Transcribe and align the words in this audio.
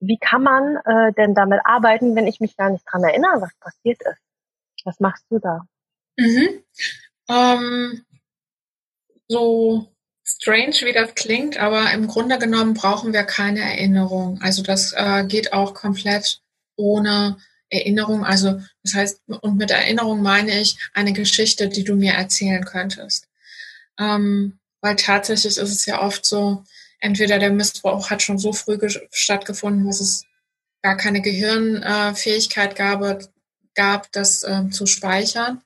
wie 0.00 0.18
kann 0.18 0.42
man 0.42 0.76
äh, 0.84 1.12
denn 1.12 1.34
damit 1.34 1.60
arbeiten, 1.64 2.16
wenn 2.16 2.26
ich 2.26 2.40
mich 2.40 2.56
gar 2.56 2.70
nicht 2.70 2.84
dran 2.90 3.04
erinnere, 3.04 3.42
was 3.42 3.54
passiert 3.60 4.00
ist? 4.02 4.20
Was 4.84 4.98
machst 4.98 5.24
du 5.30 5.38
da? 5.38 5.66
Mhm. 6.16 6.64
Ähm, 7.28 8.04
so 9.28 9.86
strange, 10.24 10.74
wie 10.82 10.92
das 10.92 11.14
klingt, 11.14 11.58
aber 11.58 11.92
im 11.92 12.06
Grunde 12.06 12.38
genommen 12.38 12.74
brauchen 12.74 13.12
wir 13.12 13.24
keine 13.24 13.60
Erinnerung. 13.60 14.40
Also 14.42 14.62
das 14.62 14.92
äh, 14.96 15.24
geht 15.24 15.52
auch 15.52 15.74
komplett 15.74 16.40
ohne 16.76 17.36
Erinnerung. 17.68 18.24
Also 18.24 18.60
das 18.82 18.94
heißt, 18.94 19.22
und 19.26 19.56
mit 19.56 19.70
Erinnerung 19.70 20.22
meine 20.22 20.58
ich 20.60 20.78
eine 20.94 21.12
Geschichte, 21.12 21.68
die 21.68 21.84
du 21.84 21.94
mir 21.94 22.14
erzählen 22.14 22.64
könntest. 22.64 23.28
Ähm, 23.98 24.58
weil 24.80 24.96
tatsächlich 24.96 25.58
ist 25.58 25.70
es 25.70 25.86
ja 25.86 26.00
oft 26.00 26.24
so, 26.24 26.64
entweder 27.00 27.38
der 27.38 27.50
Missbrauch 27.50 28.10
hat 28.10 28.22
schon 28.22 28.38
so 28.38 28.52
früh 28.52 28.78
stattgefunden, 29.10 29.86
dass 29.86 30.00
es 30.00 30.24
gar 30.82 30.96
keine 30.96 31.20
Gehirnfähigkeit 31.20 32.76
gab, 32.76 33.02
gab 33.74 34.12
das 34.12 34.42
äh, 34.42 34.68
zu 34.70 34.86
speichern. 34.86 35.62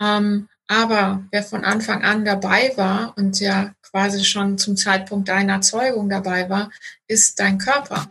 Ähm, 0.00 0.48
aber 0.68 1.24
wer 1.30 1.42
von 1.42 1.64
Anfang 1.64 2.02
an 2.02 2.24
dabei 2.24 2.72
war 2.76 3.14
und 3.16 3.40
ja 3.40 3.74
quasi 3.82 4.24
schon 4.24 4.56
zum 4.56 4.76
Zeitpunkt 4.76 5.28
deiner 5.28 5.60
Zeugung 5.60 6.08
dabei 6.08 6.48
war, 6.48 6.70
ist 7.06 7.38
dein 7.38 7.58
Körper. 7.58 8.08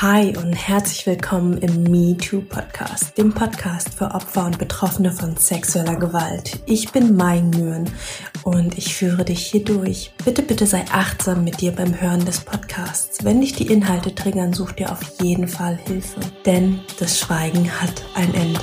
Hi 0.00 0.36
und 0.36 0.54
herzlich 0.54 1.06
willkommen 1.06 1.56
im 1.58 1.84
MeToo 1.84 2.40
Podcast, 2.40 3.16
dem 3.16 3.32
Podcast 3.32 3.94
für 3.94 4.06
Opfer 4.06 4.46
und 4.46 4.58
Betroffene 4.58 5.12
von 5.12 5.36
sexueller 5.36 5.94
Gewalt. 5.94 6.58
Ich 6.66 6.90
bin 6.90 7.14
Mai 7.14 7.40
Nguyen 7.40 7.88
und 8.42 8.76
ich 8.76 8.92
führe 8.96 9.24
dich 9.24 9.46
hier 9.46 9.62
durch. 9.62 10.12
Bitte, 10.24 10.42
bitte 10.42 10.66
sei 10.66 10.84
achtsam 10.90 11.44
mit 11.44 11.60
dir 11.60 11.70
beim 11.70 12.00
Hören 12.00 12.24
des 12.24 12.40
Podcasts. 12.40 13.24
Wenn 13.24 13.40
dich 13.40 13.52
die 13.52 13.68
Inhalte 13.68 14.12
triggern, 14.12 14.52
such 14.52 14.72
dir 14.72 14.90
auf 14.90 15.00
jeden 15.22 15.46
Fall 15.46 15.78
Hilfe, 15.86 16.20
denn 16.44 16.80
das 16.98 17.20
Schweigen 17.20 17.70
hat 17.80 18.02
ein 18.16 18.34
Ende. 18.34 18.60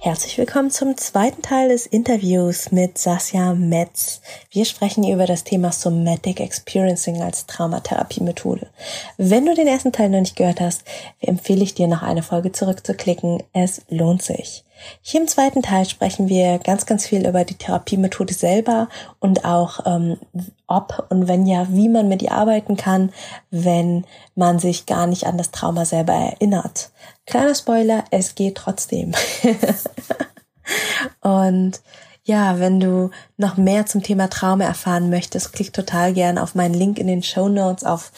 Herzlich 0.00 0.38
willkommen 0.38 0.70
zum 0.70 0.96
zweiten 0.96 1.42
Teil 1.42 1.70
des 1.70 1.84
Interviews 1.84 2.70
mit 2.70 2.98
Sasja 2.98 3.52
Metz. 3.54 4.20
Wir 4.52 4.64
sprechen 4.64 5.02
über 5.02 5.26
das 5.26 5.42
Thema 5.42 5.72
Somatic 5.72 6.38
Experiencing 6.38 7.20
als 7.20 7.46
Traumatherapiemethode. 7.46 8.68
Wenn 9.16 9.44
du 9.44 9.56
den 9.56 9.66
ersten 9.66 9.90
Teil 9.90 10.10
noch 10.10 10.20
nicht 10.20 10.36
gehört 10.36 10.60
hast, 10.60 10.84
empfehle 11.20 11.64
ich 11.64 11.74
dir 11.74 11.88
noch 11.88 12.02
eine 12.02 12.22
Folge 12.22 12.52
zurückzuklicken. 12.52 13.42
Es 13.52 13.82
lohnt 13.88 14.22
sich. 14.22 14.62
Hier 15.02 15.20
im 15.20 15.28
zweiten 15.28 15.62
Teil 15.62 15.84
sprechen 15.84 16.28
wir 16.28 16.58
ganz, 16.58 16.86
ganz 16.86 17.06
viel 17.06 17.26
über 17.26 17.44
die 17.44 17.54
Therapiemethode 17.56 18.34
selber 18.34 18.88
und 19.20 19.44
auch 19.44 19.80
ähm, 19.86 20.18
ob 20.66 21.06
und 21.10 21.28
wenn 21.28 21.46
ja, 21.46 21.66
wie 21.70 21.88
man 21.88 22.08
mit 22.08 22.22
ihr 22.22 22.32
arbeiten 22.32 22.76
kann, 22.76 23.12
wenn 23.50 24.04
man 24.34 24.58
sich 24.58 24.86
gar 24.86 25.06
nicht 25.06 25.26
an 25.26 25.38
das 25.38 25.50
Trauma 25.50 25.84
selber 25.84 26.12
erinnert. 26.12 26.90
Kleiner 27.26 27.54
Spoiler, 27.54 28.04
es 28.10 28.34
geht 28.34 28.56
trotzdem. 28.56 29.14
und 31.20 31.80
ja, 32.28 32.58
wenn 32.60 32.78
du 32.78 33.10
noch 33.38 33.56
mehr 33.56 33.86
zum 33.86 34.02
Thema 34.02 34.28
Trauma 34.28 34.64
erfahren 34.64 35.08
möchtest, 35.08 35.54
klick 35.54 35.72
total 35.72 36.12
gern 36.12 36.36
auf 36.36 36.54
meinen 36.54 36.74
Link 36.74 36.98
in 36.98 37.06
den 37.06 37.22
Show 37.22 37.48
Notes 37.48 37.84
auf 37.84 38.12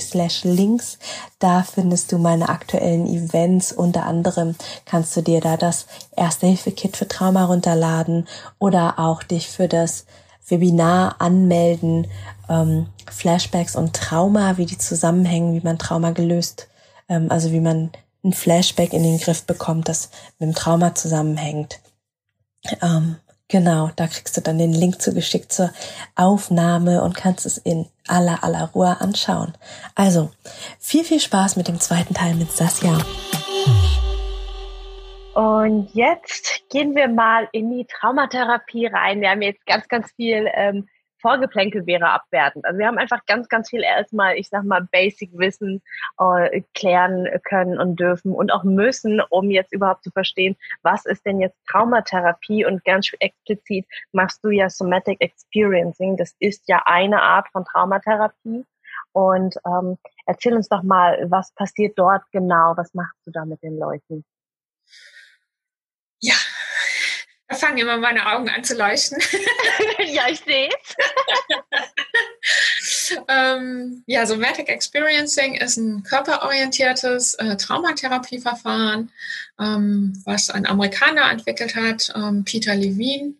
slash 0.00 0.44
links. 0.44 0.98
Da 1.40 1.62
findest 1.62 2.10
du 2.10 2.16
meine 2.16 2.48
aktuellen 2.48 3.06
Events. 3.06 3.70
Unter 3.70 4.06
anderem 4.06 4.54
kannst 4.86 5.14
du 5.14 5.20
dir 5.20 5.42
da 5.42 5.58
das 5.58 5.86
Erste-Hilfe-Kit 6.16 6.96
für 6.96 7.06
Trauma 7.06 7.44
runterladen 7.44 8.26
oder 8.58 8.98
auch 8.98 9.22
dich 9.22 9.50
für 9.50 9.68
das 9.68 10.06
Webinar 10.48 11.16
anmelden, 11.18 12.06
ähm, 12.48 12.86
Flashbacks 13.10 13.76
und 13.76 13.94
Trauma, 13.94 14.56
wie 14.56 14.64
die 14.64 14.78
zusammenhängen, 14.78 15.52
wie 15.54 15.62
man 15.62 15.78
Trauma 15.78 16.12
gelöst, 16.12 16.66
ähm, 17.10 17.26
also 17.30 17.52
wie 17.52 17.60
man 17.60 17.90
ein 18.24 18.32
Flashback 18.32 18.94
in 18.94 19.02
den 19.02 19.18
Griff 19.18 19.42
bekommt, 19.44 19.90
das 19.90 20.08
mit 20.38 20.48
dem 20.48 20.54
Trauma 20.54 20.94
zusammenhängt. 20.94 21.78
Ähm, 22.82 23.16
genau, 23.48 23.90
da 23.96 24.06
kriegst 24.06 24.36
du 24.36 24.40
dann 24.40 24.58
den 24.58 24.72
Link 24.72 25.00
zugeschickt 25.00 25.52
zur 25.52 25.72
Aufnahme 26.16 27.02
und 27.02 27.16
kannst 27.16 27.46
es 27.46 27.58
in 27.58 27.86
aller, 28.06 28.42
aller 28.44 28.70
Ruhe 28.74 29.00
anschauen. 29.00 29.54
Also, 29.94 30.30
viel, 30.78 31.04
viel 31.04 31.20
Spaß 31.20 31.56
mit 31.56 31.68
dem 31.68 31.80
zweiten 31.80 32.14
Teil 32.14 32.34
mit 32.34 32.52
Sasja. 32.52 32.98
Und 35.34 35.88
jetzt 35.94 36.68
gehen 36.70 36.94
wir 36.94 37.08
mal 37.08 37.48
in 37.52 37.70
die 37.70 37.86
Traumatherapie 37.86 38.86
rein. 38.86 39.20
Wir 39.20 39.30
haben 39.30 39.42
jetzt 39.42 39.64
ganz, 39.64 39.88
ganz 39.88 40.10
viel 40.12 40.50
ähm, 40.54 40.88
Vorgeplänkel 41.20 41.86
wäre 41.86 42.10
abwertend. 42.10 42.64
Also 42.64 42.78
wir 42.78 42.86
haben 42.86 42.98
einfach 42.98 43.24
ganz, 43.26 43.48
ganz 43.48 43.70
viel 43.70 43.82
erstmal, 43.82 44.36
ich 44.36 44.48
sag 44.48 44.64
mal, 44.64 44.82
Basic-Wissen 44.90 45.82
äh, 46.18 46.62
klären 46.74 47.28
können 47.44 47.78
und 47.78 48.00
dürfen 48.00 48.32
und 48.32 48.52
auch 48.52 48.64
müssen, 48.64 49.20
um 49.30 49.50
jetzt 49.50 49.72
überhaupt 49.72 50.04
zu 50.04 50.10
verstehen, 50.10 50.56
was 50.82 51.06
ist 51.06 51.24
denn 51.26 51.40
jetzt 51.40 51.58
Traumatherapie 51.68 52.64
und 52.64 52.84
ganz 52.84 53.10
explizit 53.20 53.86
machst 54.12 54.44
du 54.44 54.50
ja 54.50 54.68
Somatic 54.70 55.20
Experiencing. 55.20 56.16
Das 56.16 56.34
ist 56.38 56.68
ja 56.68 56.82
eine 56.86 57.22
Art 57.22 57.48
von 57.52 57.64
Traumatherapie. 57.64 58.64
Und 59.12 59.56
ähm, 59.66 59.98
erzähl 60.26 60.54
uns 60.54 60.68
doch 60.68 60.82
mal, 60.82 61.26
was 61.30 61.52
passiert 61.52 61.98
dort 61.98 62.22
genau? 62.32 62.74
Was 62.76 62.94
machst 62.94 63.18
du 63.26 63.30
da 63.30 63.44
mit 63.44 63.62
den 63.62 63.78
Leuten? 63.78 64.24
Da 67.50 67.56
fangen 67.56 67.78
immer 67.78 67.96
meine 67.96 68.32
Augen 68.32 68.48
an 68.48 68.62
zu 68.62 68.76
leuchten. 68.76 69.18
ja, 70.06 70.28
ich 70.30 70.38
sehe 70.38 70.68
es. 70.68 70.94
ähm, 73.28 74.04
ja, 74.06 74.24
Somatic 74.24 74.68
Experiencing 74.68 75.56
ist 75.56 75.76
ein 75.76 76.04
körperorientiertes 76.04 77.34
äh, 77.34 77.56
Traumatherapieverfahren, 77.56 79.10
ähm, 79.58 80.22
was 80.24 80.50
ein 80.50 80.64
Amerikaner 80.64 81.28
entwickelt 81.28 81.74
hat, 81.74 82.12
ähm, 82.14 82.44
Peter 82.44 82.76
Levine. 82.76 83.34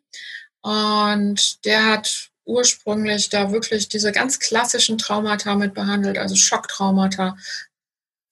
Und 0.63 1.65
der 1.65 1.87
hat 1.87 2.31
ursprünglich 2.45 3.29
da 3.29 3.53
wirklich 3.53 3.89
diese 3.89 4.11
ganz 4.11 4.41
klassischen 4.41 4.99
Traumata 4.99 5.55
mit 5.55 5.73
behandelt, 5.73 6.19
also 6.19 6.35
Schocktraumata, 6.35 7.37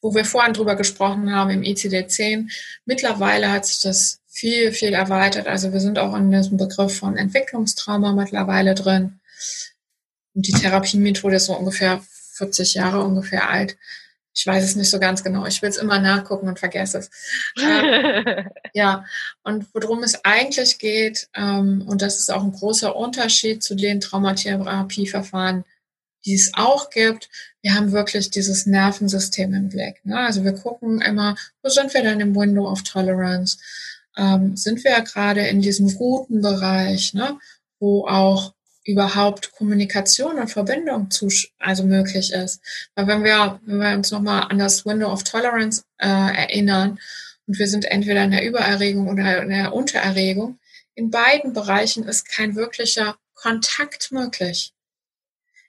wo 0.00 0.12
wir 0.12 0.24
vorhin 0.24 0.54
drüber 0.54 0.74
gesprochen 0.74 1.32
haben 1.32 1.50
im 1.50 1.62
ICD-10. 1.62 2.50
Mittlerweile 2.84 3.52
hat 3.52 3.64
sich 3.64 3.80
das 3.80 4.20
viel, 4.38 4.72
viel 4.72 4.94
erweitert. 4.94 5.49
Also 5.49 5.72
wir 5.72 5.81
sind 5.81 5.99
auch 5.99 6.15
in 6.15 6.31
diesem 6.31 6.59
Begriff 6.59 6.97
von 6.97 7.16
Entwicklungstrauma 7.16 8.12
mittlerweile 8.12 8.75
drin. 8.75 9.19
Und 10.34 10.47
die 10.47 10.53
Therapiemethode 10.53 11.37
ist 11.37 11.47
so 11.47 11.56
ungefähr 11.56 12.00
40 12.34 12.75
Jahre 12.75 13.03
ungefähr 13.03 13.50
alt. 13.50 13.76
Ich 14.32 14.47
weiß 14.47 14.62
es 14.62 14.76
nicht 14.76 14.91
so 14.91 15.00
ganz 15.00 15.25
genau. 15.25 15.44
Ich 15.47 15.60
will 15.60 15.69
es 15.69 15.76
immer 15.76 15.99
nachgucken 15.99 16.47
und 16.47 16.60
vergesse 16.60 16.99
es. 16.99 17.10
ähm, 17.60 18.49
ja, 18.75 19.04
und 19.43 19.66
worum 19.75 20.04
es 20.04 20.25
eigentlich 20.25 20.78
geht, 20.78 21.28
ähm, 21.34 21.82
und 21.88 22.00
das 22.00 22.19
ist 22.19 22.32
auch 22.32 22.44
ein 22.44 22.53
großer 22.53 22.94
Unterschied 22.94 23.65
zu 23.65 23.75
den 23.75 23.99
Traumatherapieverfahren, 23.99 25.65
die 26.25 26.34
es 26.34 26.53
auch 26.55 26.91
gibt. 26.91 27.28
Wir 27.62 27.75
haben 27.75 27.91
wirklich 27.91 28.31
dieses 28.31 28.66
Nervensystem 28.66 29.53
im 29.53 29.69
Blick. 29.69 30.05
Ne? 30.05 30.16
Also 30.16 30.44
wir 30.44 30.53
gucken 30.53 31.00
immer, 31.00 31.34
wo 31.65 31.69
sind 31.69 31.93
wir 31.93 32.03
denn 32.03 32.20
im 32.20 32.37
Window 32.37 32.70
of 32.70 32.84
Tolerance? 32.84 33.59
Ähm, 34.18 34.56
sind 34.56 34.84
wir 34.84 34.90
ja 34.90 35.00
gerade 35.00 35.46
in 35.46 35.62
diesem 35.62 35.94
guten 35.94 36.42
Bereich, 36.42 37.14
ne, 37.14 37.38
wo 37.78 38.06
auch 38.06 38.52
überhaupt 38.84 39.52
Kommunikation 39.52 40.38
und 40.38 40.48
Verbindung 40.48 41.10
zu, 41.10 41.28
also 41.58 41.84
möglich 41.84 42.32
ist. 42.32 42.60
Weil 42.94 43.06
wenn 43.06 43.22
wir, 43.24 43.60
wenn 43.64 43.78
wir 43.78 43.92
uns 43.94 44.10
nochmal 44.10 44.46
an 44.50 44.58
das 44.58 44.84
Window 44.84 45.12
of 45.12 45.24
Tolerance 45.24 45.82
äh, 45.98 46.08
erinnern 46.08 46.98
und 47.46 47.58
wir 47.58 47.68
sind 47.68 47.84
entweder 47.84 48.24
in 48.24 48.30
der 48.30 48.46
Übererregung 48.46 49.08
oder 49.08 49.42
in 49.42 49.50
der 49.50 49.74
Untererregung, 49.74 50.58
in 50.94 51.10
beiden 51.10 51.52
Bereichen 51.52 52.04
ist 52.08 52.28
kein 52.28 52.56
wirklicher 52.56 53.16
Kontakt 53.34 54.10
möglich. 54.10 54.72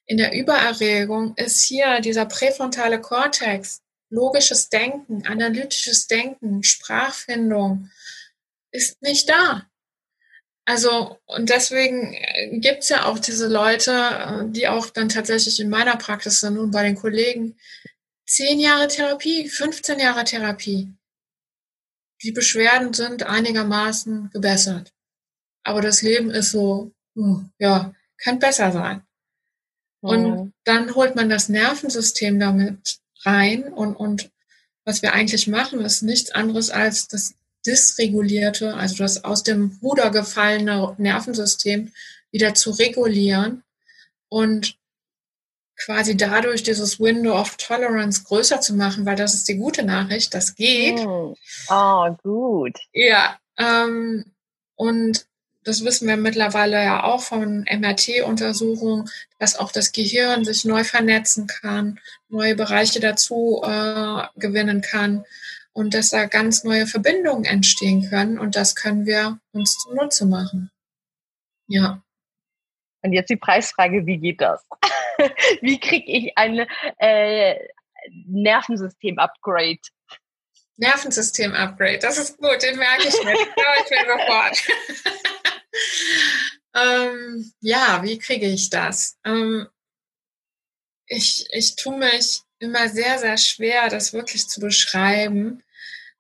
In 0.06 0.18
der 0.18 0.34
Übererregung 0.34 1.36
ist 1.36 1.62
hier 1.62 2.00
dieser 2.00 2.26
präfrontale 2.26 3.00
Kortex, 3.00 3.82
logisches 4.10 4.70
Denken, 4.70 5.28
analytisches 5.28 6.08
Denken, 6.08 6.64
Sprachfindung, 6.64 7.92
ist 8.72 9.02
nicht 9.02 9.30
da. 9.30 9.70
Also, 10.66 11.18
und 11.26 11.50
deswegen 11.50 12.14
äh, 12.14 12.60
gibt's 12.60 12.90
ja 12.90 13.06
auch 13.06 13.18
diese 13.18 13.48
Leute, 13.48 13.92
äh, 13.92 14.52
die 14.52 14.68
auch 14.68 14.92
dann 14.92 15.10
tatsächlich 15.10 15.60
in 15.60 15.70
meiner 15.70 15.98
Praxis 15.98 16.42
sind 16.42 16.60
und 16.60 16.72
bei 16.72 16.84
den 16.84 16.96
Kollegen, 16.96 17.58
zehn 18.28 18.60
Jahre 18.60 18.88
Therapie, 18.88 19.50
15 19.50 20.00
Jahre 20.00 20.24
Therapie. 20.24 20.94
Die 22.22 22.32
Beschwerden 22.32 22.94
sind 22.94 23.24
einigermaßen 23.24 24.30
gebessert. 24.32 24.94
Aber 25.64 25.82
das 25.82 26.02
Leben 26.02 26.30
ist 26.30 26.52
so, 26.52 26.92
hm, 27.16 27.50
ja, 27.58 27.94
kann 28.18 28.38
besser 28.38 28.72
sein. 28.72 29.02
Und 30.02 30.24
mhm. 30.24 30.54
dann 30.66 30.94
holt 30.96 31.16
man 31.16 31.30
das 31.30 31.50
Nervensystem 31.50 32.40
damit 32.40 33.00
rein 33.26 33.64
und, 33.64 33.96
und 33.96 34.32
was 34.86 35.02
wir 35.02 35.14
eigentlich 35.14 35.48
machen, 35.48 35.82
ist 35.82 36.04
nichts 36.04 36.32
anderes 36.32 36.70
als 36.70 37.08
das 37.08 37.36
dysregulierte, 37.66 38.74
also 38.76 38.98
das 38.98 39.24
aus 39.24 39.44
dem 39.44 39.80
Ruder 39.82 40.10
gefallene 40.12 40.96
Nervensystem 40.98 41.92
wieder 42.32 42.54
zu 42.54 42.72
regulieren, 42.72 43.64
und 44.30 44.78
quasi 45.76 46.16
dadurch 46.16 46.64
dieses 46.64 47.00
Window 47.00 47.38
of 47.38 47.58
Tolerance 47.58 48.24
größer 48.24 48.62
zu 48.62 48.76
machen, 48.76 49.06
weil 49.06 49.16
das 49.16 49.34
ist 49.34 49.48
die 49.48 49.56
gute 49.56 49.84
Nachricht, 49.84 50.34
das 50.34 50.56
geht. 50.56 51.00
Oh, 51.00 51.36
oh 51.70 52.16
gut. 52.22 52.78
Ja, 52.94 53.40
ähm, 53.58 54.26
und 54.76 55.26
das 55.64 55.84
wissen 55.84 56.08
wir 56.08 56.18
mittlerweile 56.18 56.84
ja 56.84 57.04
auch 57.04 57.22
von 57.22 57.66
MRT-Untersuchungen, 57.70 59.10
dass 59.40 59.58
auch 59.58 59.72
das 59.72 59.92
Gehirn 59.92 60.46
sich 60.46 60.66
neu 60.66 60.84
vernetzen 60.84 61.48
kann, 61.48 62.00
neue 62.30 62.56
Bereiche 62.56 63.00
dazu 63.00 63.62
äh, 63.64 64.24
gewinnen 64.38 64.82
kann 64.82 65.26
und 65.74 65.94
dass 65.94 66.10
da 66.10 66.26
ganz 66.26 66.64
neue 66.64 66.88
Verbindungen 66.88 67.46
entstehen 67.46 68.10
können 68.10 68.40
und 68.40 68.56
das 68.56 68.76
können 68.76 69.06
wir 69.06 69.40
uns 69.52 69.78
zunutze 69.78 70.26
machen. 70.26 70.72
Ja. 71.68 72.04
Und 73.02 73.14
jetzt 73.14 73.30
die 73.30 73.38
Preisfrage, 73.38 74.06
wie 74.06 74.18
geht 74.18 74.42
das? 74.42 74.66
wie 75.62 75.80
kriege 75.80 76.12
ich 76.12 76.38
ein 76.38 76.68
äh, 76.98 77.56
Nervensystem-Upgrade? 78.26 79.80
Nervensystem-Upgrade, 80.78 82.00
das 82.00 82.18
ist 82.18 82.38
gut, 82.38 82.62
den 82.64 82.78
merke 82.78 83.08
ich 83.08 83.24
mir, 83.24 83.34
ich 83.34 83.90
mir 83.90 84.06
sofort. 84.18 84.68
ähm, 86.76 87.54
ja, 87.60 88.02
wie 88.04 88.18
kriege 88.18 88.48
ich 88.48 88.70
das? 88.70 89.18
Ähm, 89.26 89.68
ich, 91.06 91.48
ich 91.52 91.76
tue 91.76 91.98
mich 91.98 92.44
immer 92.60 92.90
sehr, 92.90 93.18
sehr 93.20 93.38
schwer, 93.38 93.90
das 93.90 94.14
wirklich 94.14 94.48
zu 94.48 94.60
beschreiben. 94.60 95.64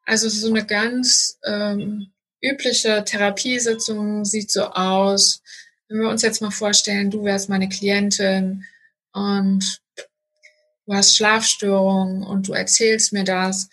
Also 0.05 0.29
so 0.29 0.49
eine 0.49 0.65
ganz 0.65 1.37
ähm, 1.43 2.11
übliche 2.41 3.03
Therapiesitzung 3.05 4.25
sieht 4.25 4.51
so 4.51 4.65
aus. 4.65 5.41
Wenn 5.87 6.01
wir 6.01 6.09
uns 6.09 6.21
jetzt 6.21 6.41
mal 6.41 6.51
vorstellen, 6.51 7.11
du 7.11 7.23
wärst 7.23 7.49
meine 7.49 7.69
Klientin 7.69 8.65
und 9.11 9.81
du 10.85 10.93
hast 10.93 11.15
Schlafstörungen 11.15 12.23
und 12.23 12.47
du 12.47 12.53
erzählst 12.53 13.13
mir 13.13 13.23
das 13.23 13.69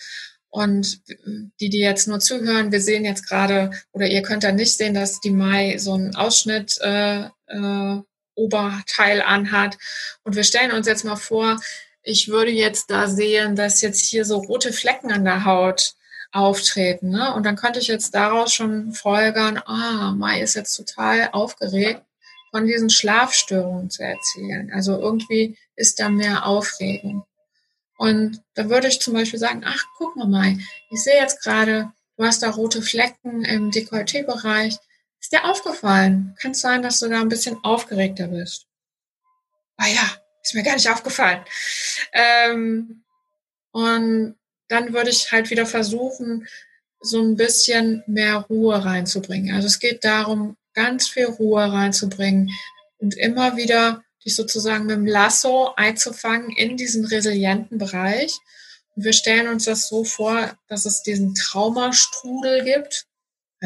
und 0.50 1.00
die, 1.60 1.68
die 1.68 1.80
jetzt 1.80 2.08
nur 2.08 2.20
zuhören, 2.20 2.72
wir 2.72 2.80
sehen 2.80 3.04
jetzt 3.04 3.28
gerade, 3.28 3.70
oder 3.92 4.06
ihr 4.06 4.22
könnt 4.22 4.44
da 4.44 4.52
nicht 4.52 4.76
sehen, 4.76 4.94
dass 4.94 5.20
die 5.20 5.30
Mai 5.30 5.76
so 5.78 5.94
einen 5.94 6.16
Ausschnitt 6.16 6.78
äh, 6.80 7.26
äh, 7.46 8.00
Oberteil 8.34 9.22
anhat. 9.22 9.78
Und 10.22 10.36
wir 10.36 10.44
stellen 10.44 10.72
uns 10.72 10.86
jetzt 10.86 11.04
mal 11.04 11.16
vor, 11.16 11.60
ich 12.06 12.28
würde 12.28 12.52
jetzt 12.52 12.88
da 12.90 13.08
sehen, 13.08 13.56
dass 13.56 13.82
jetzt 13.82 14.06
hier 14.06 14.24
so 14.24 14.38
rote 14.38 14.72
Flecken 14.72 15.10
an 15.10 15.24
der 15.24 15.44
Haut 15.44 15.94
auftreten. 16.30 17.10
Ne? 17.10 17.34
Und 17.34 17.44
dann 17.44 17.56
könnte 17.56 17.80
ich 17.80 17.88
jetzt 17.88 18.14
daraus 18.14 18.54
schon 18.54 18.92
folgern, 18.92 19.60
ah, 19.66 20.12
Mai 20.12 20.40
ist 20.40 20.54
jetzt 20.54 20.76
total 20.76 21.30
aufgeregt, 21.32 22.02
von 22.52 22.64
diesen 22.64 22.90
Schlafstörungen 22.90 23.90
zu 23.90 24.04
erzählen. 24.04 24.70
Also 24.72 24.96
irgendwie 24.96 25.58
ist 25.74 25.98
da 25.98 26.08
mehr 26.08 26.46
Aufregung. 26.46 27.24
Und 27.98 28.40
da 28.54 28.68
würde 28.70 28.86
ich 28.86 29.00
zum 29.00 29.14
Beispiel 29.14 29.40
sagen, 29.40 29.62
ach, 29.64 29.82
guck 29.98 30.14
mal, 30.14 30.28
Mai, 30.28 30.58
ich 30.90 31.02
sehe 31.02 31.20
jetzt 31.20 31.42
gerade, 31.42 31.90
du 32.16 32.24
hast 32.24 32.40
da 32.40 32.50
rote 32.50 32.82
Flecken 32.82 33.44
im 33.44 33.72
Dekolleté-Bereich. 33.72 34.78
Ist 35.20 35.32
dir 35.32 35.44
aufgefallen? 35.44 36.36
Kann 36.40 36.52
es 36.52 36.60
sein, 36.60 36.82
dass 36.82 37.00
du 37.00 37.08
da 37.08 37.20
ein 37.20 37.28
bisschen 37.28 37.58
aufgeregter 37.64 38.28
bist? 38.28 38.66
Ah 39.76 39.88
ja, 39.88 40.25
ist 40.46 40.54
mir 40.54 40.62
gar 40.62 40.74
nicht 40.74 40.90
aufgefallen. 40.90 41.44
Ähm, 42.12 43.02
und 43.72 44.36
dann 44.68 44.92
würde 44.92 45.10
ich 45.10 45.30
halt 45.32 45.50
wieder 45.50 45.66
versuchen, 45.66 46.46
so 47.00 47.20
ein 47.20 47.36
bisschen 47.36 48.02
mehr 48.06 48.36
Ruhe 48.48 48.84
reinzubringen. 48.84 49.54
Also 49.54 49.66
es 49.66 49.78
geht 49.78 50.04
darum, 50.04 50.56
ganz 50.72 51.08
viel 51.08 51.26
Ruhe 51.26 51.72
reinzubringen 51.72 52.50
und 52.98 53.16
immer 53.16 53.56
wieder 53.56 54.02
dich 54.24 54.34
sozusagen 54.34 54.86
mit 54.86 54.96
dem 54.96 55.06
Lasso 55.06 55.72
einzufangen 55.76 56.50
in 56.50 56.76
diesen 56.76 57.04
resilienten 57.04 57.78
Bereich. 57.78 58.38
Und 58.94 59.04
wir 59.04 59.12
stellen 59.12 59.48
uns 59.48 59.64
das 59.64 59.88
so 59.88 60.04
vor, 60.04 60.56
dass 60.68 60.84
es 60.86 61.02
diesen 61.02 61.34
Traumastrudel 61.34 62.64
gibt. 62.64 63.05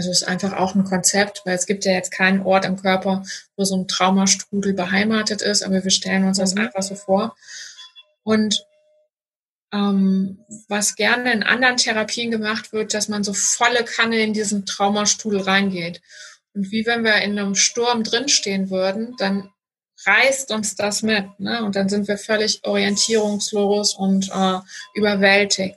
Also 0.01 0.13
ist 0.13 0.27
einfach 0.27 0.55
auch 0.55 0.75
ein 0.75 0.85
Konzept, 0.85 1.43
weil 1.45 1.55
es 1.55 1.67
gibt 1.67 1.85
ja 1.85 1.93
jetzt 1.93 2.11
keinen 2.11 2.41
Ort 2.41 2.65
im 2.65 2.81
Körper, 2.81 3.23
wo 3.55 3.65
so 3.65 3.77
ein 3.77 3.87
Traumastrudel 3.87 4.73
beheimatet 4.73 5.43
ist, 5.43 5.63
aber 5.63 5.85
wir 5.85 5.91
stellen 5.91 6.25
uns 6.25 6.39
das 6.39 6.55
mhm. 6.55 6.63
einfach 6.63 6.83
so 6.83 6.95
vor. 6.95 7.37
Und 8.23 8.65
ähm, 9.75 10.39
was 10.69 10.97
gerne 10.97 11.35
in 11.35 11.43
anderen 11.43 11.77
Therapien 11.77 12.31
gemacht 12.31 12.73
wird, 12.73 12.95
dass 12.95 13.09
man 13.09 13.25
so 13.25 13.35
volle 13.35 13.85
Kanne 13.85 14.21
in 14.21 14.33
diesen 14.33 14.65
Traumastrudel 14.65 15.43
reingeht. 15.43 16.01
Und 16.55 16.71
wie 16.71 16.87
wenn 16.87 17.05
wir 17.05 17.17
in 17.17 17.39
einem 17.39 17.55
Sturm 17.55 18.03
drinstehen 18.03 18.71
würden, 18.71 19.17
dann 19.19 19.51
reißt 20.07 20.51
uns 20.51 20.77
das 20.77 21.03
mit. 21.03 21.27
Ne? 21.41 21.63
Und 21.63 21.77
dann 21.77 21.91
sind 21.91 22.09
wir 22.09 22.17
völlig 22.17 22.65
orientierungslos 22.65 23.93
und 23.93 24.31
äh, 24.31 24.61
überwältigt. 24.95 25.77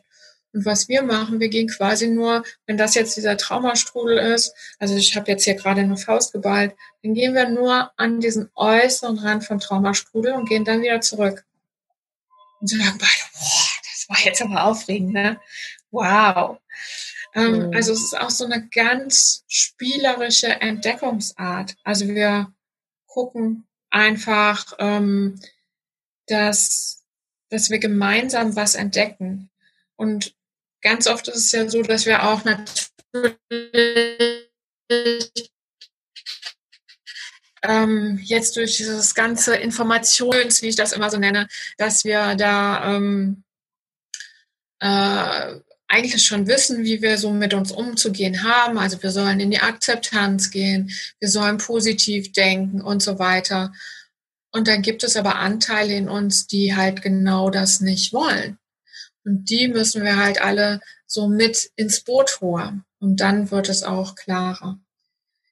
Und 0.54 0.66
was 0.66 0.88
wir 0.88 1.02
machen, 1.02 1.40
wir 1.40 1.50
gehen 1.50 1.68
quasi 1.68 2.08
nur, 2.08 2.44
wenn 2.68 2.78
das 2.78 2.94
jetzt 2.94 3.18
dieser 3.18 3.38
Traumastrudel 3.38 4.18
ist, 4.18 4.54
also 4.80 4.96
ich 4.96 5.16
habe 5.16 5.32
jetzt 5.32 5.44
hier 5.44 5.56
gerade 5.56 5.82
eine 5.82 5.98
Faust 5.98 6.32
geballt, 6.32 6.76
dann 7.02 7.14
gehen 7.16 7.34
wir 7.34 7.50
nur 7.50 7.92
an 7.98 8.20
diesen 8.20 8.50
äußeren 8.56 9.18
Rand 9.18 9.44
von 9.44 9.60
Traumastrudel 9.60 10.34
und 10.34 10.48
gehen 10.48 10.64
dann 10.64 10.82
wieder 10.82 11.02
zurück. 11.02 11.44
Und 12.62 12.70
so 12.70 12.78
sagen 12.78 12.98
beide, 13.00 13.12
boah, 13.34 13.70
das 13.84 14.06
war 14.08 14.26
jetzt 14.26 14.42
aber 14.42 14.64
aufregend, 14.64 15.14
ne? 15.14 15.40
Wow. 15.92 16.60
Ähm, 17.36 17.68
mhm. 17.68 17.74
Also 17.74 17.94
es 17.94 18.04
ist 18.04 18.18
auch 18.18 18.30
so 18.30 18.46
eine 18.46 18.68
ganz 18.70 19.44
spielerische 19.48 20.62
Entdeckungsart. 20.62 21.76
Also 21.84 22.08
wir 22.08 22.54
gucken, 23.08 23.66
einfach, 23.90 24.74
ähm, 24.80 25.40
dass, 26.28 27.04
dass 27.50 27.70
wir 27.70 27.80
gemeinsam 27.80 28.56
was 28.56 28.76
entdecken. 28.76 29.50
Und 29.96 30.36
ganz 30.84 31.08
oft 31.08 31.28
ist 31.30 31.38
es 31.38 31.52
ja 31.52 31.68
so, 31.68 31.82
dass 31.82 32.06
wir 32.06 32.24
auch 32.24 32.44
natürlich 32.44 33.38
ähm, 37.64 38.20
jetzt 38.24 38.56
durch 38.58 38.78
dieses 38.78 39.16
ganze 39.16 39.56
Informations, 39.56 40.62
wie 40.62 40.68
ich 40.68 40.76
das 40.76 40.92
immer 40.92 41.10
so 41.10 41.18
nenne, 41.18 41.48
dass 41.78 42.04
wir 42.04 42.36
da 42.36 42.96
ähm, 42.96 43.44
äh, 44.80 45.60
eigentlich 45.88 46.26
schon 46.26 46.48
wissen, 46.48 46.84
wie 46.84 47.02
wir 47.02 47.18
so 47.18 47.32
mit 47.32 47.54
uns 47.54 47.72
umzugehen 47.72 48.44
haben. 48.44 48.78
Also 48.78 49.02
wir 49.02 49.12
sollen 49.12 49.40
in 49.40 49.52
die 49.52 49.62
Akzeptanz 49.62 50.52
gehen, 50.52 50.92
wir 51.20 51.30
sollen 51.30 51.58
positiv 51.58 52.32
denken 52.34 52.82
und 52.82 53.02
so 53.02 53.20
weiter. 53.20 53.72
Und 54.52 54.68
dann 54.68 54.82
gibt 54.82 55.04
es 55.04 55.16
aber 55.16 55.36
Anteile 55.36 55.96
in 55.96 56.10
uns, 56.10 56.48
die 56.48 56.76
halt 56.76 57.02
genau 57.02 57.50
das 57.50 57.80
nicht 57.80 58.12
wollen. 58.12 58.58
Und 59.26 59.50
die 59.50 59.68
müssen 59.68 60.04
wir 60.04 60.18
halt 60.18 60.42
alle 60.42 60.82
so 61.06 61.28
mit 61.28 61.72
ins 61.76 62.04
Boot 62.04 62.42
holen. 62.42 62.84
Und 63.00 63.20
dann 63.20 63.52
wird 63.52 63.70
es 63.70 63.84
auch 63.84 64.16
klarer. 64.16 64.80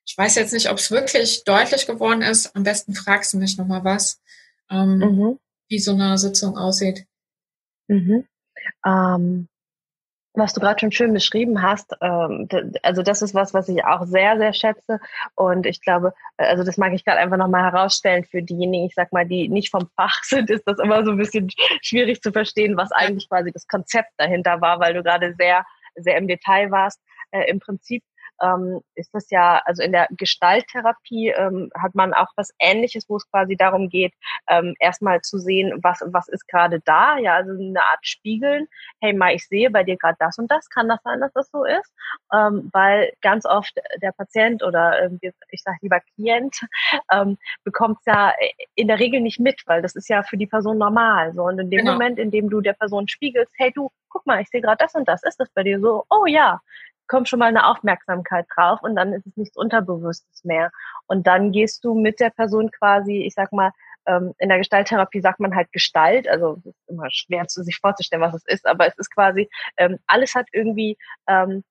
Ich 0.05 0.17
weiß 0.17 0.35
jetzt 0.35 0.53
nicht, 0.53 0.69
ob 0.69 0.77
es 0.77 0.91
wirklich 0.91 1.43
deutlich 1.43 1.87
geworden 1.87 2.21
ist. 2.21 2.55
Am 2.55 2.63
besten 2.63 2.93
fragst 2.93 3.33
du 3.33 3.37
mich 3.37 3.57
nochmal 3.57 3.83
was, 3.83 4.19
ähm, 4.69 4.97
mhm. 4.97 5.39
wie 5.69 5.79
so 5.79 5.93
eine 5.93 6.17
Sitzung 6.17 6.57
aussieht. 6.57 7.05
Mhm. 7.87 8.25
Ähm, 8.85 9.47
was 10.41 10.53
du 10.53 10.59
gerade 10.59 10.79
schon 10.79 10.91
schön 10.91 11.13
beschrieben 11.13 11.61
hast, 11.61 11.95
ähm, 12.01 12.47
also 12.83 13.01
das 13.01 13.21
ist 13.21 13.33
was, 13.33 13.53
was 13.53 13.69
ich 13.69 13.85
auch 13.85 14.05
sehr, 14.05 14.37
sehr 14.37 14.53
schätze. 14.53 14.99
Und 15.35 15.65
ich 15.65 15.81
glaube, 15.81 16.13
also 16.37 16.63
das 16.63 16.77
mag 16.77 16.93
ich 16.93 17.05
gerade 17.05 17.19
einfach 17.19 17.37
nochmal 17.37 17.71
herausstellen 17.71 18.25
für 18.25 18.41
diejenigen, 18.41 18.85
ich 18.85 18.95
sag 18.95 19.13
mal, 19.13 19.25
die 19.25 19.47
nicht 19.47 19.69
vom 19.69 19.89
Fach 19.95 20.23
sind, 20.23 20.49
ist 20.49 20.67
das 20.67 20.79
immer 20.79 21.05
so 21.05 21.11
ein 21.11 21.17
bisschen 21.17 21.49
schwierig 21.81 22.21
zu 22.21 22.31
verstehen, 22.31 22.75
was 22.77 22.91
eigentlich 22.91 23.29
quasi 23.29 23.51
das 23.51 23.67
Konzept 23.67 24.09
dahinter 24.17 24.59
war, 24.61 24.79
weil 24.79 24.93
du 24.93 25.03
gerade 25.03 25.33
sehr, 25.37 25.65
sehr 25.95 26.17
im 26.17 26.27
Detail 26.27 26.71
warst. 26.71 26.99
Äh, 27.31 27.49
Im 27.49 27.59
Prinzip 27.59 28.03
ähm, 28.41 28.81
ist 28.95 29.13
das 29.13 29.29
ja, 29.29 29.61
also 29.65 29.83
in 29.83 29.91
der 29.91 30.07
Gestalttherapie 30.11 31.29
ähm, 31.29 31.69
hat 31.79 31.95
man 31.95 32.13
auch 32.13 32.29
was 32.35 32.53
Ähnliches, 32.59 33.07
wo 33.07 33.17
es 33.17 33.29
quasi 33.29 33.55
darum 33.55 33.89
geht, 33.89 34.13
ähm, 34.49 34.75
erstmal 34.79 35.21
zu 35.21 35.37
sehen, 35.37 35.79
was, 35.81 36.03
was 36.05 36.27
ist 36.27 36.47
gerade 36.47 36.79
da, 36.85 37.17
ja, 37.17 37.35
also 37.35 37.51
eine 37.51 37.79
Art 37.79 38.05
Spiegeln. 38.05 38.67
Hey, 38.99 39.13
mal, 39.13 39.33
ich 39.33 39.47
sehe 39.47 39.69
bei 39.69 39.83
dir 39.83 39.97
gerade 39.97 40.17
das 40.19 40.37
und 40.37 40.49
das, 40.49 40.69
kann 40.69 40.87
das 40.87 40.99
sein, 41.03 41.19
dass 41.19 41.33
das 41.33 41.49
so 41.51 41.63
ist? 41.63 41.93
Ähm, 42.33 42.69
weil 42.73 43.13
ganz 43.21 43.45
oft 43.45 43.73
der 44.01 44.11
Patient 44.11 44.63
oder 44.63 45.03
ähm, 45.03 45.19
ich 45.21 45.61
sage 45.61 45.77
lieber 45.81 45.99
Klient 46.15 46.59
ähm, 47.11 47.37
bekommt 47.63 47.97
es 47.99 48.05
ja 48.05 48.33
in 48.75 48.87
der 48.87 48.99
Regel 48.99 49.21
nicht 49.21 49.39
mit, 49.39 49.61
weil 49.65 49.81
das 49.81 49.95
ist 49.95 50.09
ja 50.09 50.23
für 50.23 50.37
die 50.37 50.47
Person 50.47 50.77
normal. 50.77 51.33
So 51.33 51.43
und 51.43 51.59
in 51.59 51.69
dem 51.69 51.79
genau. 51.79 51.93
Moment, 51.93 52.19
in 52.19 52.31
dem 52.31 52.49
du 52.49 52.61
der 52.61 52.73
Person 52.73 53.07
spiegelst, 53.07 53.53
hey 53.57 53.71
du, 53.73 53.89
guck 54.09 54.25
mal, 54.25 54.41
ich 54.41 54.49
sehe 54.49 54.61
gerade 54.61 54.77
das 54.77 54.93
und 54.95 55.07
das, 55.07 55.23
ist 55.23 55.39
das 55.39 55.49
bei 55.53 55.63
dir 55.63 55.79
so? 55.79 56.05
Oh 56.09 56.25
ja, 56.25 56.59
kommt 57.11 57.27
schon 57.27 57.39
mal 57.39 57.47
eine 57.47 57.67
Aufmerksamkeit 57.67 58.45
drauf 58.55 58.79
und 58.81 58.95
dann 58.95 59.11
ist 59.11 59.27
es 59.27 59.35
nichts 59.35 59.57
Unterbewusstes 59.57 60.45
mehr. 60.45 60.71
Und 61.07 61.27
dann 61.27 61.51
gehst 61.51 61.83
du 61.83 61.93
mit 61.93 62.21
der 62.21 62.29
Person 62.29 62.71
quasi, 62.71 63.23
ich 63.23 63.33
sag 63.33 63.51
mal, 63.51 63.71
ähm, 64.07 64.33
in 64.39 64.47
der 64.47 64.59
Gestalttherapie 64.59 65.19
sagt 65.19 65.41
man 65.41 65.53
halt 65.53 65.71
Gestalt, 65.73 66.27
also 66.29 66.55
es 66.59 66.67
ist 66.67 66.89
immer 66.89 67.07
schwer 67.11 67.43
sich 67.47 67.77
vorzustellen, 67.81 68.23
was 68.23 68.33
es 68.33 68.45
ist, 68.47 68.65
aber 68.65 68.87
es 68.87 68.97
ist 68.97 69.13
quasi, 69.13 69.49
ähm, 69.75 69.99
alles 70.07 70.35
hat 70.35 70.47
irgendwie 70.53 70.97
ähm, 71.27 71.63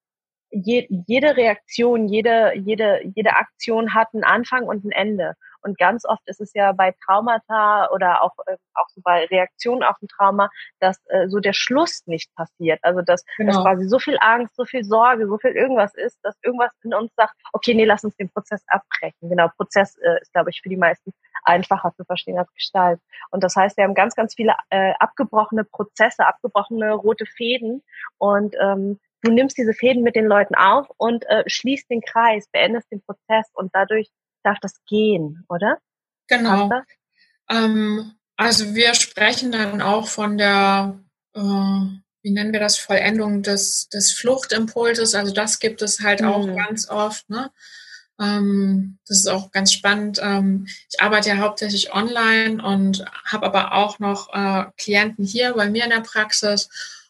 je, 0.50 0.86
jede 1.06 1.36
Reaktion, 1.36 2.06
jede, 2.06 2.52
jede, 2.56 3.00
jede 3.14 3.30
Aktion 3.36 3.94
hat 3.94 4.08
einen 4.12 4.24
Anfang 4.24 4.64
und 4.64 4.84
ein 4.84 4.92
Ende. 4.92 5.36
Und 5.62 5.78
ganz 5.78 6.04
oft 6.04 6.22
ist 6.26 6.40
es 6.40 6.52
ja 6.54 6.72
bei 6.72 6.94
Traumata 7.04 7.90
oder 7.90 8.22
auch, 8.22 8.34
äh, 8.46 8.56
auch 8.74 8.88
so 8.88 9.00
bei 9.02 9.26
Reaktionen 9.26 9.82
auf 9.82 9.96
ein 10.02 10.08
Trauma, 10.08 10.50
dass 10.80 10.98
äh, 11.08 11.28
so 11.28 11.38
der 11.38 11.52
Schluss 11.52 12.02
nicht 12.06 12.34
passiert. 12.34 12.80
Also 12.82 13.02
dass, 13.02 13.24
genau. 13.36 13.52
dass 13.52 13.62
quasi 13.62 13.88
so 13.88 13.98
viel 13.98 14.18
Angst, 14.20 14.56
so 14.56 14.64
viel 14.64 14.84
Sorge, 14.84 15.26
so 15.26 15.38
viel 15.38 15.52
irgendwas 15.52 15.94
ist, 15.94 16.18
dass 16.22 16.36
irgendwas 16.42 16.72
in 16.82 16.94
uns 16.94 17.12
sagt, 17.16 17.34
okay, 17.52 17.74
nee, 17.74 17.84
lass 17.84 18.04
uns 18.04 18.16
den 18.16 18.30
Prozess 18.30 18.62
abbrechen. 18.68 19.28
Genau, 19.28 19.48
Prozess 19.56 19.96
äh, 19.98 20.20
ist, 20.20 20.32
glaube 20.32 20.50
ich, 20.50 20.60
für 20.62 20.68
die 20.68 20.76
meisten 20.76 21.12
einfacher 21.44 21.92
zu 21.96 22.04
verstehen 22.04 22.38
als 22.38 22.52
Gestalt. 22.54 23.00
Und 23.30 23.42
das 23.44 23.56
heißt, 23.56 23.76
wir 23.76 23.84
haben 23.84 23.94
ganz, 23.94 24.14
ganz 24.14 24.34
viele 24.34 24.54
äh, 24.70 24.92
abgebrochene 24.98 25.64
Prozesse, 25.64 26.26
abgebrochene 26.26 26.92
rote 26.92 27.26
Fäden 27.26 27.82
und 28.18 28.54
ähm, 28.60 28.98
du 29.22 29.32
nimmst 29.32 29.58
diese 29.58 29.72
Fäden 29.72 30.02
mit 30.02 30.16
den 30.16 30.26
Leuten 30.26 30.54
auf 30.54 30.88
und 30.96 31.24
äh, 31.28 31.44
schließt 31.46 31.90
den 31.90 32.00
Kreis, 32.00 32.48
beendest 32.52 32.90
den 32.90 33.02
Prozess 33.02 33.50
und 33.54 33.70
dadurch 33.74 34.10
darf 34.42 34.58
das 34.60 34.74
gehen, 34.86 35.44
oder? 35.48 35.78
Genau. 36.28 36.70
Ähm, 37.48 38.12
also 38.36 38.74
wir 38.74 38.94
sprechen 38.94 39.52
dann 39.52 39.82
auch 39.82 40.06
von 40.06 40.38
der, 40.38 40.98
äh, 41.34 41.40
wie 41.40 42.30
nennen 42.30 42.52
wir 42.52 42.60
das, 42.60 42.78
Vollendung 42.78 43.42
des, 43.42 43.88
des 43.88 44.12
Fluchtimpulses. 44.12 45.14
Also 45.14 45.34
das 45.34 45.58
gibt 45.58 45.82
es 45.82 46.00
halt 46.00 46.22
mhm. 46.22 46.28
auch 46.28 46.46
ganz 46.56 46.88
oft. 46.88 47.28
Ne? 47.28 47.50
Ähm, 48.20 48.98
das 49.06 49.18
ist 49.18 49.28
auch 49.28 49.50
ganz 49.50 49.72
spannend. 49.72 50.20
Ähm, 50.22 50.66
ich 50.88 51.00
arbeite 51.02 51.30
ja 51.30 51.38
hauptsächlich 51.38 51.92
online 51.92 52.62
und 52.62 53.04
habe 53.24 53.46
aber 53.46 53.74
auch 53.74 53.98
noch 53.98 54.32
äh, 54.32 54.66
Klienten 54.76 55.24
hier 55.24 55.54
bei 55.54 55.68
mir 55.68 55.84
in 55.84 55.90
der 55.90 56.00
Praxis 56.00 56.68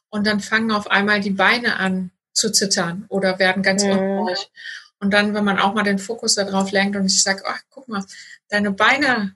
und 0.08 0.26
dann 0.26 0.40
fangen 0.40 0.72
auf 0.72 0.90
einmal 0.90 1.20
die 1.20 1.30
Beine 1.30 1.76
an 1.76 2.10
zu 2.32 2.50
zittern 2.52 3.04
oder 3.08 3.38
werden 3.38 3.62
ganz 3.62 3.84
mhm. 3.84 3.90
unruhig. 3.90 4.50
Und 5.00 5.12
dann, 5.12 5.34
wenn 5.34 5.44
man 5.44 5.58
auch 5.58 5.74
mal 5.74 5.82
den 5.82 5.98
Fokus 5.98 6.34
darauf 6.34 6.70
lenkt 6.72 6.96
und 6.96 7.06
ich 7.06 7.22
sage, 7.22 7.42
ach, 7.46 7.60
guck 7.70 7.88
mal, 7.88 8.04
deine 8.48 8.70
Beine 8.70 9.34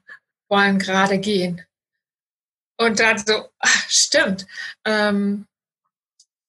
wollen 0.48 0.78
gerade 0.78 1.18
gehen. 1.18 1.62
Und 2.76 3.00
dann 3.00 3.18
so, 3.18 3.48
ach, 3.58 3.88
stimmt. 3.88 4.46
Ähm, 4.84 5.46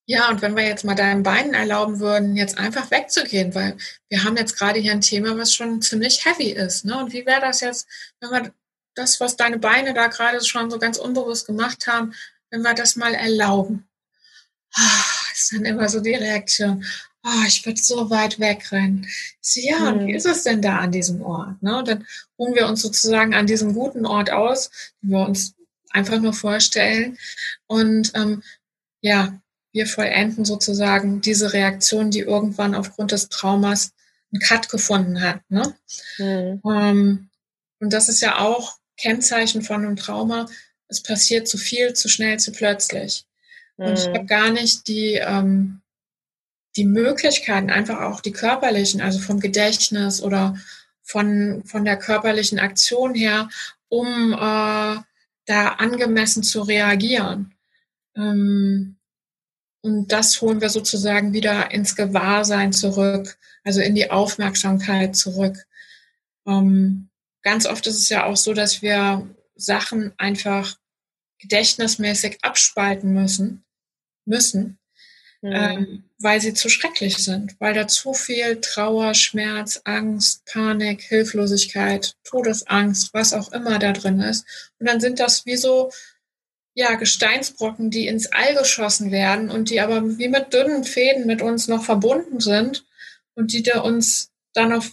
ja, 0.07 0.29
und 0.29 0.41
wenn 0.41 0.55
wir 0.55 0.63
jetzt 0.63 0.83
mal 0.83 0.95
deinen 0.95 1.23
Beinen 1.23 1.53
erlauben 1.53 1.99
würden, 1.99 2.35
jetzt 2.35 2.59
einfach 2.59 2.91
wegzugehen, 2.91 3.55
weil 3.55 3.77
wir 4.09 4.23
haben 4.23 4.37
jetzt 4.37 4.57
gerade 4.57 4.79
hier 4.79 4.91
ein 4.91 5.01
Thema, 5.01 5.37
was 5.37 5.53
schon 5.53 5.81
ziemlich 5.81 6.25
heavy 6.25 6.51
ist. 6.51 6.85
Ne? 6.85 6.97
Und 6.97 7.11
wie 7.13 7.25
wäre 7.25 7.41
das 7.41 7.61
jetzt, 7.61 7.87
wenn 8.19 8.29
wir 8.29 8.53
das, 8.93 9.19
was 9.19 9.35
deine 9.35 9.57
Beine 9.57 9.93
da 9.93 10.07
gerade 10.07 10.43
schon 10.43 10.69
so 10.69 10.77
ganz 10.77 10.97
unbewusst 10.97 11.47
gemacht 11.47 11.87
haben, 11.87 12.13
wenn 12.51 12.61
wir 12.61 12.73
das 12.75 12.95
mal 12.95 13.15
erlauben? 13.15 13.87
Ah, 14.75 15.03
ist 15.33 15.53
dann 15.53 15.65
immer 15.65 15.89
so 15.89 15.99
die 16.01 16.13
Reaktion, 16.13 16.85
oh, 17.25 17.43
ich 17.47 17.65
würde 17.65 17.81
so 17.81 18.09
weit 18.09 18.39
wegrennen. 18.39 19.07
So, 19.41 19.59
ja, 19.59 19.79
mhm. 19.79 19.87
und 19.87 20.07
wie 20.07 20.11
hm. 20.11 20.15
ist 20.15 20.25
es 20.25 20.43
denn 20.43 20.61
da 20.61 20.77
an 20.77 20.91
diesem 20.91 21.21
Ort? 21.21 21.61
Ne? 21.61 21.77
Und 21.77 21.87
dann 21.87 22.05
ruhen 22.37 22.55
wir 22.55 22.67
uns 22.67 22.81
sozusagen 22.81 23.33
an 23.33 23.47
diesem 23.47 23.73
guten 23.73 24.05
Ort 24.05 24.31
aus, 24.31 24.69
den 25.01 25.11
wir 25.11 25.25
uns 25.25 25.55
einfach 25.89 26.19
nur 26.19 26.33
vorstellen. 26.33 27.17
Und 27.67 28.11
ähm, 28.15 28.43
ja, 29.01 29.39
wir 29.71 29.87
vollenden 29.87 30.45
sozusagen 30.45 31.21
diese 31.21 31.53
Reaktion, 31.53 32.11
die 32.11 32.19
irgendwann 32.19 32.75
aufgrund 32.75 33.11
des 33.11 33.29
Traumas 33.29 33.91
einen 34.31 34.41
Cut 34.41 34.69
gefunden 34.69 35.21
hat. 35.21 35.41
Ne? 35.49 35.75
Mhm. 36.17 36.61
Ähm, 36.65 37.29
und 37.79 37.93
das 37.93 38.07
ist 38.07 38.21
ja 38.21 38.39
auch 38.39 38.77
Kennzeichen 38.97 39.61
von 39.61 39.83
einem 39.83 39.95
Trauma. 39.95 40.47
Es 40.87 41.01
passiert 41.01 41.47
zu 41.47 41.57
viel, 41.57 41.93
zu 41.93 42.07
schnell, 42.07 42.39
zu 42.39 42.51
plötzlich. 42.51 43.25
Und 43.77 43.99
ich 43.99 44.05
habe 44.07 44.19
hm. 44.19 44.27
gar 44.27 44.51
nicht 44.51 44.87
die, 44.87 45.15
ähm, 45.15 45.81
die 46.75 46.85
Möglichkeiten, 46.85 47.69
einfach 47.69 48.01
auch 48.01 48.21
die 48.21 48.31
körperlichen, 48.31 49.01
also 49.01 49.19
vom 49.19 49.39
Gedächtnis 49.39 50.21
oder 50.21 50.57
von, 51.01 51.63
von 51.65 51.85
der 51.85 51.97
körperlichen 51.97 52.59
Aktion 52.59 53.13
her, 53.13 53.49
um 53.89 54.33
äh, 54.33 54.97
da 55.45 55.67
angemessen 55.77 56.43
zu 56.43 56.61
reagieren. 56.63 57.53
Ähm, 58.15 58.97
und 59.81 60.11
das 60.11 60.41
holen 60.41 60.61
wir 60.61 60.69
sozusagen 60.69 61.33
wieder 61.33 61.71
ins 61.71 61.95
Gewahrsein 61.95 62.73
zurück, 62.73 63.37
also 63.63 63.81
in 63.81 63.93
die 63.93 64.09
Aufmerksamkeit 64.09 65.15
zurück. 65.15 65.67
Ähm, 66.47 67.09
ganz 67.43 67.67
oft 67.67 67.85
ist 67.85 67.99
es 67.99 68.09
ja 68.09 68.25
auch 68.25 68.35
so, 68.35 68.53
dass 68.53 68.81
wir 68.81 69.29
Sachen 69.55 70.11
einfach 70.17 70.75
gedächtnismäßig 71.37 72.39
abspalten 72.41 73.13
müssen, 73.13 73.63
müssen, 74.25 74.79
mhm. 75.41 75.51
ähm, 75.53 76.04
weil 76.19 76.39
sie 76.39 76.53
zu 76.53 76.69
schrecklich 76.69 77.17
sind, 77.17 77.55
weil 77.59 77.73
da 77.73 77.87
zu 77.87 78.13
viel 78.13 78.61
Trauer, 78.61 79.13
Schmerz, 79.13 79.81
Angst, 79.83 80.45
Panik, 80.45 81.01
Hilflosigkeit, 81.01 82.15
Todesangst, 82.23 83.13
was 83.13 83.33
auch 83.33 83.51
immer 83.51 83.79
da 83.79 83.91
drin 83.91 84.21
ist. 84.21 84.45
Und 84.79 84.87
dann 84.87 85.01
sind 85.01 85.19
das 85.19 85.45
wie 85.45 85.57
so 85.57 85.91
ja, 86.73 86.95
Gesteinsbrocken, 86.95 87.89
die 87.89 88.07
ins 88.07 88.31
All 88.31 88.53
geschossen 88.53 89.11
werden 89.11 89.49
und 89.49 89.69
die 89.69 89.79
aber 89.79 90.17
wie 90.17 90.27
mit 90.27 90.53
dünnen 90.53 90.83
Fäden 90.83 91.25
mit 91.25 91.41
uns 91.41 91.67
noch 91.67 91.83
verbunden 91.83 92.39
sind 92.39 92.85
und 93.33 93.53
die 93.53 93.63
da 93.63 93.79
uns 93.79 94.31
dann 94.53 94.73
auf, 94.73 94.91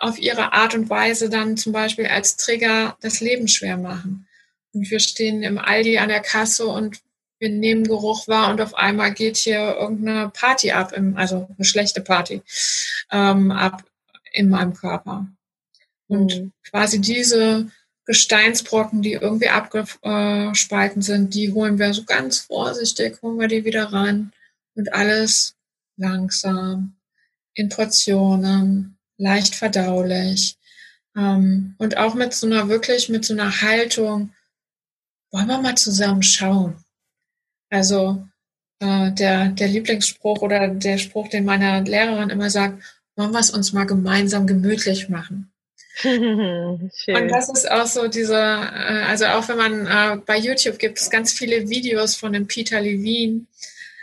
auf 0.00 0.18
ihre 0.18 0.52
Art 0.52 0.74
und 0.74 0.90
Weise 0.90 1.30
dann 1.30 1.56
zum 1.56 1.72
Beispiel 1.72 2.06
als 2.06 2.36
Trigger 2.36 2.96
das 3.00 3.20
Leben 3.20 3.48
schwer 3.48 3.78
machen. 3.78 4.28
Und 4.72 4.90
wir 4.90 5.00
stehen 5.00 5.42
im 5.42 5.58
Aldi 5.58 5.98
an 5.98 6.08
der 6.08 6.20
Kasse 6.20 6.66
und 6.66 6.98
wir 7.44 7.50
nehmen 7.50 7.84
Geruch 7.84 8.26
wahr 8.26 8.50
und 8.50 8.60
auf 8.62 8.74
einmal 8.74 9.12
geht 9.12 9.36
hier 9.36 9.76
irgendeine 9.78 10.30
Party 10.30 10.72
ab, 10.72 10.92
im, 10.92 11.16
also 11.16 11.46
eine 11.54 11.64
schlechte 11.64 12.00
Party 12.00 12.40
ähm, 13.12 13.50
ab 13.50 13.84
in 14.32 14.48
meinem 14.48 14.72
Körper. 14.72 15.28
Und 16.08 16.40
mhm. 16.40 16.52
quasi 16.70 17.00
diese 17.00 17.70
Gesteinsbrocken, 18.06 19.02
die 19.02 19.12
irgendwie 19.12 19.48
abgespalten 19.48 21.02
sind, 21.02 21.34
die 21.34 21.52
holen 21.52 21.78
wir 21.78 21.92
so 21.92 22.04
ganz 22.04 22.38
vorsichtig, 22.38 23.20
holen 23.20 23.38
wir 23.38 23.48
die 23.48 23.64
wieder 23.64 23.92
rein 23.92 24.32
und 24.74 24.92
alles 24.94 25.54
langsam, 25.96 26.96
in 27.54 27.68
Portionen, 27.68 28.96
leicht 29.16 29.54
verdaulich 29.54 30.56
ähm, 31.16 31.74
und 31.78 31.98
auch 31.98 32.14
mit 32.14 32.32
so 32.34 32.46
einer 32.46 32.68
wirklich, 32.68 33.08
mit 33.08 33.24
so 33.24 33.34
einer 33.34 33.60
Haltung, 33.60 34.32
wollen 35.30 35.48
wir 35.48 35.60
mal 35.60 35.76
zusammen 35.76 36.22
schauen. 36.22 36.83
Also 37.74 38.24
äh, 38.78 39.10
der, 39.10 39.48
der 39.48 39.66
Lieblingsspruch 39.66 40.42
oder 40.42 40.68
der 40.68 40.98
Spruch, 40.98 41.28
den 41.28 41.44
meine 41.44 41.82
Lehrerin 41.82 42.30
immer 42.30 42.48
sagt, 42.48 42.80
wollen 43.16 43.32
wir 43.32 43.40
es 43.40 43.50
uns 43.50 43.72
mal 43.72 43.84
gemeinsam 43.84 44.46
gemütlich 44.46 45.08
machen. 45.08 45.52
Und 46.04 46.90
das 47.06 47.48
ist 47.48 47.70
auch 47.70 47.86
so 47.86 48.06
diese, 48.06 48.36
äh, 48.36 49.04
also 49.08 49.26
auch 49.26 49.48
wenn 49.48 49.56
man 49.56 49.86
äh, 49.86 50.16
bei 50.24 50.38
YouTube 50.38 50.78
gibt 50.78 50.98
es 50.98 51.10
ganz 51.10 51.32
viele 51.32 51.68
Videos 51.68 52.14
von 52.14 52.32
dem 52.32 52.46
Peter 52.46 52.80
Levine, 52.80 53.46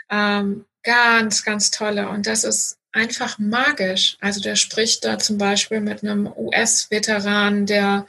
ähm, 0.10 0.66
ganz, 0.84 1.46
ganz 1.46 1.72
tolle. 1.72 2.10
Und 2.10 2.28
das 2.28 2.44
ist 2.44 2.78
einfach 2.92 3.40
magisch. 3.40 4.18
Also 4.20 4.42
der 4.42 4.58
spricht 4.58 5.06
da 5.06 5.18
zum 5.18 5.38
Beispiel 5.38 5.80
mit 5.80 6.04
einem 6.04 6.28
US-Veteran, 6.28 7.66
der 7.66 8.06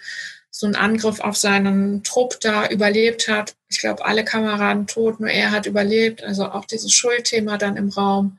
so 0.54 0.66
einen 0.66 0.76
Angriff 0.76 1.21
auf 1.21 1.37
seinen 1.37 2.04
Trupp 2.04 2.38
da 2.40 2.68
überlebt 2.68 3.26
hat. 3.26 3.56
Ich 3.71 3.80
glaube, 3.80 4.04
alle 4.04 4.23
Kameraden 4.23 4.87
tot, 4.87 5.18
nur 5.18 5.30
er 5.30 5.50
hat 5.50 5.64
überlebt. 5.64 6.23
Also 6.23 6.44
auch 6.44 6.66
dieses 6.66 6.92
Schuldthema 6.92 7.56
dann 7.56 7.76
im 7.78 7.88
Raum. 7.88 8.38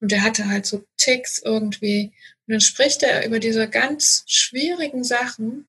Und 0.00 0.12
er 0.12 0.22
hatte 0.22 0.48
halt 0.48 0.66
so 0.66 0.84
Ticks 0.98 1.40
irgendwie. 1.42 2.12
Und 2.46 2.52
dann 2.52 2.60
spricht 2.60 3.02
er 3.02 3.26
über 3.26 3.40
diese 3.40 3.68
ganz 3.68 4.22
schwierigen 4.26 5.02
Sachen. 5.02 5.66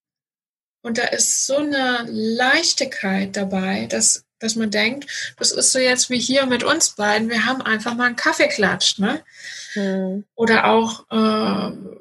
Und 0.82 0.98
da 0.98 1.04
ist 1.04 1.46
so 1.46 1.56
eine 1.56 2.04
Leichtigkeit 2.06 3.34
dabei, 3.34 3.86
dass, 3.86 4.26
dass 4.40 4.56
man 4.56 4.70
denkt, 4.70 5.34
das 5.38 5.52
ist 5.52 5.72
so 5.72 5.78
jetzt 5.78 6.10
wie 6.10 6.20
hier 6.20 6.44
mit 6.44 6.64
uns 6.64 6.90
beiden. 6.90 7.30
Wir 7.30 7.46
haben 7.46 7.62
einfach 7.62 7.94
mal 7.94 8.08
einen 8.08 8.16
Kaffee 8.16 8.48
klatscht, 8.48 8.98
ne? 8.98 9.24
Hm. 9.72 10.24
Oder 10.34 10.66
auch, 10.66 11.06
äh, 11.10 11.97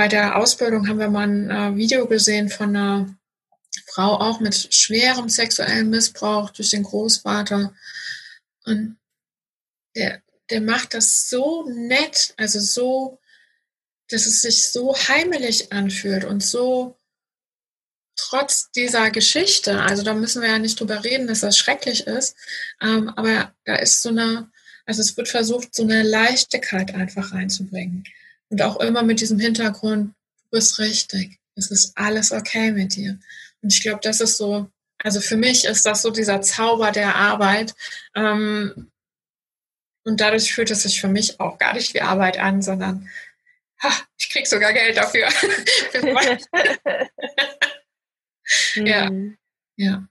bei 0.00 0.08
der 0.08 0.38
Ausbildung 0.38 0.88
haben 0.88 0.98
wir 0.98 1.10
mal 1.10 1.28
ein 1.28 1.50
äh, 1.50 1.76
Video 1.76 2.06
gesehen 2.06 2.48
von 2.48 2.74
einer 2.74 3.14
Frau 3.84 4.18
auch 4.18 4.40
mit 4.40 4.54
schwerem 4.74 5.28
sexuellem 5.28 5.90
Missbrauch 5.90 6.48
durch 6.48 6.70
den 6.70 6.84
Großvater. 6.84 7.74
Und 8.64 8.96
der, 9.94 10.22
der 10.48 10.62
macht 10.62 10.94
das 10.94 11.28
so 11.28 11.68
nett, 11.68 12.32
also 12.38 12.60
so, 12.60 13.20
dass 14.08 14.24
es 14.24 14.40
sich 14.40 14.70
so 14.70 14.96
heimelig 14.96 15.70
anfühlt 15.70 16.24
und 16.24 16.42
so 16.42 16.96
trotz 18.16 18.70
dieser 18.70 19.10
Geschichte, 19.10 19.82
also 19.82 20.02
da 20.02 20.14
müssen 20.14 20.40
wir 20.40 20.48
ja 20.48 20.58
nicht 20.58 20.80
drüber 20.80 21.04
reden, 21.04 21.26
dass 21.26 21.40
das 21.40 21.58
schrecklich 21.58 22.06
ist, 22.06 22.36
ähm, 22.80 23.10
aber 23.10 23.54
da 23.66 23.76
ist 23.76 24.00
so 24.00 24.08
eine, 24.08 24.50
also 24.86 25.02
es 25.02 25.14
wird 25.18 25.28
versucht, 25.28 25.74
so 25.74 25.82
eine 25.82 26.02
Leichtigkeit 26.02 26.94
einfach 26.94 27.34
reinzubringen. 27.34 28.04
Und 28.50 28.62
auch 28.62 28.80
immer 28.80 29.02
mit 29.02 29.20
diesem 29.20 29.38
Hintergrund, 29.38 30.14
du 30.42 30.50
bist 30.50 30.78
richtig. 30.78 31.38
Es 31.54 31.70
ist 31.70 31.96
alles 31.96 32.32
okay 32.32 32.72
mit 32.72 32.96
dir. 32.96 33.18
Und 33.62 33.72
ich 33.72 33.82
glaube, 33.82 34.00
das 34.02 34.20
ist 34.20 34.36
so, 34.36 34.68
also 34.98 35.20
für 35.20 35.36
mich 35.36 35.64
ist 35.64 35.86
das 35.86 36.02
so 36.02 36.10
dieser 36.10 36.42
Zauber 36.42 36.90
der 36.90 37.14
Arbeit. 37.14 37.74
Ähm, 38.14 38.90
und 40.04 40.20
dadurch 40.20 40.52
fühlt 40.52 40.70
es 40.70 40.82
sich 40.82 41.00
für 41.00 41.08
mich 41.08 41.40
auch 41.40 41.58
gar 41.58 41.74
nicht 41.74 41.94
wie 41.94 42.00
Arbeit 42.00 42.38
an, 42.38 42.62
sondern 42.62 43.08
ha, 43.82 43.90
ich 44.18 44.30
krieg 44.30 44.46
sogar 44.46 44.72
Geld 44.72 44.96
dafür. 44.96 45.28
ja. 48.74 49.10
Mhm. 49.10 49.38
ja. 49.76 50.06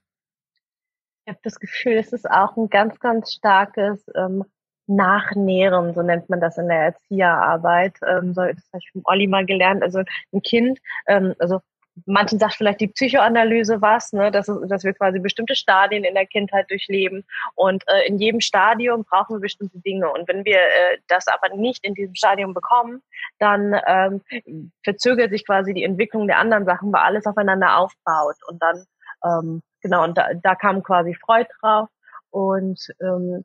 Ich 1.24 1.28
habe 1.28 1.40
das 1.42 1.60
Gefühl, 1.60 1.98
es 1.98 2.12
ist 2.12 2.28
auch 2.28 2.56
ein 2.56 2.70
ganz, 2.70 2.98
ganz 3.00 3.32
starkes 3.34 4.00
ähm, 4.14 4.44
Nachnähren, 4.90 5.94
so 5.94 6.02
nennt 6.02 6.28
man 6.28 6.40
das 6.40 6.58
in 6.58 6.68
der 6.68 6.78
Erzieherarbeit. 6.78 7.94
Ähm, 8.06 8.34
so, 8.34 8.42
das 8.42 8.64
habe 8.72 8.78
ich 8.78 8.90
von 8.92 9.02
Olli 9.04 9.26
mal 9.26 9.46
gelernt. 9.46 9.82
Also 9.82 10.02
ein 10.32 10.42
Kind, 10.42 10.80
ähm, 11.06 11.34
also 11.38 11.60
manchen 12.06 12.38
sagt 12.38 12.54
vielleicht 12.54 12.80
die 12.80 12.88
Psychoanalyse 12.88 13.80
was, 13.80 14.12
ne, 14.12 14.30
dass, 14.30 14.46
dass 14.46 14.84
wir 14.84 14.92
quasi 14.94 15.18
bestimmte 15.18 15.54
Stadien 15.54 16.04
in 16.04 16.14
der 16.14 16.26
Kindheit 16.26 16.70
durchleben 16.70 17.24
und 17.54 17.84
äh, 17.88 18.06
in 18.06 18.18
jedem 18.18 18.40
Stadium 18.40 19.04
brauchen 19.04 19.36
wir 19.36 19.40
bestimmte 19.40 19.78
Dinge 19.80 20.10
und 20.10 20.28
wenn 20.28 20.44
wir 20.44 20.58
äh, 20.58 20.98
das 21.08 21.26
aber 21.28 21.54
nicht 21.54 21.84
in 21.84 21.94
diesem 21.94 22.14
Stadium 22.14 22.54
bekommen, 22.54 23.02
dann 23.38 23.78
ähm, 23.86 24.22
verzögert 24.82 25.30
sich 25.30 25.46
quasi 25.46 25.74
die 25.74 25.84
Entwicklung 25.84 26.26
der 26.26 26.38
anderen 26.38 26.64
Sachen, 26.64 26.92
weil 26.92 27.02
alles 27.02 27.26
aufeinander 27.26 27.76
aufbaut 27.78 28.36
und 28.48 28.62
dann 28.62 28.84
ähm, 29.24 29.62
genau 29.82 30.04
und 30.04 30.16
da, 30.16 30.28
da 30.34 30.54
kam 30.54 30.82
quasi 30.82 31.14
Freud 31.14 31.46
drauf 31.60 31.88
und 32.30 32.88
ähm, 33.00 33.44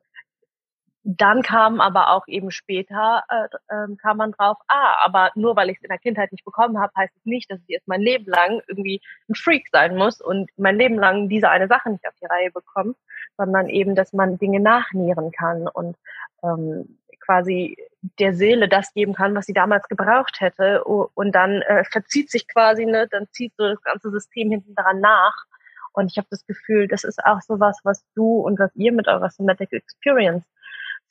dann 1.08 1.42
kam 1.42 1.80
aber 1.80 2.10
auch 2.10 2.26
eben 2.26 2.50
später, 2.50 3.22
äh, 3.28 3.44
äh, 3.68 3.96
kam 3.96 4.16
man 4.16 4.32
drauf, 4.32 4.56
ah, 4.66 4.96
aber 5.04 5.30
nur 5.36 5.54
weil 5.54 5.70
ich 5.70 5.76
es 5.76 5.84
in 5.84 5.88
der 5.88 5.98
Kindheit 5.98 6.32
nicht 6.32 6.44
bekommen 6.44 6.80
habe, 6.80 6.92
heißt 6.96 7.14
es 7.16 7.24
nicht, 7.24 7.48
dass 7.48 7.60
ich 7.60 7.68
jetzt 7.68 7.86
mein 7.86 8.00
Leben 8.00 8.26
lang 8.26 8.60
irgendwie 8.66 9.00
ein 9.28 9.36
Freak 9.36 9.68
sein 9.70 9.96
muss 9.96 10.20
und 10.20 10.50
mein 10.56 10.76
Leben 10.76 10.96
lang 10.96 11.28
diese 11.28 11.48
eine 11.48 11.68
Sache 11.68 11.90
nicht 11.90 12.04
auf 12.08 12.14
die 12.20 12.26
Reihe 12.26 12.50
bekomme, 12.50 12.96
sondern 13.36 13.68
eben, 13.68 13.94
dass 13.94 14.12
man 14.12 14.36
Dinge 14.38 14.58
nachnähren 14.58 15.30
kann 15.30 15.68
und 15.68 15.96
ähm, 16.42 16.98
quasi 17.24 17.76
der 18.18 18.34
Seele 18.34 18.68
das 18.68 18.92
geben 18.92 19.14
kann, 19.14 19.36
was 19.36 19.46
sie 19.46 19.52
damals 19.52 19.86
gebraucht 19.86 20.40
hätte. 20.40 20.82
Und 20.82 21.32
dann 21.36 21.62
äh, 21.62 21.84
verzieht 21.84 22.32
sich 22.32 22.48
quasi, 22.48 22.84
ne, 22.84 23.06
dann 23.08 23.28
zieht 23.30 23.52
so 23.56 23.68
das 23.68 23.80
ganze 23.82 24.10
System 24.10 24.50
hinten 24.50 24.74
dran 24.74 24.98
nach. 25.00 25.44
Und 25.92 26.10
ich 26.10 26.18
habe 26.18 26.26
das 26.30 26.44
Gefühl, 26.46 26.88
das 26.88 27.04
ist 27.04 27.24
auch 27.24 27.40
so 27.42 27.60
was, 27.60 27.78
was 27.84 28.04
du 28.16 28.40
und 28.40 28.58
was 28.58 28.74
ihr 28.74 28.92
mit 28.92 29.06
eurer 29.06 29.30
Somatic 29.30 29.72
Experience 29.72 30.44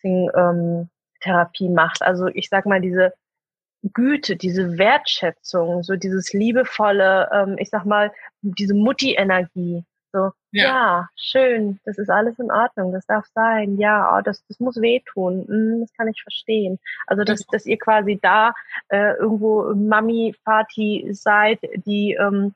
ähm, 0.05 0.89
Therapie 1.21 1.69
macht. 1.69 2.01
Also 2.01 2.27
ich 2.27 2.49
sag 2.49 2.65
mal, 2.65 2.81
diese 2.81 3.13
Güte, 3.93 4.35
diese 4.35 4.77
Wertschätzung, 4.77 5.83
so 5.83 5.95
dieses 5.95 6.33
liebevolle, 6.33 7.29
ähm, 7.31 7.55
ich 7.59 7.69
sag 7.69 7.85
mal, 7.85 8.11
diese 8.41 8.73
Mutti-Energie. 8.73 9.83
So, 10.11 10.31
ja. 10.51 10.63
ja. 10.63 11.09
schön, 11.17 11.79
das 11.83 11.97
ist 11.97 12.09
alles 12.09 12.39
in 12.39 12.49
Ordnung, 12.49 12.93
das 12.93 13.05
darf 13.05 13.25
sein, 13.35 13.77
ja, 13.77 14.17
oh, 14.17 14.21
das, 14.21 14.45
das 14.47 14.61
muss 14.61 14.77
wehtun, 14.77 15.45
hm, 15.45 15.81
das 15.81 15.91
kann 15.93 16.07
ich 16.07 16.21
verstehen. 16.21 16.79
Also, 17.05 17.25
dass, 17.25 17.45
dass 17.47 17.65
ihr 17.65 17.77
quasi 17.77 18.17
da 18.21 18.53
äh, 18.87 19.15
irgendwo 19.17 19.73
Mami, 19.75 20.33
Vati 20.45 21.09
seid, 21.11 21.59
die 21.85 22.13
ähm, 22.13 22.55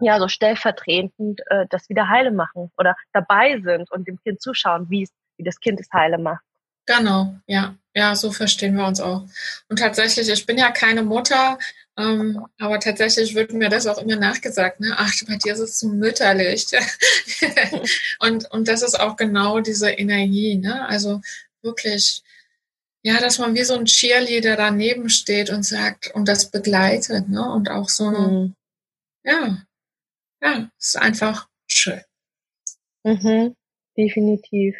ja 0.00 0.18
so 0.18 0.28
stellvertretend 0.28 1.40
äh, 1.46 1.66
das 1.70 1.88
wieder 1.88 2.08
heile 2.08 2.32
machen 2.32 2.72
oder 2.76 2.96
dabei 3.12 3.60
sind 3.60 3.90
und 3.92 4.08
dem 4.08 4.18
Kind 4.20 4.42
zuschauen, 4.42 4.90
wie 4.90 5.04
es, 5.04 5.12
wie 5.36 5.44
das 5.44 5.60
Kind 5.60 5.80
es 5.80 5.88
heile 5.92 6.18
macht. 6.18 6.44
Genau, 6.86 7.36
ja. 7.46 7.76
Ja, 7.94 8.14
so 8.14 8.30
verstehen 8.30 8.76
wir 8.76 8.86
uns 8.86 9.00
auch. 9.00 9.26
Und 9.70 9.78
tatsächlich, 9.78 10.28
ich 10.28 10.44
bin 10.44 10.58
ja 10.58 10.70
keine 10.70 11.02
Mutter, 11.02 11.58
ähm, 11.96 12.46
aber 12.58 12.78
tatsächlich 12.78 13.34
wird 13.34 13.54
mir 13.54 13.70
das 13.70 13.86
auch 13.86 13.96
immer 13.96 14.16
nachgesagt, 14.16 14.80
ne? 14.80 14.94
Ach, 14.98 15.10
bei 15.26 15.36
dir 15.36 15.54
ist 15.54 15.60
es 15.60 15.78
zu 15.78 15.88
mütterlich. 15.88 16.66
und, 18.20 18.50
und 18.50 18.68
das 18.68 18.82
ist 18.82 19.00
auch 19.00 19.16
genau 19.16 19.60
diese 19.60 19.90
Energie, 19.90 20.56
ne? 20.56 20.86
Also 20.86 21.22
wirklich, 21.62 22.22
ja, 23.02 23.18
dass 23.18 23.38
man 23.38 23.54
wie 23.54 23.64
so 23.64 23.74
ein 23.78 23.86
Cheerleader 23.86 24.56
daneben 24.56 25.08
steht 25.08 25.48
und 25.48 25.62
sagt 25.62 26.14
und 26.14 26.28
das 26.28 26.50
begleitet, 26.50 27.30
ne? 27.30 27.50
Und 27.50 27.70
auch 27.70 27.88
so, 27.88 28.10
mhm. 28.10 28.54
ja, 29.24 29.62
ja, 30.42 30.70
ist 30.78 30.98
einfach 30.98 31.48
schön. 31.66 32.02
Mhm, 33.04 33.56
definitiv. 33.96 34.76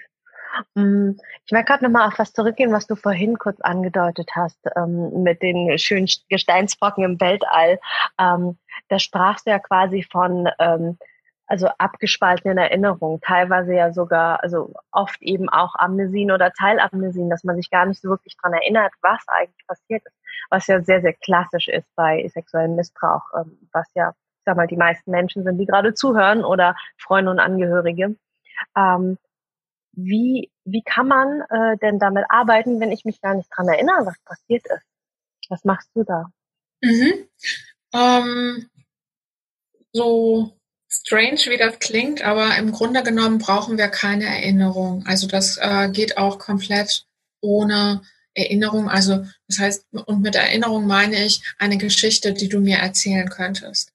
Mm, 0.74 1.12
ich 1.44 1.52
will 1.52 1.64
gerade 1.64 1.84
nochmal 1.84 2.08
auf 2.08 2.18
was 2.18 2.32
zurückgehen, 2.32 2.72
was 2.72 2.86
du 2.86 2.96
vorhin 2.96 3.38
kurz 3.38 3.60
angedeutet 3.60 4.30
hast, 4.34 4.58
ähm, 4.76 5.22
mit 5.22 5.42
den 5.42 5.78
schönen 5.78 6.08
Gesteinsbrocken 6.28 7.04
im 7.04 7.20
Weltall. 7.20 7.78
Ähm, 8.18 8.58
da 8.88 8.98
sprachst 8.98 9.46
du 9.46 9.50
ja 9.50 9.58
quasi 9.58 10.02
von 10.02 10.48
ähm, 10.58 10.98
also 11.46 11.68
abgespaltenen 11.78 12.58
Erinnerungen, 12.58 13.20
teilweise 13.20 13.74
ja 13.74 13.92
sogar, 13.92 14.42
also 14.42 14.72
oft 14.90 15.22
eben 15.22 15.48
auch 15.48 15.74
Amnesien 15.76 16.32
oder 16.32 16.52
Teilamnesien, 16.52 17.30
dass 17.30 17.44
man 17.44 17.56
sich 17.56 17.70
gar 17.70 17.86
nicht 17.86 18.00
so 18.00 18.08
wirklich 18.08 18.36
dran 18.36 18.52
erinnert, 18.52 18.92
was 19.00 19.22
eigentlich 19.28 19.66
passiert 19.66 20.04
ist, 20.04 20.16
was 20.50 20.66
ja 20.66 20.82
sehr, 20.82 21.00
sehr 21.02 21.12
klassisch 21.14 21.68
ist 21.68 21.88
bei 21.94 22.26
sexuellem 22.28 22.74
Missbrauch, 22.74 23.22
ähm, 23.38 23.58
was 23.72 23.88
ja, 23.94 24.10
ich 24.10 24.44
sag 24.44 24.56
mal, 24.56 24.66
die 24.66 24.76
meisten 24.76 25.10
Menschen 25.10 25.44
sind, 25.44 25.58
die 25.58 25.66
gerade 25.66 25.94
zuhören 25.94 26.44
oder 26.44 26.74
Freunde 26.98 27.30
und 27.30 27.38
Angehörige. 27.38 28.16
Ähm, 28.76 29.18
wie, 29.96 30.50
wie 30.64 30.82
kann 30.82 31.08
man 31.08 31.40
äh, 31.48 31.76
denn 31.78 31.98
damit 31.98 32.24
arbeiten, 32.28 32.80
wenn 32.80 32.92
ich 32.92 33.04
mich 33.04 33.20
gar 33.20 33.34
nicht 33.34 33.48
dran 33.54 33.68
erinnere, 33.68 34.06
was 34.06 34.18
passiert 34.24 34.64
ist? 34.66 34.84
Was 35.48 35.64
machst 35.64 35.90
du 35.94 36.04
da? 36.04 36.30
Mhm. 36.82 37.28
Ähm, 37.94 38.70
so 39.92 40.52
strange, 40.88 41.40
wie 41.46 41.56
das 41.56 41.78
klingt, 41.78 42.22
aber 42.22 42.56
im 42.56 42.72
Grunde 42.72 43.02
genommen 43.02 43.38
brauchen 43.38 43.78
wir 43.78 43.88
keine 43.88 44.26
Erinnerung. 44.26 45.04
Also 45.06 45.26
das 45.26 45.56
äh, 45.58 45.88
geht 45.90 46.18
auch 46.18 46.38
komplett 46.38 47.06
ohne 47.40 48.02
Erinnerung. 48.34 48.90
Also 48.90 49.24
das 49.48 49.58
heißt, 49.58 49.86
und 49.92 50.20
mit 50.20 50.34
Erinnerung 50.34 50.86
meine 50.86 51.24
ich 51.24 51.42
eine 51.58 51.78
Geschichte, 51.78 52.34
die 52.34 52.48
du 52.48 52.60
mir 52.60 52.78
erzählen 52.78 53.28
könntest. 53.30 53.92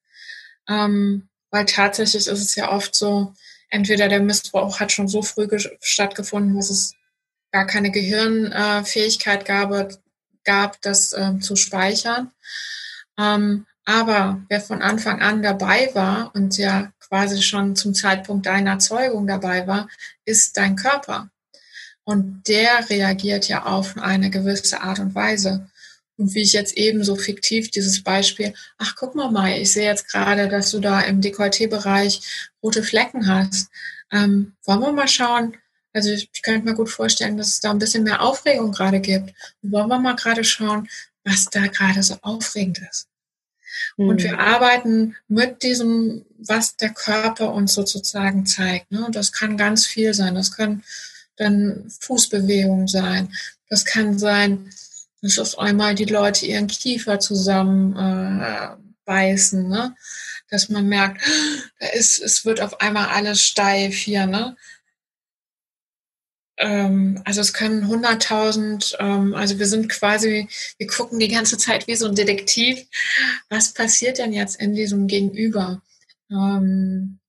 Ähm, 0.68 1.30
weil 1.52 1.66
tatsächlich 1.66 2.28
ist 2.28 2.42
es 2.42 2.56
ja 2.56 2.72
oft 2.72 2.96
so, 2.96 3.34
entweder 3.72 4.08
der 4.08 4.22
Missbrauch 4.22 4.80
hat 4.80 4.92
schon 4.92 5.08
so 5.08 5.24
früh 5.24 5.48
stattgefunden, 5.82 6.56
dass 6.56 6.70
es 6.70 6.94
gar 7.52 7.66
keine 7.66 7.90
Gehirnfähigkeit 7.90 9.46
gab, 9.46 9.90
gab 10.44 10.82
das 10.82 11.14
äh, 11.14 11.40
zu 11.40 11.56
speichern. 11.56 12.32
Ähm, 13.18 13.66
aber 13.86 14.42
wer 14.48 14.62
von 14.62 14.82
Anfang 14.82 15.22
an 15.22 15.42
dabei 15.42 15.90
war 15.94 16.32
und 16.36 16.58
ja 16.58 16.92
quasi 17.00 17.42
schon 17.42 17.76
zum 17.76 17.94
Zeitpunkt 17.94 18.46
deiner 18.46 18.80
Zeugung 18.80 19.28
dabei 19.28 19.68
war, 19.68 19.90
ist 20.24 20.56
dein 20.56 20.76
Körper. 20.76 21.30
Und 22.04 22.48
der 22.48 22.90
reagiert 22.90 23.48
ja 23.48 23.66
auf 23.66 23.98
eine 23.98 24.30
gewisse 24.30 24.82
Art 24.82 25.00
und 25.00 25.14
Weise. 25.14 25.70
Und 26.22 26.36
wie 26.36 26.44
ich 26.44 26.54
jetzt 26.54 26.78
eben 26.78 27.04
so 27.04 27.16
fiktiv 27.16 27.72
dieses 27.72 28.04
Beispiel, 28.04 28.54
ach 28.78 28.96
guck 28.96 29.16
mal 29.16 29.32
mal, 29.32 29.60
ich 29.60 29.74
sehe 29.74 29.88
jetzt 29.88 30.08
gerade, 30.08 30.48
dass 30.48 30.70
du 30.70 30.80
da 30.80 31.02
im 31.02 31.20
Dekolleté-Bereich 31.20 32.22
rote 32.62 32.84
Flecken 32.84 33.28
hast. 33.28 33.72
Ähm, 34.12 34.54
wollen 34.64 34.82
wir 34.82 34.92
mal 34.92 35.08
schauen? 35.08 35.58
Also 35.94 36.12
ich, 36.12 36.30
ich 36.32 36.44
könnte 36.44 36.64
mir 36.64 36.76
gut 36.76 36.92
vorstellen, 36.92 37.38
dass 37.38 37.48
es 37.48 37.60
da 37.60 37.72
ein 37.72 37.80
bisschen 37.80 38.04
mehr 38.04 38.22
Aufregung 38.22 38.72
gerade 38.72 39.00
gibt. 39.00 39.34
Und 39.64 39.72
wollen 39.72 39.88
wir 39.88 39.98
mal 39.98 40.16
gerade 40.16 40.44
schauen, 40.44 40.88
was 41.24 41.46
da 41.46 41.66
gerade 41.66 42.04
so 42.04 42.18
aufregend 42.22 42.80
ist. 42.88 43.08
Mhm. 43.98 44.10
Und 44.10 44.22
wir 44.22 44.38
arbeiten 44.38 45.16
mit 45.28 45.64
diesem, 45.64 46.24
was 46.38 46.78
der 46.78 46.92
Körper 46.92 47.52
uns 47.52 47.74
sozusagen 47.74 48.46
zeigt. 48.46 48.92
Ne? 48.92 49.04
Und 49.04 49.16
das 49.16 49.32
kann 49.32 49.58
ganz 49.58 49.88
viel 49.88 50.14
sein. 50.14 50.36
Das 50.36 50.56
können 50.56 50.84
dann 51.38 51.92
Fußbewegungen 52.00 52.88
sein. 52.88 53.34
Das 53.70 53.86
kann 53.86 54.20
sein, 54.20 54.70
dass 55.22 55.40
auf 55.40 55.60
einmal 55.60 55.96
die 55.96 56.06
Leute 56.06 56.46
ihren 56.46 56.68
Kiefer 56.68 57.20
zusammen 57.20 57.96
äh, 57.96 58.76
ne? 59.54 59.96
dass 60.50 60.70
man 60.70 60.88
merkt, 60.88 61.22
da 61.80 61.88
ist, 61.88 62.22
es 62.22 62.46
wird 62.46 62.62
auf 62.62 62.80
einmal 62.82 63.08
alles 63.08 63.42
steif 63.42 63.96
hier. 63.96 64.26
Ne? 64.26 64.56
Ähm, 66.58 67.22
also 67.26 67.42
es 67.42 67.54
können 67.54 67.86
100.000, 67.86 68.96
ähm, 69.00 69.34
also 69.34 69.58
wir 69.60 69.68
sind 69.68 69.90
quasi, 69.90 70.48
wir 70.78 70.88
gucken 70.88 71.20
die 71.20 71.28
ganze 71.28 71.58
Zeit 71.58 71.88
wie 71.88 71.96
so 71.96 72.08
ein 72.08 72.16
Detektiv, 72.16 72.86
was 73.50 73.74
passiert 73.74 74.20
denn 74.20 74.34
jetzt 74.34 74.62
in 74.62 74.76
diesem 74.76 75.08
Gegenüber? 75.08 75.82
Ähm, 76.30 77.20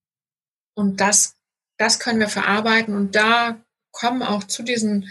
und 0.74 1.00
das, 1.00 1.35
das 1.78 1.98
können 1.98 2.20
wir 2.20 2.28
verarbeiten 2.28 2.94
und 2.94 3.14
da 3.14 3.61
kommen 3.90 4.22
auch 4.22 4.44
zu 4.44 4.62
diesen 4.62 5.09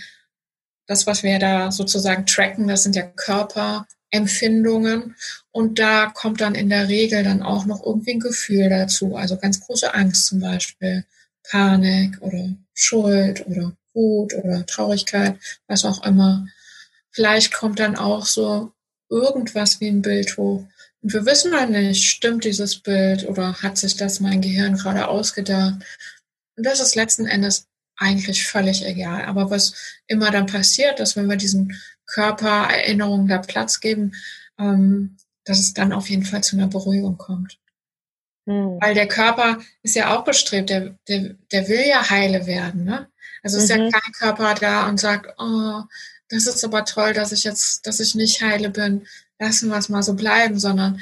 das, 0.87 1.07
was 1.07 1.23
wir 1.23 1.39
da 1.39 1.71
sozusagen 1.71 2.25
tracken, 2.25 2.67
das 2.67 2.83
sind 2.83 2.95
ja 2.95 3.03
Körperempfindungen. 3.03 5.15
Und 5.51 5.79
da 5.79 6.11
kommt 6.13 6.41
dann 6.41 6.55
in 6.55 6.69
der 6.69 6.89
Regel 6.89 7.23
dann 7.23 7.41
auch 7.41 7.65
noch 7.65 7.85
irgendwie 7.85 8.11
ein 8.11 8.19
Gefühl 8.19 8.69
dazu. 8.69 9.15
Also 9.15 9.37
ganz 9.37 9.61
große 9.61 9.93
Angst 9.93 10.27
zum 10.27 10.39
Beispiel, 10.39 11.05
Panik 11.49 12.21
oder 12.21 12.49
Schuld 12.73 13.45
oder 13.47 13.73
Wut 13.93 14.33
oder 14.33 14.65
Traurigkeit, 14.65 15.37
was 15.67 15.85
auch 15.85 16.03
immer. 16.05 16.47
Vielleicht 17.11 17.53
kommt 17.53 17.79
dann 17.79 17.97
auch 17.97 18.25
so 18.25 18.71
irgendwas 19.09 19.81
wie 19.81 19.89
ein 19.89 20.01
Bild 20.01 20.37
hoch. 20.37 20.65
Und 21.01 21.13
wir 21.13 21.25
wissen 21.25 21.51
dann 21.51 21.71
nicht, 21.71 22.05
stimmt 22.05 22.45
dieses 22.45 22.79
Bild 22.79 23.27
oder 23.27 23.61
hat 23.61 23.77
sich 23.77 23.97
das 23.97 24.19
mein 24.19 24.41
Gehirn 24.41 24.77
gerade 24.77 25.07
ausgedacht? 25.07 25.75
Und 26.55 26.65
das 26.65 26.79
ist 26.79 26.95
letzten 26.95 27.25
Endes 27.25 27.67
eigentlich 28.01 28.47
völlig 28.47 28.85
egal. 28.85 29.25
Aber 29.25 29.49
was 29.51 29.73
immer 30.07 30.31
dann 30.31 30.47
passiert, 30.47 30.99
dass 30.99 31.15
wenn 31.15 31.29
wir 31.29 31.37
diesen 31.37 31.79
Körpererinnerungen 32.07 33.27
da 33.27 33.37
Platz 33.37 33.79
geben, 33.79 34.13
ähm, 34.59 35.17
dass 35.45 35.59
es 35.59 35.73
dann 35.73 35.93
auf 35.93 36.09
jeden 36.09 36.25
Fall 36.25 36.43
zu 36.43 36.55
einer 36.55 36.67
Beruhigung 36.67 37.17
kommt. 37.17 37.59
Mhm. 38.45 38.77
Weil 38.81 38.95
der 38.95 39.07
Körper 39.07 39.59
ist 39.83 39.95
ja 39.95 40.15
auch 40.15 40.23
bestrebt, 40.23 40.69
der, 40.69 40.97
der, 41.07 41.35
der 41.51 41.67
will 41.67 41.85
ja 41.87 42.09
heile 42.09 42.47
werden. 42.47 42.83
Ne? 42.83 43.07
Also 43.43 43.57
ist 43.57 43.71
mhm. 43.71 43.83
ja 43.83 43.89
kein 43.91 44.13
Körper 44.13 44.53
da 44.55 44.89
und 44.89 44.99
sagt, 44.99 45.33
oh, 45.37 45.83
das 46.29 46.47
ist 46.47 46.63
aber 46.63 46.85
toll, 46.85 47.13
dass 47.13 47.31
ich 47.31 47.43
jetzt, 47.43 47.85
dass 47.85 47.99
ich 47.99 48.15
nicht 48.15 48.41
heile 48.41 48.69
bin, 48.69 49.07
lassen 49.39 49.69
wir 49.69 49.77
es 49.77 49.89
mal 49.89 50.03
so 50.03 50.13
bleiben, 50.13 50.59
sondern 50.59 51.01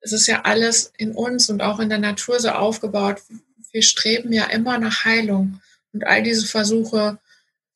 es 0.00 0.12
ist 0.12 0.26
ja 0.26 0.42
alles 0.42 0.92
in 0.96 1.12
uns 1.12 1.48
und 1.48 1.62
auch 1.62 1.80
in 1.80 1.88
der 1.88 1.98
Natur 1.98 2.38
so 2.40 2.50
aufgebaut. 2.50 3.22
Wir 3.72 3.82
streben 3.82 4.32
ja 4.32 4.44
immer 4.44 4.78
nach 4.78 5.04
Heilung. 5.04 5.60
Und 5.92 6.06
all 6.06 6.22
diese 6.22 6.46
Versuche 6.46 7.18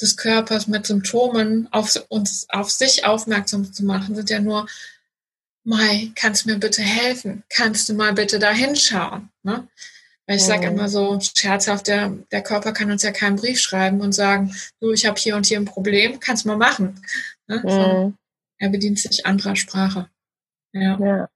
des 0.00 0.16
Körpers 0.16 0.66
mit 0.66 0.86
Symptomen 0.86 1.68
auf 1.70 1.94
uns, 2.08 2.46
auf 2.50 2.70
sich 2.70 3.04
aufmerksam 3.06 3.72
zu 3.72 3.84
machen, 3.84 4.14
sind 4.14 4.30
ja 4.30 4.40
nur, 4.40 4.66
Mai, 5.64 6.10
kannst 6.16 6.44
du 6.44 6.50
mir 6.50 6.58
bitte 6.58 6.82
helfen? 6.82 7.44
Kannst 7.48 7.88
du 7.88 7.94
mal 7.94 8.12
bitte 8.12 8.40
da 8.40 8.50
hinschauen? 8.50 9.30
Ne? 9.44 9.68
Weil 10.26 10.36
ich 10.36 10.44
sage 10.44 10.66
immer 10.66 10.88
so 10.88 11.18
scherzhaft, 11.20 11.86
der, 11.86 12.10
der 12.32 12.42
Körper 12.42 12.72
kann 12.72 12.90
uns 12.90 13.02
ja 13.02 13.12
keinen 13.12 13.36
Brief 13.36 13.60
schreiben 13.60 14.00
und 14.00 14.12
sagen, 14.12 14.54
du, 14.80 14.90
ich 14.92 15.06
habe 15.06 15.18
hier 15.18 15.36
und 15.36 15.46
hier 15.46 15.58
ein 15.58 15.64
Problem, 15.64 16.18
kannst 16.18 16.44
du 16.44 16.48
mal 16.48 16.56
machen. 16.56 17.00
Ne? 17.46 17.62
Mhm. 17.64 18.16
Er 18.58 18.68
bedient 18.68 18.98
sich 18.98 19.24
anderer 19.24 19.54
Sprache. 19.54 20.08
Ja. 20.72 20.98
ja. 20.98 21.28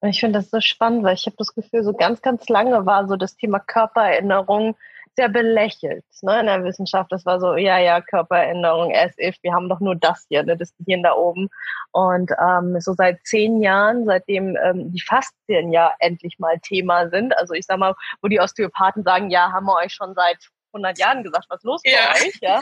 Und 0.00 0.10
ich 0.10 0.20
finde 0.20 0.38
das 0.40 0.50
so 0.50 0.60
spannend, 0.60 1.02
weil 1.02 1.14
ich 1.14 1.26
habe 1.26 1.36
das 1.38 1.54
Gefühl, 1.54 1.82
so 1.82 1.92
ganz, 1.92 2.22
ganz 2.22 2.48
lange 2.48 2.86
war 2.86 3.08
so 3.08 3.16
das 3.16 3.36
Thema 3.36 3.58
Körpererinnerung 3.58 4.76
sehr 5.18 5.28
belächelt 5.28 6.04
ne, 6.22 6.38
in 6.40 6.46
der 6.46 6.62
Wissenschaft. 6.62 7.10
Das 7.10 7.26
war 7.26 7.40
so, 7.40 7.56
ja, 7.56 7.78
ja, 7.78 8.00
Körpererinnerung, 8.00 8.94
as 8.94 9.12
if, 9.18 9.36
wir 9.42 9.52
haben 9.52 9.68
doch 9.68 9.80
nur 9.80 9.96
das 9.96 10.26
hier, 10.28 10.44
ne, 10.44 10.56
das 10.56 10.72
Gehirn 10.78 11.02
da 11.02 11.14
oben. 11.14 11.48
Und 11.90 12.30
ähm, 12.40 12.80
so 12.80 12.92
seit 12.92 13.18
zehn 13.24 13.60
Jahren, 13.60 14.06
seitdem 14.06 14.56
ähm, 14.62 14.92
die 14.92 15.02
Faszien 15.02 15.72
ja 15.72 15.92
endlich 15.98 16.38
mal 16.38 16.60
Thema 16.60 17.10
sind, 17.10 17.36
also 17.36 17.52
ich 17.52 17.66
sag 17.66 17.78
mal, 17.78 17.96
wo 18.22 18.28
die 18.28 18.40
Osteopathen 18.40 19.02
sagen, 19.02 19.28
ja, 19.30 19.50
haben 19.50 19.66
wir 19.66 19.74
euch 19.74 19.92
schon 19.92 20.14
seit 20.14 20.38
100 20.72 20.98
Jahren 20.98 21.24
gesagt, 21.24 21.46
was 21.48 21.62
los 21.64 21.80
ja. 21.84 22.12
bei 22.12 22.26
euch, 22.26 22.38
ja, 22.40 22.60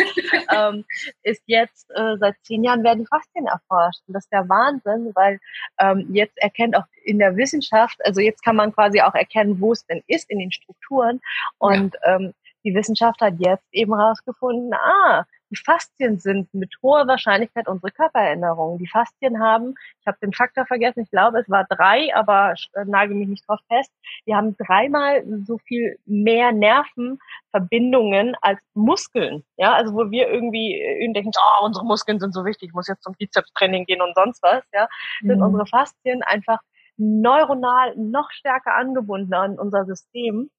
ähm, 0.68 0.84
ist 1.22 1.42
jetzt 1.46 1.90
äh, 1.94 2.16
seit 2.18 2.36
zehn 2.42 2.64
Jahren 2.64 2.84
werden 2.84 3.00
die 3.00 3.06
Faszien 3.06 3.46
erforscht. 3.46 4.00
Und 4.06 4.14
das 4.14 4.24
ist 4.24 4.32
der 4.32 4.48
Wahnsinn, 4.48 5.12
weil 5.14 5.38
ähm, 5.78 6.06
jetzt 6.12 6.38
erkennt 6.38 6.76
auch 6.76 6.84
in 7.04 7.18
der 7.18 7.36
Wissenschaft, 7.36 7.98
also 8.04 8.20
jetzt 8.20 8.42
kann 8.42 8.56
man 8.56 8.72
quasi 8.72 9.00
auch 9.02 9.14
erkennen, 9.14 9.60
wo 9.60 9.72
es 9.72 9.84
denn 9.86 10.02
ist 10.06 10.30
in 10.30 10.38
den 10.38 10.52
Strukturen. 10.52 11.20
Und 11.58 11.96
ja. 12.02 12.16
ähm, 12.16 12.34
die 12.66 12.74
Wissenschaft 12.74 13.20
hat 13.20 13.34
jetzt 13.38 13.66
eben 13.72 13.96
herausgefunden, 13.96 14.74
ah, 14.74 15.24
die 15.50 15.56
Faszien 15.56 16.18
sind 16.18 16.52
mit 16.52 16.74
hoher 16.82 17.06
Wahrscheinlichkeit 17.06 17.68
unsere 17.68 17.92
Körpererinnerungen. 17.92 18.78
Die 18.78 18.88
Faszien 18.88 19.40
haben, 19.40 19.74
ich 20.00 20.06
habe 20.06 20.18
den 20.20 20.32
Faktor 20.32 20.66
vergessen, 20.66 21.02
ich 21.02 21.10
glaube, 21.10 21.38
es 21.38 21.48
war 21.48 21.64
drei, 21.68 22.12
aber 22.16 22.54
äh, 22.74 22.84
nage 22.84 23.14
mich 23.14 23.28
nicht 23.28 23.48
drauf 23.48 23.60
fest, 23.68 23.92
die 24.26 24.34
haben 24.34 24.56
dreimal 24.56 25.24
so 25.46 25.58
viel 25.58 25.98
mehr 26.04 26.50
Nervenverbindungen 26.50 28.34
als 28.40 28.58
Muskeln. 28.74 29.44
Ja, 29.56 29.74
also 29.74 29.94
wo 29.94 30.10
wir 30.10 30.28
irgendwie 30.28 30.80
äh, 30.80 31.12
denken, 31.12 31.30
oh, 31.38 31.64
unsere 31.64 31.86
Muskeln 31.86 32.18
sind 32.18 32.34
so 32.34 32.44
wichtig, 32.44 32.70
ich 32.70 32.74
muss 32.74 32.88
jetzt 32.88 33.04
zum 33.04 33.14
Bizepstraining 33.14 33.84
gehen 33.84 34.02
und 34.02 34.16
sonst 34.16 34.42
was, 34.42 34.64
ja, 34.72 34.88
sind 35.20 35.36
mhm. 35.36 35.44
unsere 35.44 35.66
Faszien 35.66 36.24
einfach 36.24 36.58
neuronal 36.96 37.94
noch 37.96 38.30
stärker 38.32 38.74
angebunden 38.74 39.34
an 39.34 39.58
unser 39.58 39.84
System 39.84 40.50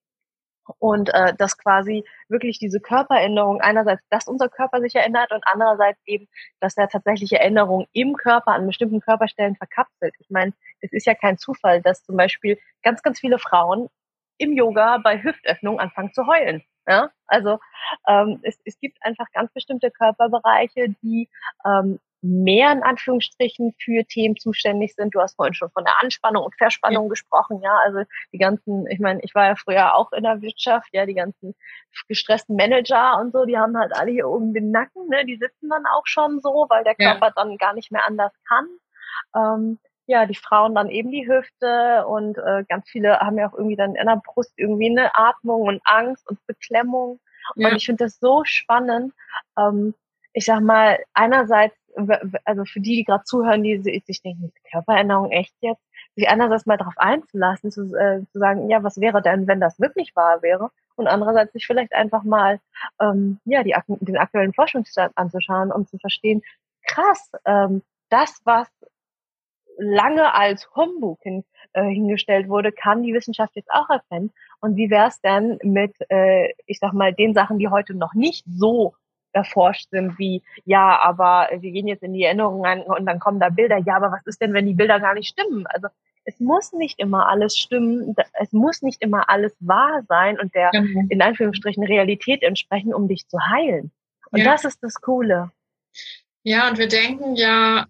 und 0.80 1.14
äh, 1.14 1.34
dass 1.36 1.58
quasi 1.58 2.04
wirklich 2.28 2.60
diese 2.60 2.80
Körperänderung 2.80 3.62
einerseits, 3.62 4.04
dass 4.10 4.28
unser 4.28 4.50
Körper 4.50 4.82
sich 4.82 4.96
erinnert 4.96 5.32
und 5.32 5.44
andererseits 5.46 6.00
eben, 6.06 6.28
dass 6.60 6.78
er 6.78 6.90
tatsächliche 6.90 7.40
Erinnerungen 7.40 7.88
im 7.94 8.16
Körper 8.16 8.52
an 8.52 8.68
bestimmten 8.68 9.00
Körperstellen 9.00 9.56
verkapselt. 9.56 10.14
Ich 10.20 10.30
meine, 10.30 10.54
es 10.82 10.92
ist 10.94 11.06
ja 11.06 11.16
kein 11.16 11.38
Zufall, 11.38 11.82
dass 11.82 12.04
zum 12.04 12.18
Beispiel 12.18 12.60
ganz, 12.84 13.02
ganz 13.02 13.20
viele 13.20 13.40
Frauen 13.40 13.90
im 14.38 14.54
Yoga 14.54 14.98
bei 14.98 15.22
Hüftöffnung 15.22 15.80
anfangen 15.80 16.14
zu 16.14 16.28
heulen. 16.28 16.64
Ja, 16.88 17.10
also 17.26 17.60
ähm, 18.08 18.40
es, 18.44 18.58
es 18.64 18.80
gibt 18.80 18.98
einfach 19.02 19.26
ganz 19.34 19.52
bestimmte 19.52 19.92
Körperbereiche, 19.92 20.96
die 21.02 21.28
ähm, 21.66 22.00
mehr 22.22 22.72
in 22.72 22.84
Anführungsstrichen 22.84 23.74
für 23.80 24.04
Themen 24.06 24.36
zuständig 24.38 24.96
sind. 24.96 25.14
Du 25.14 25.22
hast 25.22 25.36
vorhin 25.36 25.54
schon 25.54 25.70
von 25.72 25.84
der 25.84 26.02
Anspannung 26.02 26.44
und 26.44 26.56
Verspannung 26.56 27.06
ja. 27.06 27.10
gesprochen, 27.10 27.62
ja. 27.62 27.78
Also 27.86 28.04
die 28.34 28.38
ganzen, 28.38 28.88
ich 28.88 29.00
meine, 29.00 29.20
ich 29.24 29.36
war 29.36 29.46
ja 29.46 29.56
früher 29.56 29.96
auch 29.96 30.12
in 30.12 30.24
der 30.24 30.42
Wirtschaft, 30.42 30.90
ja, 30.94 31.06
die 31.06 31.14
ganzen 31.14 31.56
gestressten 32.08 32.56
Manager 32.56 33.20
und 33.20 33.34
so, 33.34 33.46
die 33.46 33.58
haben 33.58 33.78
halt 33.78 33.96
alle 33.96 34.12
hier 34.12 34.28
oben 34.28 34.54
den 34.54 34.72
Nacken, 34.72 35.08
ne? 35.10 35.26
Die 35.26 35.38
sitzen 35.38 35.70
dann 35.70 35.86
auch 35.86 36.06
schon 36.06 36.40
so, 36.40 36.66
weil 36.70 36.84
der 36.84 36.96
Körper 36.96 37.28
ja. 37.28 37.34
dann 37.36 37.58
gar 37.58 37.74
nicht 37.74 37.92
mehr 37.92 38.06
anders 38.08 38.34
kann. 38.48 38.68
Ähm, 39.36 39.80
ja, 40.08 40.26
die 40.26 40.36
Frauen 40.36 40.74
dann 40.74 40.90
eben 40.90 41.12
die 41.12 41.28
Hüfte 41.28 42.06
und 42.08 42.38
äh, 42.38 42.64
ganz 42.70 42.90
viele 42.90 43.20
haben 43.20 43.38
ja 43.38 43.50
auch 43.50 43.54
irgendwie 43.54 43.76
dann 43.76 43.96
in 43.96 44.08
der 44.08 44.22
Brust 44.24 44.54
irgendwie 44.56 44.90
eine 44.90 45.14
Atmung 45.16 45.64
und 45.64 45.82
Angst 45.84 46.28
und 46.30 46.40
Beklemmung. 46.48 47.20
Ja. 47.56 47.70
Und 47.70 47.76
ich 47.76 47.86
finde 47.86 48.06
das 48.06 48.18
so 48.20 48.44
spannend. 48.46 49.14
Ähm, 49.58 49.94
ich 50.34 50.46
sag 50.46 50.62
mal, 50.62 51.00
einerseits 51.14 51.76
also 52.46 52.66
für 52.66 52.80
die, 52.80 52.98
die 52.98 53.04
gerade 53.04 53.24
zuhören, 53.24 53.64
die 53.64 53.78
sich 53.78 54.22
denken, 54.22 54.52
Körpererinnerung 54.72 55.32
echt 55.32 55.54
jetzt, 55.62 55.82
sich 56.16 56.30
einerseits 56.30 56.66
mal 56.66 56.78
darauf 56.78 56.98
einzulassen, 56.98 57.72
zu, 57.72 57.94
äh, 57.96 58.22
zu 58.32 58.40
sagen, 58.40 58.70
ja, 58.70 58.84
was 58.84 59.00
wäre 59.00 59.22
denn, 59.22 59.48
wenn 59.48 59.60
das 59.60 59.80
wirklich 59.80 60.16
wahr 60.16 60.42
wäre? 60.42 60.70
Und 60.96 61.08
andererseits 61.08 61.54
sich 61.54 61.66
vielleicht 61.66 61.94
einfach 61.94 62.24
mal 62.24 62.60
ähm, 63.00 63.40
ja 63.46 63.64
die, 63.64 63.76
den 63.88 64.18
aktuellen 64.18 64.54
Forschungsstand 64.54 65.14
anzuschauen, 65.16 65.72
um 65.72 65.86
zu 65.86 65.98
verstehen, 65.98 66.42
krass, 66.84 67.32
ähm, 67.46 67.84
das, 68.10 68.42
was 68.46 68.68
lange 69.78 70.34
als 70.34 70.68
Humbug 70.76 71.20
hin, 71.22 71.44
äh, 71.74 71.84
hingestellt 71.84 72.50
wurde, 72.50 72.72
kann 72.72 73.04
die 73.04 73.14
Wissenschaft 73.14 73.56
jetzt 73.56 73.70
auch 73.72 73.90
erkennen. 73.90 74.34
Und 74.60 74.76
wie 74.76 74.90
wäre 74.90 75.08
es 75.08 75.22
denn 75.22 75.60
mit, 75.64 75.96
äh, 76.10 76.54
ich 76.66 76.80
sag 76.80 76.94
mal, 76.94 77.14
den 77.14 77.34
Sachen, 77.34 77.60
die 77.60 77.68
heute 77.68 77.94
noch 77.94 78.14
nicht 78.14 78.44
so 78.48 78.96
erforscht 79.38 79.90
sind, 79.92 80.18
wie, 80.20 80.44
ja, 80.66 81.00
aber 81.00 81.50
wir 81.60 81.72
gehen 81.72 81.88
jetzt 81.88 82.04
in 82.04 82.14
die 82.14 82.24
Erinnerungen 82.24 82.82
und 82.84 83.06
dann 83.06 83.20
kommen 83.20 83.40
da 83.40 83.50
Bilder. 83.50 83.78
Ja, 83.78 83.96
aber 83.96 84.12
was 84.12 84.26
ist 84.26 84.42
denn, 84.42 84.54
wenn 84.54 84.66
die 84.66 84.74
Bilder 84.74 85.00
gar 85.00 85.14
nicht 85.14 85.30
stimmen? 85.30 85.66
Also 85.68 85.88
es 86.26 86.40
muss 86.40 86.74
nicht 86.74 87.00
immer 87.00 87.30
alles 87.30 87.58
stimmen, 87.58 88.16
es 88.42 88.52
muss 88.52 88.82
nicht 88.82 89.02
immer 89.02 89.30
alles 89.30 89.54
wahr 89.60 90.04
sein 90.10 90.40
und 90.40 90.54
der 90.54 90.72
mhm. 90.74 91.08
in 91.10 91.22
Anführungsstrichen 91.22 91.84
Realität 91.86 92.44
entsprechen, 92.44 92.94
um 92.94 93.08
dich 93.08 93.28
zu 93.28 93.40
heilen. 93.40 93.92
Und 94.32 94.40
ja. 94.40 94.52
das 94.52 94.66
ist 94.66 94.84
das 94.84 94.96
Coole. 94.96 95.52
Ja, 96.44 96.70
und 96.70 96.78
wir 96.78 96.88
denken 96.88 97.36
ja 97.36 97.86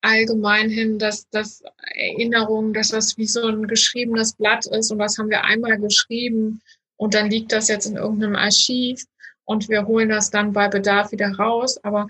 allgemein 0.00 0.68
hin, 0.68 0.98
dass 0.98 1.28
das 1.30 1.62
Erinnerung, 1.94 2.74
dass 2.74 2.88
das 2.88 3.16
wie 3.16 3.26
so 3.26 3.46
ein 3.46 3.66
geschriebenes 3.66 4.34
Blatt 4.34 4.66
ist 4.66 4.90
und 4.90 4.98
was 4.98 5.16
haben 5.18 5.30
wir 5.30 5.44
einmal 5.44 5.78
geschrieben 5.78 6.60
und 6.96 7.14
dann 7.14 7.30
liegt 7.30 7.52
das 7.52 7.68
jetzt 7.68 7.86
in 7.86 7.96
irgendeinem 7.96 8.36
Archiv 8.36 9.02
und 9.44 9.68
wir 9.68 9.86
holen 9.86 10.08
das 10.08 10.30
dann 10.30 10.52
bei 10.52 10.68
Bedarf 10.68 11.12
wieder 11.12 11.32
raus. 11.32 11.78
Aber 11.82 12.06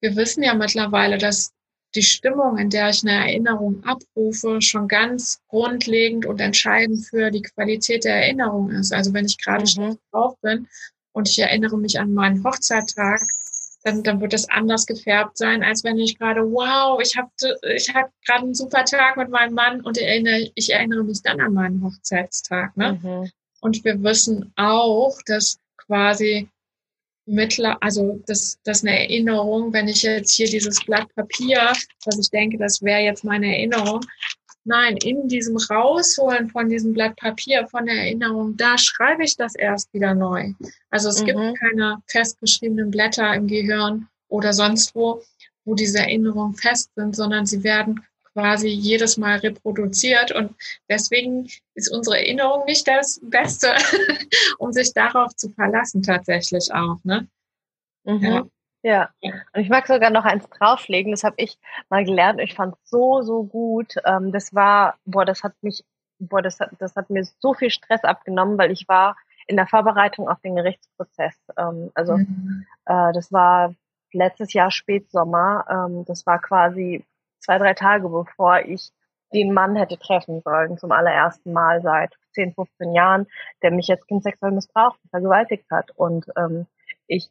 wir 0.00 0.16
wissen 0.16 0.42
ja 0.42 0.54
mittlerweile, 0.54 1.18
dass 1.18 1.52
die 1.94 2.02
Stimmung, 2.02 2.56
in 2.56 2.70
der 2.70 2.90
ich 2.90 3.02
eine 3.02 3.26
Erinnerung 3.26 3.82
abrufe, 3.84 4.60
schon 4.62 4.86
ganz 4.86 5.40
grundlegend 5.48 6.24
und 6.24 6.40
entscheidend 6.40 7.04
für 7.04 7.30
die 7.30 7.42
Qualität 7.42 8.04
der 8.04 8.16
Erinnerung 8.16 8.70
ist. 8.70 8.92
Also 8.92 9.12
wenn 9.12 9.26
ich 9.26 9.38
gerade 9.38 9.62
mhm. 9.62 9.66
schlecht 9.66 9.98
drauf 10.12 10.36
bin 10.40 10.68
und 11.12 11.28
ich 11.28 11.38
erinnere 11.38 11.76
mich 11.76 11.98
an 11.98 12.14
meinen 12.14 12.44
Hochzeittag, 12.44 13.20
dann, 13.82 14.02
dann 14.02 14.20
wird 14.20 14.34
das 14.34 14.48
anders 14.50 14.86
gefärbt 14.86 15.38
sein, 15.38 15.62
als 15.62 15.84
wenn 15.84 15.98
ich 15.98 16.18
gerade, 16.18 16.42
wow, 16.42 17.00
ich 17.02 17.16
habe 17.16 17.30
ich 17.74 17.92
hab 17.94 18.10
gerade 18.26 18.42
einen 18.42 18.54
super 18.54 18.84
Tag 18.84 19.16
mit 19.16 19.30
meinem 19.30 19.54
Mann 19.54 19.80
und 19.80 19.96
erinnere, 19.96 20.50
ich 20.54 20.72
erinnere 20.72 21.02
mich 21.02 21.22
dann 21.22 21.40
an 21.40 21.54
meinen 21.54 21.82
Hochzeitstag. 21.82 22.76
Ne? 22.76 23.00
Mhm. 23.02 23.30
Und 23.60 23.84
wir 23.84 24.02
wissen 24.02 24.52
auch, 24.56 25.18
dass 25.26 25.58
quasi 25.78 26.48
mittler, 27.30 27.78
also 27.80 28.20
das, 28.26 28.58
das 28.64 28.78
ist 28.78 28.86
eine 28.86 28.98
Erinnerung, 28.98 29.72
wenn 29.72 29.88
ich 29.88 30.02
jetzt 30.02 30.32
hier 30.32 30.48
dieses 30.48 30.84
Blatt 30.84 31.06
Papier, 31.14 31.72
was 32.04 32.18
ich 32.18 32.30
denke, 32.30 32.58
das 32.58 32.82
wäre 32.82 33.00
jetzt 33.00 33.24
meine 33.24 33.46
Erinnerung, 33.46 34.00
nein, 34.64 34.96
in 34.98 35.28
diesem 35.28 35.56
Rausholen 35.56 36.50
von 36.50 36.68
diesem 36.68 36.92
Blatt 36.92 37.16
Papier, 37.16 37.66
von 37.68 37.86
der 37.86 37.96
Erinnerung, 37.96 38.56
da 38.56 38.76
schreibe 38.76 39.24
ich 39.24 39.36
das 39.36 39.54
erst 39.54 39.92
wieder 39.94 40.14
neu. 40.14 40.52
Also 40.90 41.08
es 41.08 41.22
mhm. 41.22 41.26
gibt 41.26 41.58
keine 41.58 42.02
festgeschriebenen 42.06 42.90
Blätter 42.90 43.34
im 43.34 43.46
Gehirn 43.46 44.08
oder 44.28 44.52
sonst 44.52 44.94
wo, 44.94 45.22
wo 45.64 45.74
diese 45.74 45.98
Erinnerungen 45.98 46.54
fest 46.54 46.90
sind, 46.96 47.16
sondern 47.16 47.46
sie 47.46 47.62
werden 47.62 48.00
quasi 48.40 48.68
jedes 48.68 49.16
Mal 49.16 49.38
reproduziert. 49.38 50.32
Und 50.32 50.54
deswegen 50.88 51.48
ist 51.74 51.92
unsere 51.92 52.18
Erinnerung 52.18 52.64
nicht 52.64 52.86
das 52.88 53.20
Beste, 53.22 53.68
um 54.58 54.72
sich 54.72 54.92
darauf 54.92 55.34
zu 55.36 55.50
verlassen, 55.50 56.02
tatsächlich 56.02 56.72
auch. 56.72 56.98
Ne? 57.04 57.28
Mhm. 58.04 58.24
Ja. 58.24 58.46
Ja, 58.82 59.10
und 59.20 59.60
ich 59.60 59.68
mag 59.68 59.86
sogar 59.86 60.08
noch 60.08 60.24
eins 60.24 60.48
drauflegen. 60.48 61.10
Das 61.12 61.22
habe 61.22 61.34
ich 61.36 61.58
mal 61.90 62.02
gelernt. 62.02 62.40
Ich 62.40 62.54
fand 62.54 62.74
so 62.84 63.20
so 63.20 63.44
gut. 63.44 63.96
Ähm, 64.06 64.32
das 64.32 64.54
war, 64.54 64.96
boah, 65.04 65.26
das 65.26 65.42
hat 65.42 65.52
mich, 65.60 65.84
boah, 66.18 66.40
das 66.40 66.60
hat, 66.60 66.70
das 66.78 66.96
hat 66.96 67.10
mir 67.10 67.24
so 67.40 67.52
viel 67.52 67.68
Stress 67.68 68.02
abgenommen, 68.04 68.56
weil 68.56 68.70
ich 68.70 68.88
war 68.88 69.18
in 69.46 69.56
der 69.56 69.66
Vorbereitung 69.66 70.30
auf 70.30 70.40
den 70.40 70.56
Gerichtsprozess. 70.56 71.36
Ähm, 71.58 71.90
also 71.94 72.16
mhm. 72.16 72.64
äh, 72.86 73.12
das 73.12 73.30
war 73.30 73.74
letztes 74.12 74.54
Jahr 74.54 74.70
Spätsommer. 74.70 75.66
Ähm, 75.68 76.06
das 76.06 76.24
war 76.24 76.40
quasi 76.40 77.04
zwei, 77.40 77.58
drei 77.58 77.74
Tage 77.74 78.08
bevor 78.08 78.60
ich 78.60 78.90
den 79.32 79.52
Mann 79.52 79.76
hätte 79.76 79.98
treffen 79.98 80.40
sollen, 80.42 80.78
zum 80.78 80.92
allerersten 80.92 81.52
Mal 81.52 81.82
seit 81.82 82.14
10, 82.32 82.54
15 82.54 82.92
Jahren, 82.92 83.26
der 83.62 83.70
mich 83.70 83.86
jetzt 83.86 84.06
kind 84.08 84.22
sexuell 84.22 84.52
missbraucht 84.52 84.98
und 85.02 85.10
vergewaltigt 85.10 85.66
hat. 85.70 85.90
Und 85.96 86.26
ähm, 86.36 86.66
ich 87.06 87.28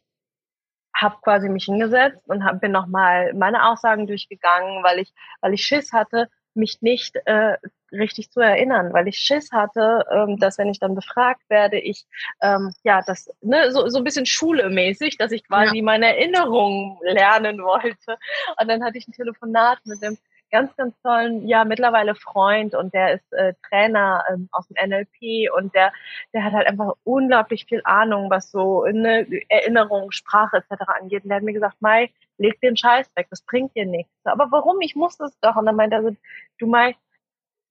habe 0.94 1.16
quasi 1.22 1.48
mich 1.48 1.64
hingesetzt 1.64 2.20
und 2.28 2.44
hab, 2.44 2.60
bin 2.60 2.72
nochmal 2.72 3.32
meine 3.34 3.68
Aussagen 3.68 4.06
durchgegangen, 4.06 4.82
weil 4.82 4.98
ich, 4.98 5.12
weil 5.40 5.54
ich 5.54 5.62
Schiss 5.62 5.92
hatte, 5.92 6.28
mich 6.60 6.80
nicht 6.82 7.16
äh, 7.24 7.56
richtig 7.90 8.30
zu 8.30 8.40
erinnern, 8.40 8.92
weil 8.92 9.08
ich 9.08 9.16
Schiss 9.16 9.50
hatte, 9.50 10.04
ähm, 10.12 10.38
dass 10.38 10.58
wenn 10.58 10.68
ich 10.68 10.78
dann 10.78 10.94
befragt 10.94 11.42
werde, 11.48 11.78
ich 11.78 12.06
ähm, 12.40 12.72
ja 12.84 13.00
das 13.04 13.28
ne, 13.40 13.72
so, 13.72 13.88
so 13.88 13.98
ein 13.98 14.04
bisschen 14.04 14.26
schulemäßig, 14.26 15.18
dass 15.18 15.32
ich 15.32 15.44
quasi 15.44 15.78
ja. 15.78 15.82
meine 15.82 16.06
Erinnerungen 16.06 16.98
lernen 17.02 17.58
wollte. 17.58 18.16
Und 18.60 18.68
dann 18.68 18.84
hatte 18.84 18.98
ich 18.98 19.08
ein 19.08 19.12
Telefonat 19.12 19.78
mit 19.84 20.02
dem 20.02 20.16
ganz, 20.50 20.74
ganz 20.76 20.94
tollen, 21.02 21.46
ja, 21.46 21.64
mittlerweile 21.64 22.14
Freund 22.14 22.74
und 22.74 22.92
der 22.92 23.14
ist 23.14 23.32
äh, 23.32 23.54
Trainer 23.68 24.24
ähm, 24.30 24.48
aus 24.52 24.66
dem 24.68 24.76
NLP 24.88 25.52
und 25.56 25.74
der, 25.74 25.92
der 26.32 26.44
hat 26.44 26.52
halt 26.52 26.66
einfach 26.66 26.94
unglaublich 27.04 27.66
viel 27.66 27.80
Ahnung, 27.84 28.30
was 28.30 28.50
so 28.50 28.82
eine 28.82 29.26
Erinnerung, 29.48 30.10
Sprache 30.10 30.58
etc. 30.58 30.82
angeht. 31.00 31.22
Und 31.22 31.30
der 31.30 31.36
hat 31.36 31.44
mir 31.44 31.52
gesagt, 31.52 31.80
Mai, 31.80 32.10
leg 32.40 32.60
den 32.60 32.76
Scheiß 32.76 33.10
weg, 33.14 33.28
das 33.30 33.42
bringt 33.42 33.76
dir 33.76 33.86
nichts. 33.86 34.12
Aber 34.24 34.50
warum? 34.50 34.80
Ich 34.80 34.96
muss 34.96 35.16
das 35.16 35.38
doch. 35.40 35.56
Und 35.56 35.66
dann 35.66 35.76
meinte 35.76 35.96
er 35.96 36.02
so, 36.02 36.16
du 36.58 36.66
Mai, 36.66 36.96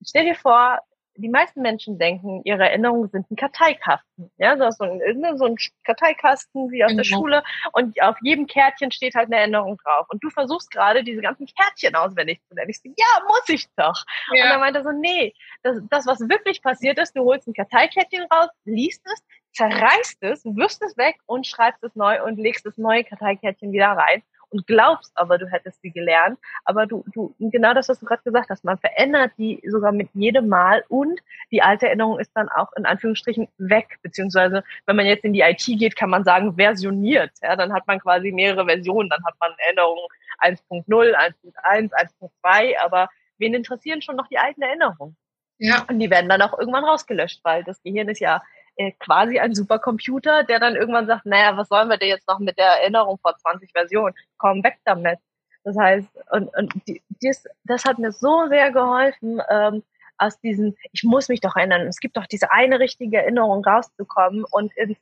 stell 0.01 0.25
dir 0.25 0.35
vor, 0.35 0.79
die 1.15 1.27
meisten 1.27 1.61
Menschen 1.61 1.99
denken, 1.99 2.41
ihre 2.45 2.69
Erinnerungen 2.69 3.09
sind 3.09 3.29
ein 3.29 3.35
Karteikasten. 3.35 4.31
Ja, 4.37 4.57
hast 4.57 4.77
so 4.77 4.85
ein, 4.85 5.37
so 5.37 5.45
ein 5.45 5.57
Karteikasten 5.83 6.71
wie 6.71 6.83
aus 6.83 6.95
der 6.95 7.03
genau. 7.03 7.17
Schule 7.17 7.43
und 7.73 8.01
auf 8.01 8.15
jedem 8.21 8.47
Kärtchen 8.47 8.91
steht 8.91 9.15
halt 9.15 9.27
eine 9.27 9.37
Erinnerung 9.37 9.77
drauf. 9.83 10.05
Und 10.09 10.23
du 10.23 10.29
versuchst 10.29 10.71
gerade 10.71 11.03
diese 11.03 11.21
ganzen 11.21 11.45
Kärtchen 11.47 11.95
auswendig 11.95 12.39
zu 12.47 12.55
lernen. 12.55 12.69
Ich 12.69 12.79
so, 12.79 12.89
ja, 12.95 13.23
muss 13.27 13.49
ich 13.49 13.67
doch. 13.75 14.05
Ja. 14.33 14.43
Und 14.43 14.49
dann 14.49 14.59
meinte 14.61 14.79
er 14.79 14.83
so, 14.83 14.91
nee, 14.91 15.33
das, 15.63 15.81
das, 15.89 16.07
was 16.07 16.19
wirklich 16.21 16.61
passiert 16.61 16.97
ist, 16.99 17.15
du 17.17 17.25
holst 17.25 17.47
ein 17.47 17.53
Karteikärtchen 17.53 18.23
raus, 18.31 18.49
liest 18.63 19.05
es, 19.05 19.23
zerreißt 19.53 20.23
es, 20.23 20.45
wirst 20.45 20.81
es 20.83 20.95
weg 20.95 21.17
und 21.25 21.45
schreibst 21.45 21.83
es 21.83 21.95
neu 21.95 22.23
und 22.23 22.37
legst 22.37 22.65
das 22.65 22.77
neue 22.77 23.03
Karteikärtchen 23.03 23.73
wieder 23.73 23.87
rein 23.87 24.23
und 24.49 24.67
glaubst 24.67 25.11
aber, 25.15 25.37
du 25.37 25.47
hättest 25.47 25.81
sie 25.81 25.91
gelernt. 25.91 26.39
Aber 26.65 26.85
du, 26.85 27.03
du, 27.13 27.33
genau 27.39 27.73
das, 27.73 27.89
was 27.89 27.99
du 27.99 28.05
gerade 28.05 28.23
gesagt 28.23 28.49
hast, 28.49 28.63
man 28.63 28.77
verändert 28.77 29.31
die 29.37 29.61
sogar 29.67 29.91
mit 29.91 30.09
jedem 30.13 30.47
Mal 30.47 30.83
und 30.89 31.19
die 31.51 31.61
alte 31.61 31.87
Erinnerung 31.87 32.19
ist 32.19 32.31
dann 32.35 32.49
auch 32.49 32.71
in 32.75 32.85
Anführungsstrichen 32.85 33.47
weg. 33.57 33.97
Beziehungsweise, 34.01 34.63
wenn 34.85 34.95
man 34.95 35.05
jetzt 35.05 35.23
in 35.23 35.33
die 35.33 35.41
IT 35.41 35.65
geht, 35.65 35.95
kann 35.95 36.09
man 36.09 36.23
sagen, 36.23 36.55
versioniert. 36.55 37.31
Ja, 37.41 37.55
dann 37.55 37.73
hat 37.73 37.87
man 37.87 37.99
quasi 37.99 38.31
mehrere 38.31 38.65
Versionen. 38.65 39.09
Dann 39.09 39.23
hat 39.25 39.35
man 39.39 39.51
Erinnerungen 39.65 40.07
1.0, 40.39 40.85
1.1, 40.87 41.91
1.2, 42.43 42.79
aber 42.83 43.09
wen 43.37 43.53
interessieren 43.53 44.01
schon 44.01 44.15
noch 44.15 44.27
die 44.27 44.37
alten 44.37 44.61
Erinnerungen? 44.61 45.15
Ja. 45.57 45.85
Und 45.89 45.99
die 45.99 46.09
werden 46.09 46.29
dann 46.29 46.41
auch 46.41 46.57
irgendwann 46.57 46.85
rausgelöscht, 46.85 47.41
weil 47.43 47.63
das 47.63 47.81
Gehirn 47.83 48.07
ist 48.07 48.19
ja 48.19 48.41
quasi 48.99 49.39
ein 49.39 49.53
Supercomputer, 49.53 50.43
der 50.43 50.59
dann 50.59 50.75
irgendwann 50.75 51.07
sagt, 51.07 51.25
naja, 51.25 51.57
was 51.57 51.67
sollen 51.67 51.89
wir 51.89 51.97
denn 51.97 52.09
jetzt 52.09 52.27
noch 52.27 52.39
mit 52.39 52.57
der 52.57 52.81
Erinnerung 52.81 53.17
vor 53.21 53.35
20 53.37 53.71
Versionen? 53.71 54.15
Komm 54.37 54.63
weg 54.63 54.79
damit. 54.85 55.19
Das 55.63 55.77
heißt, 55.77 56.07
und, 56.31 56.47
und 56.55 56.73
die, 56.87 57.01
dies, 57.21 57.43
das 57.65 57.83
hat 57.85 57.99
mir 57.99 58.11
so 58.11 58.47
sehr 58.47 58.71
geholfen, 58.71 59.41
ähm, 59.49 59.83
aus 60.17 60.39
diesen, 60.39 60.75
ich 60.91 61.03
muss 61.03 61.29
mich 61.29 61.41
doch 61.41 61.55
erinnern, 61.55 61.87
es 61.87 61.99
gibt 61.99 62.17
doch 62.17 62.25
diese 62.25 62.51
eine 62.51 62.79
richtige 62.79 63.17
Erinnerung 63.17 63.63
rauszukommen 63.63 64.43
und 64.49 64.75
ins 64.77 64.97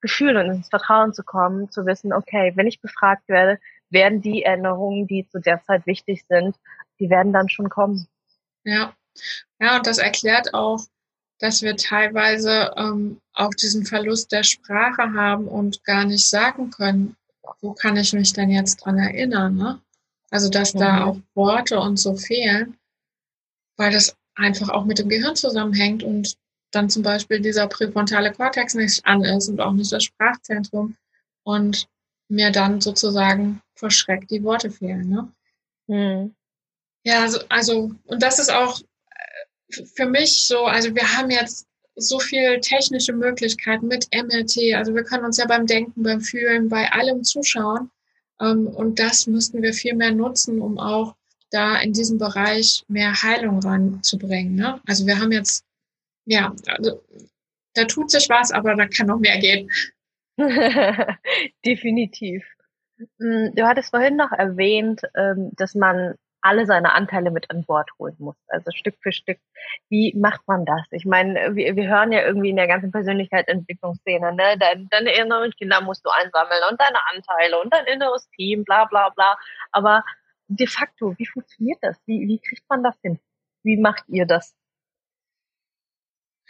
Gefühl 0.00 0.36
und 0.36 0.46
ins 0.46 0.68
Vertrauen 0.68 1.12
zu 1.12 1.22
kommen, 1.22 1.70
zu 1.70 1.86
wissen, 1.86 2.12
okay, 2.12 2.52
wenn 2.56 2.66
ich 2.66 2.80
befragt 2.80 3.28
werde, 3.28 3.58
werden 3.90 4.22
die 4.22 4.42
Erinnerungen, 4.42 5.06
die 5.06 5.28
zu 5.28 5.40
der 5.40 5.62
Zeit 5.62 5.86
wichtig 5.86 6.24
sind, 6.26 6.56
die 6.98 7.10
werden 7.10 7.32
dann 7.32 7.48
schon 7.48 7.68
kommen. 7.68 8.06
Ja, 8.64 8.94
ja, 9.58 9.76
und 9.76 9.86
das 9.86 9.98
erklärt 9.98 10.54
auch, 10.54 10.80
dass 11.40 11.62
wir 11.62 11.76
teilweise 11.76 12.72
ähm, 12.76 13.20
auch 13.32 13.50
diesen 13.54 13.84
Verlust 13.84 14.30
der 14.30 14.44
Sprache 14.44 15.12
haben 15.14 15.48
und 15.48 15.82
gar 15.84 16.04
nicht 16.04 16.26
sagen 16.26 16.70
können, 16.70 17.16
wo 17.60 17.72
kann 17.72 17.96
ich 17.96 18.12
mich 18.12 18.32
denn 18.32 18.50
jetzt 18.50 18.76
dran 18.76 18.98
erinnern? 18.98 19.56
Ne? 19.56 19.80
Also 20.30 20.48
dass 20.48 20.74
mhm. 20.74 20.78
da 20.78 21.04
auch 21.04 21.18
Worte 21.34 21.80
und 21.80 21.98
so 21.98 22.14
fehlen, 22.14 22.76
weil 23.76 23.90
das 23.90 24.14
einfach 24.34 24.68
auch 24.68 24.84
mit 24.84 24.98
dem 24.98 25.08
Gehirn 25.08 25.34
zusammenhängt 25.34 26.02
und 26.02 26.36
dann 26.70 26.88
zum 26.88 27.02
Beispiel 27.02 27.40
dieser 27.40 27.66
präfrontale 27.66 28.32
Kortex 28.32 28.74
nicht 28.74 29.04
an 29.04 29.24
ist 29.24 29.48
und 29.48 29.60
auch 29.60 29.72
nicht 29.72 29.90
das 29.90 30.04
Sprachzentrum 30.04 30.96
und 31.42 31.88
mir 32.28 32.52
dann 32.52 32.80
sozusagen 32.80 33.60
verschreckt 33.74 34.30
die 34.30 34.44
Worte 34.44 34.70
fehlen. 34.70 35.08
Ne? 35.08 35.32
Mhm. 35.88 36.34
Ja, 37.02 37.22
also, 37.22 37.40
also, 37.48 37.90
und 38.04 38.22
das 38.22 38.38
ist 38.38 38.52
auch 38.52 38.80
für 39.94 40.06
mich 40.06 40.46
so, 40.46 40.64
also 40.64 40.94
wir 40.94 41.16
haben 41.16 41.30
jetzt 41.30 41.66
so 41.96 42.18
viel 42.18 42.60
technische 42.60 43.12
Möglichkeiten 43.12 43.86
mit 43.86 44.08
MRT. 44.14 44.74
Also 44.74 44.94
wir 44.94 45.04
können 45.04 45.24
uns 45.24 45.36
ja 45.36 45.46
beim 45.46 45.66
Denken, 45.66 46.02
beim 46.02 46.20
Fühlen, 46.20 46.68
bei 46.68 46.90
allem 46.92 47.24
zuschauen. 47.24 47.90
Ähm, 48.40 48.66
und 48.66 48.98
das 48.98 49.26
müssten 49.26 49.62
wir 49.62 49.72
viel 49.72 49.94
mehr 49.94 50.12
nutzen, 50.12 50.60
um 50.60 50.78
auch 50.78 51.14
da 51.50 51.80
in 51.80 51.92
diesem 51.92 52.18
Bereich 52.18 52.84
mehr 52.88 53.12
Heilung 53.22 53.60
ranzubringen. 53.60 54.54
Ne? 54.54 54.80
Also 54.86 55.06
wir 55.06 55.18
haben 55.18 55.32
jetzt, 55.32 55.64
ja, 56.24 56.54
also 56.66 57.02
da 57.74 57.84
tut 57.84 58.10
sich 58.10 58.28
was, 58.28 58.50
aber 58.52 58.74
da 58.74 58.86
kann 58.86 59.08
noch 59.08 59.18
mehr 59.18 59.38
gehen. 59.38 59.70
Definitiv. 61.66 62.44
Hm, 63.18 63.52
du 63.54 63.66
hattest 63.66 63.90
vorhin 63.90 64.16
noch 64.16 64.32
erwähnt, 64.32 65.02
ähm, 65.14 65.50
dass 65.56 65.74
man 65.74 66.14
alle 66.42 66.66
seine 66.66 66.92
Anteile 66.92 67.30
mit 67.30 67.50
an 67.50 67.64
Bord 67.64 67.90
holen 67.98 68.16
muss. 68.18 68.36
Also 68.48 68.70
Stück 68.72 68.96
für 69.00 69.12
Stück. 69.12 69.38
Wie 69.88 70.14
macht 70.16 70.46
man 70.46 70.64
das? 70.64 70.82
Ich 70.90 71.04
meine, 71.04 71.54
wir, 71.54 71.76
wir 71.76 71.88
hören 71.88 72.12
ja 72.12 72.22
irgendwie 72.22 72.50
in 72.50 72.56
der 72.56 72.66
ganzen 72.66 72.92
Persönlichkeitsentwicklungsszene, 72.92 74.32
ne? 74.34 74.56
Deine, 74.58 74.86
deine 74.90 75.12
inneren 75.14 75.50
Kinder 75.52 75.80
musst 75.80 76.04
du 76.04 76.10
einsammeln 76.10 76.62
und 76.70 76.80
deine 76.80 76.98
Anteile 77.14 77.60
und 77.60 77.72
dein 77.72 77.86
inneres 77.86 78.28
Team, 78.30 78.64
bla 78.64 78.84
bla 78.86 79.10
bla. 79.10 79.38
Aber 79.72 80.04
de 80.48 80.66
facto, 80.66 81.14
wie 81.18 81.26
funktioniert 81.26 81.78
das? 81.82 81.96
Wie, 82.06 82.26
wie 82.26 82.38
kriegt 82.38 82.68
man 82.68 82.82
das 82.82 82.98
hin? 83.02 83.18
Wie 83.62 83.76
macht 83.76 84.04
ihr 84.08 84.26
das? 84.26 84.54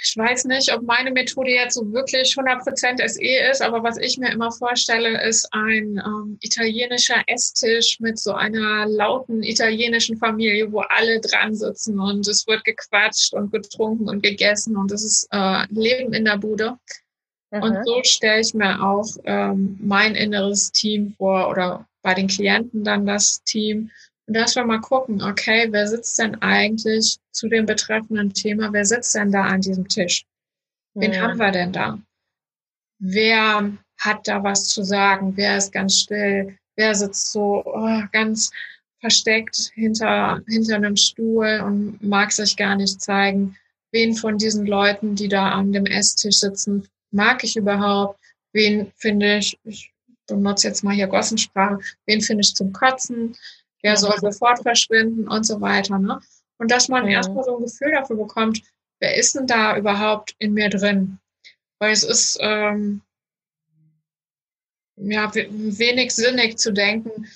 Ich 0.02 0.16
weiß 0.16 0.46
nicht, 0.46 0.72
ob 0.72 0.82
meine 0.82 1.10
Methode 1.10 1.50
jetzt 1.50 1.74
so 1.74 1.92
wirklich 1.92 2.32
100% 2.34 3.06
SE 3.06 3.50
ist, 3.50 3.60
aber 3.60 3.82
was 3.82 3.98
ich 3.98 4.16
mir 4.16 4.30
immer 4.30 4.50
vorstelle, 4.50 5.22
ist 5.22 5.48
ein 5.52 6.02
ähm, 6.04 6.38
italienischer 6.40 7.22
Esstisch 7.26 8.00
mit 8.00 8.18
so 8.18 8.32
einer 8.32 8.86
lauten 8.86 9.42
italienischen 9.42 10.16
Familie, 10.16 10.72
wo 10.72 10.80
alle 10.80 11.20
dran 11.20 11.54
sitzen 11.54 12.00
und 12.00 12.26
es 12.26 12.46
wird 12.46 12.64
gequatscht 12.64 13.34
und 13.34 13.52
getrunken 13.52 14.08
und 14.08 14.22
gegessen 14.22 14.76
und 14.76 14.90
es 14.90 15.04
ist 15.04 15.28
äh, 15.32 15.66
Leben 15.70 16.14
in 16.14 16.24
der 16.24 16.38
Bude. 16.38 16.78
Mhm. 17.50 17.62
Und 17.62 17.78
so 17.84 18.02
stelle 18.02 18.40
ich 18.40 18.54
mir 18.54 18.82
auch 18.82 19.06
ähm, 19.24 19.78
mein 19.80 20.14
inneres 20.14 20.72
Team 20.72 21.14
vor 21.18 21.50
oder 21.50 21.86
bei 22.02 22.14
den 22.14 22.28
Klienten 22.28 22.84
dann 22.84 23.04
das 23.04 23.42
Team 23.44 23.90
dass 24.32 24.54
wir 24.54 24.64
mal 24.64 24.80
gucken, 24.80 25.22
okay, 25.22 25.68
wer 25.70 25.86
sitzt 25.86 26.18
denn 26.18 26.40
eigentlich 26.42 27.18
zu 27.32 27.48
dem 27.48 27.66
betreffenden 27.66 28.32
Thema, 28.32 28.72
wer 28.72 28.84
sitzt 28.84 29.14
denn 29.14 29.32
da 29.32 29.44
an 29.44 29.60
diesem 29.60 29.88
Tisch? 29.88 30.24
Wen 30.94 31.12
ja. 31.12 31.22
haben 31.22 31.38
wir 31.38 31.50
denn 31.50 31.72
da? 31.72 31.98
Wer 32.98 33.72
hat 33.98 34.28
da 34.28 34.42
was 34.42 34.68
zu 34.68 34.82
sagen? 34.82 35.36
Wer 35.36 35.56
ist 35.56 35.72
ganz 35.72 35.98
still? 35.98 36.56
Wer 36.76 36.94
sitzt 36.94 37.32
so 37.32 37.62
oh, 37.64 38.02
ganz 38.12 38.50
versteckt 39.00 39.72
hinter, 39.74 40.40
hinter 40.46 40.76
einem 40.76 40.96
Stuhl 40.96 41.62
und 41.64 42.02
mag 42.02 42.32
sich 42.32 42.56
gar 42.56 42.76
nicht 42.76 43.00
zeigen? 43.00 43.56
Wen 43.92 44.14
von 44.14 44.38
diesen 44.38 44.66
Leuten, 44.66 45.16
die 45.16 45.28
da 45.28 45.50
an 45.50 45.72
dem 45.72 45.86
Esstisch 45.86 46.38
sitzen, 46.38 46.86
mag 47.10 47.42
ich 47.42 47.56
überhaupt? 47.56 48.18
Wen 48.52 48.92
finde 48.96 49.38
ich, 49.38 49.58
ich 49.64 49.92
benutze 50.26 50.68
jetzt 50.68 50.84
mal 50.84 50.94
hier 50.94 51.08
Gossensprache, 51.08 51.80
wen 52.06 52.20
finde 52.20 52.42
ich 52.42 52.54
zum 52.54 52.72
Kotzen? 52.72 53.36
Der 53.82 53.96
soll 53.96 54.18
sofort 54.18 54.62
verschwinden 54.62 55.28
und 55.28 55.44
so 55.44 55.60
weiter. 55.60 55.98
Ne? 55.98 56.20
Und 56.58 56.70
dass 56.70 56.88
man 56.88 57.06
ja. 57.06 57.12
erstmal 57.12 57.44
so 57.44 57.56
ein 57.56 57.62
Gefühl 57.62 57.92
dafür 57.92 58.16
bekommt, 58.16 58.62
wer 59.00 59.16
ist 59.16 59.34
denn 59.34 59.46
da 59.46 59.76
überhaupt 59.76 60.34
in 60.38 60.54
mir 60.54 60.68
drin? 60.68 61.18
Weil 61.78 61.92
es 61.92 62.02
ist 62.02 62.38
ähm, 62.40 63.02
ja 64.96 65.32
wenig 65.34 66.14
sinnig 66.14 66.58
zu 66.58 66.72
denken, 66.72 67.26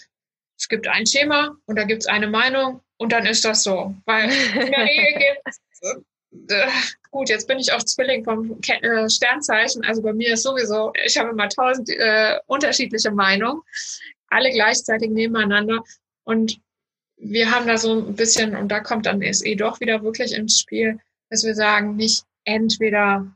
es 0.59 0.68
gibt 0.68 0.87
ein 0.87 1.07
Schema 1.07 1.57
und 1.66 1.76
da 1.76 1.85
gibt 1.85 2.02
es 2.02 2.07
eine 2.07 2.28
Meinung 2.28 2.80
und 2.98 3.12
dann 3.12 3.26
ist 3.26 3.44
das 3.44 3.62
so. 3.62 3.94
Weil 4.04 4.30
in 4.30 4.70
der 4.70 4.85
Regel 4.85 5.35
gibt 5.44 6.04
äh, 6.48 6.66
gut, 7.11 7.28
jetzt 7.28 7.46
bin 7.46 7.59
ich 7.59 7.72
auch 7.72 7.83
Zwilling 7.83 8.24
vom 8.24 8.61
äh, 8.61 9.09
Sternzeichen. 9.09 9.85
Also 9.85 10.02
bei 10.02 10.12
mir 10.12 10.35
ist 10.35 10.42
sowieso, 10.42 10.92
ich 11.04 11.16
habe 11.16 11.30
immer 11.30 11.48
tausend 11.48 11.88
äh, 11.90 12.38
unterschiedliche 12.46 13.11
Meinungen, 13.11 13.62
alle 14.28 14.50
gleichzeitig 14.50 15.11
nebeneinander. 15.11 15.83
Und 16.24 16.60
wir 17.16 17.50
haben 17.50 17.66
da 17.66 17.76
so 17.76 18.06
ein 18.06 18.16
bisschen, 18.16 18.56
und 18.56 18.68
da 18.68 18.80
kommt 18.80 19.06
dann 19.06 19.22
SE 19.32 19.56
doch 19.56 19.80
wieder 19.80 20.02
wirklich 20.02 20.34
ins 20.34 20.58
Spiel, 20.58 20.98
dass 21.30 21.44
wir 21.44 21.54
sagen, 21.54 21.96
nicht 21.96 22.24
entweder 22.44 23.26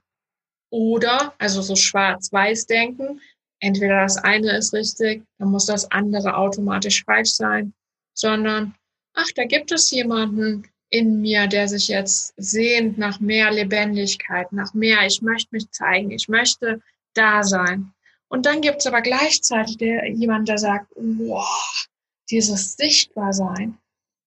oder, 0.70 1.34
also 1.38 1.62
so 1.62 1.76
schwarz-weiß 1.76 2.66
denken, 2.66 3.20
entweder 3.60 4.02
das 4.02 4.16
eine 4.18 4.56
ist 4.56 4.72
richtig, 4.74 5.22
dann 5.38 5.50
muss 5.50 5.66
das 5.66 5.90
andere 5.90 6.36
automatisch 6.36 7.04
falsch 7.04 7.30
sein, 7.30 7.72
sondern 8.14 8.74
ach, 9.14 9.28
da 9.34 9.44
gibt 9.44 9.72
es 9.72 9.90
jemanden 9.90 10.64
in 10.90 11.20
mir, 11.20 11.46
der 11.46 11.68
sich 11.68 11.88
jetzt 11.88 12.34
sehnt 12.36 12.98
nach 12.98 13.20
mehr 13.20 13.50
Lebendigkeit, 13.50 14.52
nach 14.52 14.74
mehr, 14.74 15.06
ich 15.06 15.22
möchte 15.22 15.48
mich 15.52 15.70
zeigen, 15.70 16.10
ich 16.10 16.28
möchte 16.28 16.80
da 17.14 17.42
sein. 17.42 17.92
Und 18.28 18.46
dann 18.46 18.60
gibt 18.60 18.78
es 18.78 18.86
aber 18.86 19.02
gleichzeitig 19.02 19.78
der, 19.78 20.06
jemand, 20.08 20.48
der 20.48 20.58
sagt, 20.58 20.92
wow, 20.94 21.86
dieses 22.30 22.74
Sichtbarsein, 22.74 23.78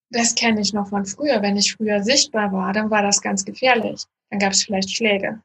das 0.09 0.35
kenne 0.35 0.61
ich 0.61 0.73
noch 0.73 0.89
von 0.89 1.05
früher. 1.05 1.41
Wenn 1.41 1.57
ich 1.57 1.73
früher 1.73 2.03
sichtbar 2.03 2.51
war, 2.51 2.73
dann 2.73 2.89
war 2.89 3.01
das 3.01 3.21
ganz 3.21 3.45
gefährlich. 3.45 4.03
Dann 4.29 4.39
gab 4.39 4.51
es 4.51 4.63
vielleicht 4.63 4.95
Schläge. 4.95 5.41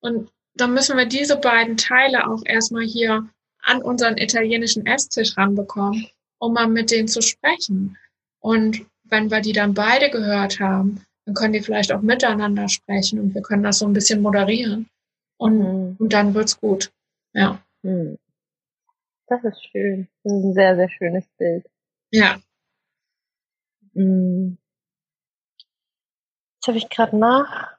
Und 0.00 0.30
dann 0.54 0.72
müssen 0.72 0.96
wir 0.96 1.06
diese 1.06 1.36
beiden 1.36 1.76
Teile 1.76 2.28
auch 2.28 2.42
erstmal 2.44 2.84
hier 2.84 3.28
an 3.62 3.82
unseren 3.82 4.18
italienischen 4.18 4.86
Esstisch 4.86 5.36
ranbekommen, 5.36 6.06
um 6.38 6.52
mal 6.52 6.68
mit 6.68 6.90
denen 6.90 7.08
zu 7.08 7.22
sprechen. 7.22 7.96
Und 8.40 8.86
wenn 9.04 9.30
wir 9.30 9.40
die 9.40 9.52
dann 9.52 9.74
beide 9.74 10.10
gehört 10.10 10.60
haben, 10.60 11.04
dann 11.24 11.34
können 11.34 11.54
die 11.54 11.62
vielleicht 11.62 11.92
auch 11.92 12.02
miteinander 12.02 12.68
sprechen 12.68 13.18
und 13.18 13.34
wir 13.34 13.42
können 13.42 13.62
das 13.62 13.78
so 13.78 13.86
ein 13.86 13.94
bisschen 13.94 14.20
moderieren. 14.20 14.88
Und, 15.38 15.58
mhm. 15.58 15.96
und 15.98 16.12
dann 16.12 16.34
wird's 16.34 16.60
gut. 16.60 16.92
Ja. 17.32 17.60
Mhm. 17.82 18.18
Das 19.26 19.42
ist 19.42 19.64
schön. 19.70 20.08
Das 20.22 20.32
ist 20.32 20.44
ein 20.44 20.54
sehr, 20.54 20.76
sehr 20.76 20.90
schönes 20.90 21.24
Bild. 21.38 21.66
Ja. 22.14 22.40
Mhm. 23.94 24.56
Jetzt 26.56 26.68
habe 26.68 26.78
ich 26.78 26.88
gerade 26.88 27.16
nach. 27.16 27.74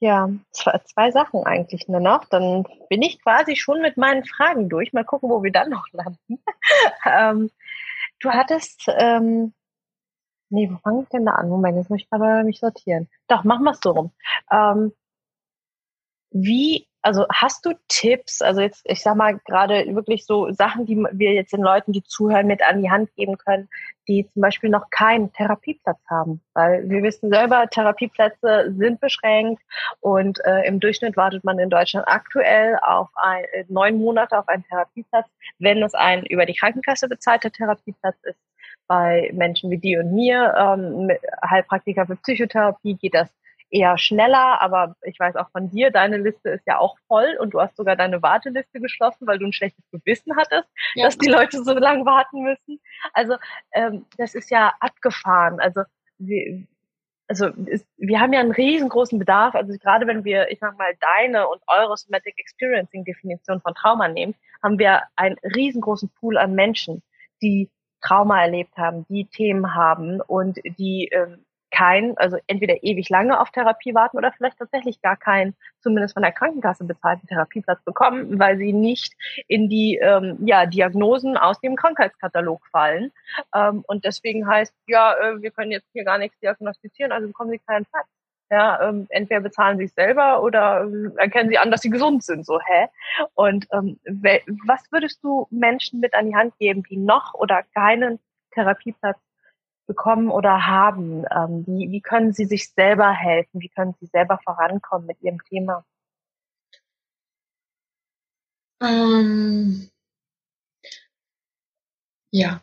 Ja, 0.00 0.30
zwei, 0.52 0.78
zwei 0.80 1.10
Sachen 1.12 1.44
eigentlich 1.44 1.88
nur 1.88 2.00
noch. 2.00 2.26
Dann 2.26 2.64
bin 2.90 3.02
ich 3.02 3.22
quasi 3.22 3.56
schon 3.56 3.82
mit 3.82 3.96
meinen 3.96 4.24
Fragen 4.24 4.68
durch. 4.68 4.92
Mal 4.92 5.04
gucken, 5.04 5.30
wo 5.30 5.42
wir 5.42 5.52
dann 5.52 5.70
noch 5.70 5.86
landen. 5.92 6.42
ähm, 7.06 7.50
du 8.20 8.30
hattest, 8.30 8.86
ähm, 8.88 9.54
nee, 10.50 10.70
wo 10.70 10.78
fange 10.78 11.02
ich 11.04 11.08
denn 11.10 11.26
da 11.26 11.32
an? 11.32 11.48
Moment, 11.48 11.76
jetzt 11.78 11.90
muss 11.90 12.00
ich 12.02 12.08
aber 12.10 12.44
mich 12.44 12.60
sortieren. 12.60 13.08
Doch, 13.28 13.44
machen 13.44 13.64
wir 13.64 13.72
es 13.72 13.80
so 13.82 13.92
rum. 13.92 14.12
Ähm, 14.52 14.92
wie 16.30 16.86
also 17.06 17.24
hast 17.32 17.64
du 17.64 17.70
Tipps, 17.86 18.42
also 18.42 18.60
jetzt, 18.60 18.82
ich 18.84 19.00
sag 19.00 19.14
mal, 19.14 19.38
gerade 19.46 19.94
wirklich 19.94 20.26
so 20.26 20.50
Sachen, 20.50 20.86
die 20.86 20.96
wir 20.96 21.34
jetzt 21.34 21.52
den 21.52 21.62
Leuten, 21.62 21.92
die 21.92 22.02
zuhören, 22.02 22.48
mit 22.48 22.62
an 22.62 22.82
die 22.82 22.90
Hand 22.90 23.14
geben 23.14 23.38
können, 23.38 23.68
die 24.08 24.28
zum 24.32 24.42
Beispiel 24.42 24.70
noch 24.70 24.90
keinen 24.90 25.32
Therapieplatz 25.32 26.00
haben. 26.10 26.42
Weil 26.52 26.90
wir 26.90 27.04
wissen 27.04 27.30
selber, 27.30 27.68
Therapieplätze 27.70 28.74
sind 28.76 28.98
beschränkt 28.98 29.62
und 30.00 30.44
äh, 30.44 30.66
im 30.66 30.80
Durchschnitt 30.80 31.16
wartet 31.16 31.44
man 31.44 31.60
in 31.60 31.70
Deutschland 31.70 32.08
aktuell 32.08 32.76
auf 32.82 33.08
ein, 33.14 33.44
äh, 33.52 33.64
neun 33.68 33.98
Monate 33.98 34.36
auf 34.36 34.48
einen 34.48 34.64
Therapieplatz, 34.64 35.28
wenn 35.60 35.84
es 35.84 35.94
ein 35.94 36.26
über 36.26 36.44
die 36.44 36.54
Krankenkasse 36.54 37.08
bezahlter 37.08 37.52
Therapieplatz 37.52 38.16
ist. 38.24 38.40
Bei 38.88 39.30
Menschen 39.32 39.70
wie 39.70 39.78
dir 39.78 40.00
und 40.00 40.12
mir, 40.12 40.54
ähm, 40.58 41.08
Heilpraktiker 41.48 42.04
für 42.04 42.16
Psychotherapie, 42.16 42.94
geht 42.94 43.14
das 43.14 43.28
eher 43.70 43.98
schneller, 43.98 44.60
aber 44.62 44.96
ich 45.02 45.18
weiß 45.18 45.36
auch 45.36 45.50
von 45.50 45.70
dir, 45.70 45.90
deine 45.90 46.18
Liste 46.18 46.50
ist 46.50 46.66
ja 46.66 46.78
auch 46.78 46.96
voll 47.08 47.36
und 47.40 47.50
du 47.50 47.60
hast 47.60 47.76
sogar 47.76 47.96
deine 47.96 48.22
Warteliste 48.22 48.80
geschlossen, 48.80 49.26
weil 49.26 49.38
du 49.38 49.46
ein 49.46 49.52
schlechtes 49.52 49.84
Gewissen 49.90 50.36
hattest, 50.36 50.68
ja. 50.94 51.04
dass 51.04 51.18
die 51.18 51.28
Leute 51.28 51.62
so 51.62 51.72
lange 51.72 52.04
warten 52.04 52.42
müssen. 52.42 52.80
Also 53.12 53.36
ähm, 53.72 54.06
das 54.18 54.34
ist 54.34 54.50
ja 54.50 54.72
abgefahren. 54.80 55.60
Also 55.60 55.82
wir, 56.18 56.64
also 57.28 57.46
ist, 57.66 57.86
wir 57.96 58.20
haben 58.20 58.32
ja 58.32 58.40
einen 58.40 58.52
riesengroßen 58.52 59.18
Bedarf. 59.18 59.54
Also 59.54 59.76
gerade 59.78 60.06
wenn 60.06 60.24
wir, 60.24 60.50
ich 60.50 60.60
sag 60.60 60.78
mal, 60.78 60.94
deine 61.00 61.48
und 61.48 61.60
eure 61.66 61.96
Somatic 61.96 62.38
Experiencing 62.38 63.04
Definition 63.04 63.60
von 63.60 63.74
Trauma 63.74 64.08
nehmen, 64.08 64.34
haben 64.62 64.78
wir 64.78 65.02
einen 65.16 65.36
riesengroßen 65.54 66.10
Pool 66.20 66.38
an 66.38 66.54
Menschen, 66.54 67.02
die 67.42 67.70
Trauma 68.00 68.42
erlebt 68.42 68.76
haben, 68.76 69.04
die 69.08 69.26
Themen 69.26 69.74
haben 69.74 70.20
und 70.20 70.58
die 70.78 71.08
ähm, 71.12 71.45
kein, 71.76 72.16
also 72.16 72.38
entweder 72.46 72.82
ewig 72.82 73.10
lange 73.10 73.38
auf 73.38 73.50
Therapie 73.50 73.94
warten 73.94 74.16
oder 74.16 74.32
vielleicht 74.32 74.58
tatsächlich 74.58 75.02
gar 75.02 75.16
keinen, 75.16 75.54
zumindest 75.80 76.14
von 76.14 76.22
der 76.22 76.32
Krankenkasse 76.32 76.84
bezahlten 76.84 77.26
Therapieplatz 77.26 77.82
bekommen, 77.84 78.38
weil 78.38 78.56
sie 78.56 78.72
nicht 78.72 79.14
in 79.46 79.68
die 79.68 79.98
ähm, 80.00 80.38
ja, 80.40 80.64
Diagnosen 80.64 81.36
aus 81.36 81.60
dem 81.60 81.76
Krankheitskatalog 81.76 82.66
fallen. 82.68 83.12
Ähm, 83.54 83.84
und 83.86 84.04
deswegen 84.04 84.46
heißt, 84.46 84.74
ja, 84.86 85.14
äh, 85.14 85.42
wir 85.42 85.50
können 85.50 85.70
jetzt 85.70 85.88
hier 85.92 86.04
gar 86.04 86.18
nichts 86.18 86.38
diagnostizieren, 86.40 87.12
also 87.12 87.26
bekommen 87.26 87.50
sie 87.50 87.58
keinen 87.58 87.84
Platz. 87.84 88.06
Ja, 88.48 88.88
ähm, 88.88 89.06
entweder 89.10 89.40
bezahlen 89.40 89.76
sie 89.76 89.84
es 89.84 89.94
selber 89.94 90.40
oder 90.42 90.86
äh, 90.86 91.10
erkennen 91.16 91.50
sie 91.50 91.58
an, 91.58 91.72
dass 91.72 91.82
sie 91.82 91.90
gesund 91.90 92.22
sind. 92.22 92.46
So, 92.46 92.60
hä? 92.60 92.86
Und 93.34 93.66
ähm, 93.72 93.98
was 94.66 94.80
würdest 94.92 95.22
du 95.24 95.48
Menschen 95.50 95.98
mit 96.00 96.14
an 96.14 96.28
die 96.28 96.36
Hand 96.36 96.56
geben, 96.58 96.84
die 96.84 96.96
noch 96.96 97.34
oder 97.34 97.64
keinen 97.74 98.20
Therapieplatz 98.52 99.18
bekommen 99.86 100.30
oder 100.30 100.66
haben? 100.66 101.24
Ähm, 101.34 101.64
wie, 101.66 101.90
wie 101.90 102.00
können 102.00 102.32
Sie 102.32 102.44
sich 102.44 102.70
selber 102.70 103.10
helfen? 103.12 103.60
Wie 103.60 103.68
können 103.68 103.94
Sie 104.00 104.06
selber 104.06 104.38
vorankommen 104.44 105.06
mit 105.06 105.20
Ihrem 105.22 105.42
Thema? 105.44 105.84
Ähm, 108.82 109.88
ja, 112.30 112.60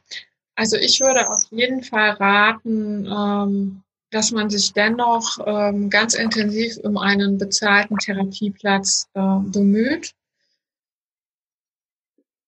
also 0.56 0.78
ich 0.78 1.00
würde 1.00 1.30
auf 1.30 1.44
jeden 1.50 1.84
Fall 1.84 2.12
raten, 2.12 3.08
ähm, 3.08 3.84
dass 4.12 4.32
man 4.32 4.50
sich 4.50 4.74
dennoch 4.74 5.40
ähm, 5.46 5.90
ganz 5.90 6.14
intensiv 6.14 6.78
um 6.84 6.98
einen 6.98 7.40
bezahlten 7.40 7.98
Therapieplatz 7.98 9.10
äh, 9.16 9.40
bemüht 9.40 10.14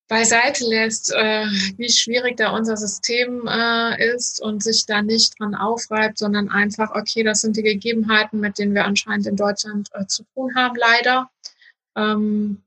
beiseite 0.08 0.66
lässt, 0.66 1.12
äh, 1.14 1.46
wie 1.78 1.90
schwierig 1.90 2.38
da 2.38 2.52
unser 2.52 2.78
System 2.78 3.48
äh, 3.48 4.14
ist 4.14 4.42
und 4.42 4.64
sich 4.64 4.86
da 4.86 5.02
nicht 5.02 5.40
dran 5.40 5.56
aufreibt, 5.56 6.20
sondern 6.20 6.50
einfach, 6.50 6.92
okay, 6.94 7.24
das 7.24 7.42
sind 7.42 7.58
die 7.58 7.64
Gegebenheiten, 7.64 8.40
mit 8.40 8.60
denen 8.60 8.76
wir 8.76 8.86
anscheinend 8.86 9.26
in 9.26 9.36
Deutschland 9.36 9.90
äh, 9.94 10.06
zu 10.06 10.24
tun 10.34 10.56
haben, 10.56 10.76
leider. 10.76 11.30
Ähm, 11.96 12.62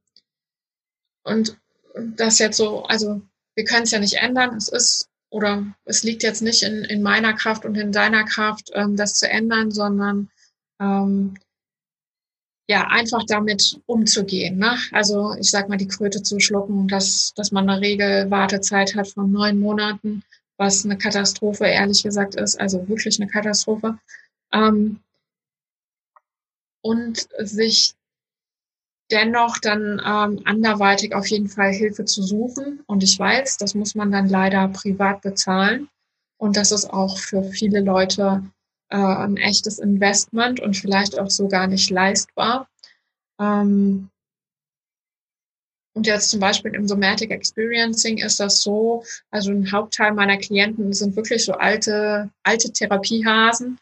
und 1.23 1.57
das 1.95 2.39
jetzt 2.39 2.57
so, 2.57 2.83
also 2.85 3.21
wir 3.55 3.65
können 3.65 3.85
es 3.85 3.91
ja 3.91 3.99
nicht 3.99 4.15
ändern. 4.15 4.57
Es 4.57 4.69
ist 4.69 5.09
oder 5.31 5.67
es 5.85 6.03
liegt 6.03 6.23
jetzt 6.23 6.43
nicht 6.43 6.63
in, 6.63 6.85
in 6.85 7.03
meiner 7.03 7.35
Kraft 7.35 7.65
und 7.65 7.77
in 7.77 7.93
deiner 7.93 8.25
Kraft, 8.25 8.71
ähm, 8.75 8.97
das 8.97 9.15
zu 9.15 9.29
ändern, 9.29 9.71
sondern 9.71 10.31
ähm, 10.81 11.35
ja, 12.69 12.87
einfach 12.89 13.25
damit 13.27 13.81
umzugehen. 13.87 14.59
Ne? 14.59 14.77
Also 14.93 15.35
ich 15.41 15.51
sag 15.51 15.69
mal, 15.69 15.79
die 15.79 15.89
Kröte 15.89 16.23
zu 16.23 16.39
schlucken, 16.39 16.87
dass, 16.87 17.33
dass 17.35 17.51
man 17.51 17.69
eine 17.69 17.81
Regelwartezeit 17.81 18.95
hat 18.95 19.09
von 19.09 19.33
neun 19.33 19.59
Monaten, 19.59 20.23
was 20.59 20.85
eine 20.85 20.99
Katastrophe 20.99 21.65
ehrlich 21.67 22.03
gesagt 22.03 22.35
ist, 22.35 22.61
also 22.61 22.87
wirklich 22.89 23.19
eine 23.21 23.31
Katastrophe. 23.31 23.99
Ähm, 24.53 25.01
und 26.83 27.27
sich 27.39 27.95
dennoch 29.11 29.59
dann 29.59 30.01
ähm, 30.05 30.43
anderweitig 30.45 31.15
auf 31.15 31.27
jeden 31.29 31.49
Fall 31.49 31.73
Hilfe 31.73 32.05
zu 32.05 32.23
suchen. 32.23 32.83
Und 32.87 33.03
ich 33.03 33.19
weiß, 33.19 33.57
das 33.57 33.75
muss 33.75 33.95
man 33.95 34.13
dann 34.13 34.29
leider 34.29 34.69
privat 34.69 35.23
bezahlen. 35.23 35.89
Und 36.37 36.57
das 36.57 36.71
ist 36.71 36.91
auch 36.91 37.19
für 37.19 37.45
viele 37.45 37.81
Leute 37.81 38.43
äh, 38.91 38.97
ein 38.97 39.37
echtes 39.37 39.79
Investment 39.79 40.61
und 40.61 40.77
vielleicht 40.77 41.19
auch 41.19 41.31
so 41.31 41.49
gar 41.49 41.67
nicht 41.67 41.91
leistbar. 41.91 42.69
Ähm, 43.41 44.11
und 45.95 46.07
jetzt 46.07 46.31
zum 46.31 46.41
Beispiel 46.41 46.75
im 46.75 46.87
Somatic 46.87 47.31
Experiencing 47.31 48.19
ist 48.19 48.39
das 48.39 48.63
so, 48.63 49.03
also 49.31 49.51
ein 49.51 49.73
Hauptteil 49.73 50.13
meiner 50.13 50.37
Klienten 50.37 50.93
sind 50.93 51.17
wirklich 51.17 51.45
so 51.45 51.55
alte, 51.55 52.31
alte 52.45 52.73
Therapiehasen, 52.73 53.79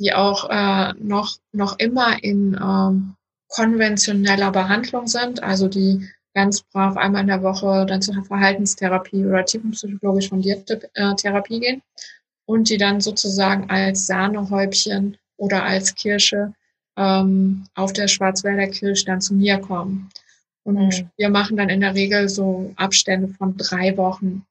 die 0.00 0.12
auch 0.12 0.50
äh, 0.50 0.92
noch, 0.98 1.36
noch 1.52 1.78
immer 1.78 2.22
in 2.24 2.54
ähm, 2.60 3.14
konventioneller 3.48 4.50
Behandlung 4.50 5.06
sind, 5.06 5.42
also 5.42 5.68
die 5.68 6.08
ganz 6.34 6.62
brav 6.62 6.96
einmal 6.96 7.20
in 7.20 7.28
der 7.28 7.42
Woche 7.42 7.86
dann 7.86 8.02
zur 8.02 8.24
Verhaltenstherapie 8.24 9.24
oder 9.24 9.44
tiefenpsychologisch 9.44 10.30
fundierte 10.30 10.90
äh, 10.94 11.14
Therapie 11.14 11.60
gehen 11.60 11.82
und 12.46 12.68
die 12.68 12.78
dann 12.78 13.00
sozusagen 13.00 13.70
als 13.70 14.06
Sahnehäubchen 14.06 15.16
oder 15.36 15.64
als 15.64 15.94
Kirsche 15.94 16.54
ähm, 16.96 17.64
auf 17.74 17.92
der 17.92 18.08
Schwarzwälder 18.08 18.68
Kirsch 18.68 19.04
dann 19.04 19.20
zu 19.20 19.34
mir 19.34 19.58
kommen. 19.58 20.10
Und 20.64 20.98
mhm. 20.98 21.10
wir 21.16 21.28
machen 21.30 21.56
dann 21.56 21.68
in 21.68 21.80
der 21.80 21.94
Regel 21.94 22.28
so 22.28 22.72
Abstände 22.76 23.28
von 23.28 23.56
drei 23.56 23.96
Wochen, 23.96 24.44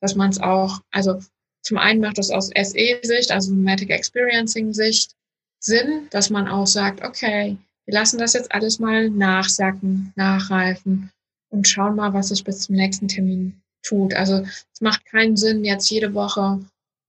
dass 0.00 0.14
man 0.14 0.30
es 0.30 0.40
auch, 0.40 0.80
also 0.90 1.20
zum 1.62 1.78
einen 1.78 2.00
macht 2.00 2.18
das 2.18 2.30
aus 2.30 2.48
SE-Sicht, 2.48 3.30
also 3.30 3.50
Somatic 3.50 3.90
Experiencing-Sicht, 3.90 5.14
Sinn, 5.60 6.06
dass 6.10 6.30
man 6.30 6.46
auch 6.46 6.66
sagt, 6.66 7.02
okay, 7.02 7.56
wir 7.84 7.94
lassen 7.94 8.18
das 8.18 8.34
jetzt 8.34 8.52
alles 8.52 8.78
mal 8.78 9.10
nachsacken, 9.10 10.12
nachreifen 10.14 11.10
und 11.50 11.66
schauen 11.66 11.96
mal, 11.96 12.12
was 12.12 12.28
sich 12.28 12.44
bis 12.44 12.60
zum 12.60 12.76
nächsten 12.76 13.08
Termin 13.08 13.60
tut. 13.82 14.14
Also 14.14 14.44
es 14.72 14.80
macht 14.80 15.04
keinen 15.06 15.36
Sinn, 15.36 15.64
jetzt 15.64 15.90
jede 15.90 16.14
Woche 16.14 16.60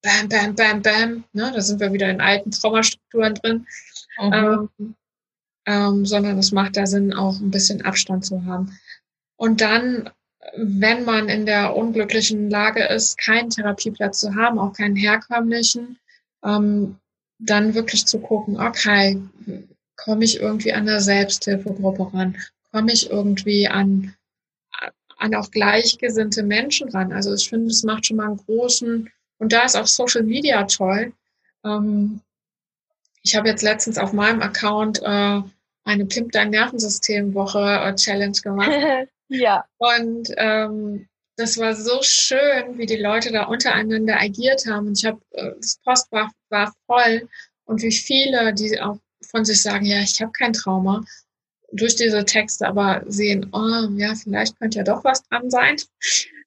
bam, 0.01 0.29
bam, 0.29 0.55
bam, 0.55 0.81
bam, 0.81 1.23
ne, 1.33 1.51
da 1.53 1.61
sind 1.61 1.79
wir 1.79 1.91
wieder 1.93 2.09
in 2.09 2.21
alten 2.21 2.51
Traumastrukturen 2.51 3.35
drin, 3.35 3.67
mhm. 4.19 4.33
ähm, 4.33 4.95
ähm, 5.65 6.05
sondern 6.05 6.37
es 6.37 6.51
macht 6.51 6.77
da 6.77 6.85
Sinn, 6.85 7.13
auch 7.13 7.39
ein 7.39 7.51
bisschen 7.51 7.83
Abstand 7.83 8.25
zu 8.25 8.45
haben. 8.45 8.77
Und 9.35 9.61
dann, 9.61 10.09
wenn 10.55 11.05
man 11.05 11.29
in 11.29 11.45
der 11.45 11.75
unglücklichen 11.75 12.49
Lage 12.49 12.83
ist, 12.85 13.17
keinen 13.17 13.49
Therapieplatz 13.49 14.19
zu 14.19 14.35
haben, 14.35 14.57
auch 14.57 14.73
keinen 14.73 14.95
herkömmlichen, 14.95 15.97
ähm, 16.43 16.97
dann 17.39 17.73
wirklich 17.73 18.05
zu 18.05 18.19
gucken, 18.19 18.59
okay, 18.59 19.21
komme 19.95 20.23
ich 20.23 20.39
irgendwie 20.39 20.73
an 20.73 20.85
der 20.85 21.01
Selbsthilfegruppe 21.01 22.13
ran? 22.13 22.37
Komme 22.71 22.91
ich 22.91 23.09
irgendwie 23.09 23.67
an, 23.67 24.15
an 25.17 25.35
auch 25.35 25.49
gleichgesinnte 25.51 26.43
Menschen 26.43 26.89
ran? 26.89 27.13
Also 27.13 27.33
ich 27.33 27.49
finde, 27.49 27.67
es 27.67 27.83
macht 27.83 28.05
schon 28.05 28.17
mal 28.17 28.27
einen 28.27 28.37
großen, 28.37 29.09
und 29.39 29.51
da 29.51 29.63
ist 29.63 29.75
auch 29.75 29.87
Social 29.87 30.23
Media 30.23 30.63
toll. 30.65 31.13
Ähm, 31.65 32.21
ich 33.23 33.35
habe 33.35 33.49
jetzt 33.49 33.63
letztens 33.63 33.97
auf 33.97 34.13
meinem 34.13 34.41
Account 34.41 35.01
äh, 35.01 35.41
eine 35.83 36.05
Pimp 36.05 36.31
dein 36.31 36.51
Nervensystem 36.51 37.33
Woche 37.33 37.59
äh, 37.59 37.95
Challenge 37.95 38.37
gemacht. 38.43 38.71
ja. 39.29 39.65
Und 39.77 40.29
ähm, 40.37 41.07
das 41.35 41.57
war 41.57 41.73
so 41.73 41.99
schön, 42.01 42.77
wie 42.77 42.85
die 42.85 42.97
Leute 42.97 43.31
da 43.31 43.45
untereinander 43.45 44.19
agiert 44.19 44.65
haben. 44.67 44.87
Und 44.87 44.99
ich 44.99 45.05
habe, 45.05 45.19
äh, 45.31 45.51
das 45.57 45.79
Post 45.83 46.11
war, 46.11 46.31
war 46.49 46.73
voll. 46.85 47.27
Und 47.65 47.81
wie 47.81 47.91
viele, 47.91 48.53
die 48.53 48.79
auch 48.79 48.99
von 49.21 49.45
sich 49.45 49.61
sagen, 49.61 49.85
ja, 49.85 49.99
ich 49.99 50.21
habe 50.21 50.31
kein 50.31 50.53
Trauma, 50.53 51.03
durch 51.71 51.95
diese 51.95 52.25
Texte 52.25 52.67
aber 52.67 53.03
sehen, 53.07 53.47
oh, 53.51 53.87
ja, 53.95 54.15
vielleicht 54.15 54.57
könnte 54.59 54.79
ja 54.79 54.83
doch 54.83 55.03
was 55.03 55.23
dran 55.27 55.49
sein. 55.49 55.77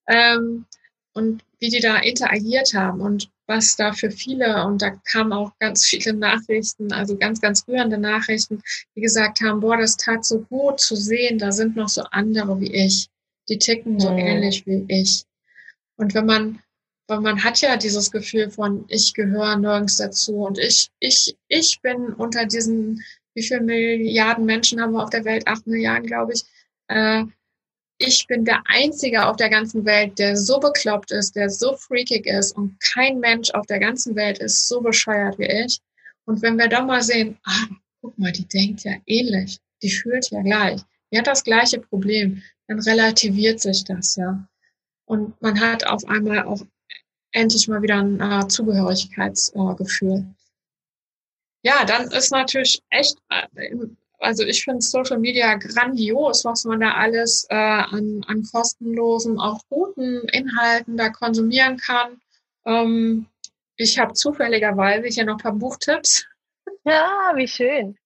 Ähm, 0.08 0.66
und 1.14 1.42
wie 1.58 1.68
die 1.68 1.80
da 1.80 1.98
interagiert 1.98 2.74
haben 2.74 3.00
und 3.00 3.30
was 3.46 3.76
da 3.76 3.92
für 3.92 4.10
viele, 4.10 4.64
und 4.64 4.80
da 4.82 4.90
kamen 4.90 5.32
auch 5.32 5.52
ganz 5.58 5.84
viele 5.84 6.14
Nachrichten, 6.14 6.92
also 6.92 7.16
ganz, 7.16 7.40
ganz 7.40 7.66
rührende 7.68 7.98
Nachrichten, 7.98 8.62
die 8.96 9.00
gesagt 9.00 9.40
haben, 9.40 9.60
boah, 9.60 9.76
das 9.76 9.96
tat 9.96 10.24
so 10.24 10.40
gut 10.40 10.80
zu 10.80 10.96
sehen, 10.96 11.38
da 11.38 11.52
sind 11.52 11.76
noch 11.76 11.88
so 11.88 12.02
andere 12.10 12.60
wie 12.60 12.72
ich, 12.72 13.08
die 13.48 13.58
ticken 13.58 14.00
so 14.00 14.10
mhm. 14.10 14.18
ähnlich 14.18 14.66
wie 14.66 14.84
ich. 14.88 15.24
Und 15.96 16.14
wenn 16.14 16.26
man, 16.26 16.60
weil 17.08 17.20
man 17.20 17.44
hat 17.44 17.60
ja 17.60 17.76
dieses 17.76 18.10
Gefühl 18.10 18.50
von, 18.50 18.84
ich 18.88 19.12
gehöre 19.12 19.56
nirgends 19.56 19.96
dazu 19.96 20.36
und 20.44 20.58
ich, 20.58 20.90
ich, 21.00 21.36
ich 21.48 21.80
bin 21.82 22.06
unter 22.14 22.46
diesen, 22.46 23.02
wie 23.34 23.42
viele 23.42 23.60
Milliarden 23.60 24.46
Menschen 24.46 24.80
haben 24.80 24.92
wir 24.92 25.02
auf 25.02 25.10
der 25.10 25.24
Welt? 25.24 25.46
Acht 25.46 25.66
Milliarden, 25.66 26.06
glaube 26.06 26.32
ich. 26.32 26.44
Äh, 26.88 27.24
ich 27.98 28.26
bin 28.26 28.44
der 28.44 28.62
Einzige 28.66 29.26
auf 29.26 29.36
der 29.36 29.50
ganzen 29.50 29.84
Welt, 29.84 30.18
der 30.18 30.36
so 30.36 30.58
bekloppt 30.58 31.12
ist, 31.12 31.36
der 31.36 31.50
so 31.50 31.76
freakig 31.76 32.26
ist 32.26 32.56
und 32.56 32.78
kein 32.80 33.20
Mensch 33.20 33.50
auf 33.50 33.66
der 33.66 33.78
ganzen 33.78 34.16
Welt 34.16 34.38
ist 34.38 34.68
so 34.68 34.80
bescheuert 34.80 35.38
wie 35.38 35.46
ich. 35.46 35.80
Und 36.24 36.42
wenn 36.42 36.58
wir 36.58 36.68
dann 36.68 36.86
mal 36.86 37.02
sehen, 37.02 37.38
ah, 37.44 37.66
guck 38.00 38.18
mal, 38.18 38.32
die 38.32 38.46
denkt 38.46 38.84
ja 38.84 38.92
ähnlich, 39.06 39.58
die 39.82 39.90
fühlt 39.90 40.30
ja 40.30 40.42
gleich, 40.42 40.80
die 41.12 41.18
hat 41.18 41.26
das 41.26 41.44
gleiche 41.44 41.80
Problem, 41.80 42.42
dann 42.66 42.80
relativiert 42.80 43.60
sich 43.60 43.84
das 43.84 44.16
ja. 44.16 44.46
Und 45.04 45.40
man 45.42 45.60
hat 45.60 45.86
auf 45.86 46.04
einmal 46.06 46.44
auch 46.44 46.62
endlich 47.32 47.68
mal 47.68 47.82
wieder 47.82 47.98
ein 47.98 48.20
äh, 48.20 48.46
Zugehörigkeitsgefühl. 48.48 50.18
Äh, 50.18 51.68
ja, 51.68 51.84
dann 51.84 52.10
ist 52.10 52.30
natürlich 52.30 52.82
echt 52.90 53.16
äh, 53.28 53.48
also 54.22 54.44
ich 54.44 54.64
finde 54.64 54.82
Social 54.82 55.18
Media 55.18 55.54
grandios, 55.56 56.44
was 56.44 56.64
man 56.64 56.80
da 56.80 56.92
alles 56.92 57.46
äh, 57.50 57.54
an, 57.54 58.24
an 58.28 58.44
kostenlosen, 58.50 59.38
auch 59.38 59.60
guten 59.68 60.28
Inhalten 60.28 60.96
da 60.96 61.10
konsumieren 61.10 61.76
kann. 61.76 62.20
Ähm, 62.64 63.26
ich 63.76 63.98
habe 63.98 64.12
zufälligerweise 64.12 65.08
hier 65.08 65.24
noch 65.24 65.34
ein 65.34 65.42
paar 65.42 65.52
Buchtipps. 65.52 66.24
Ja, 66.84 67.32
wie 67.36 67.46
schön. 67.46 67.96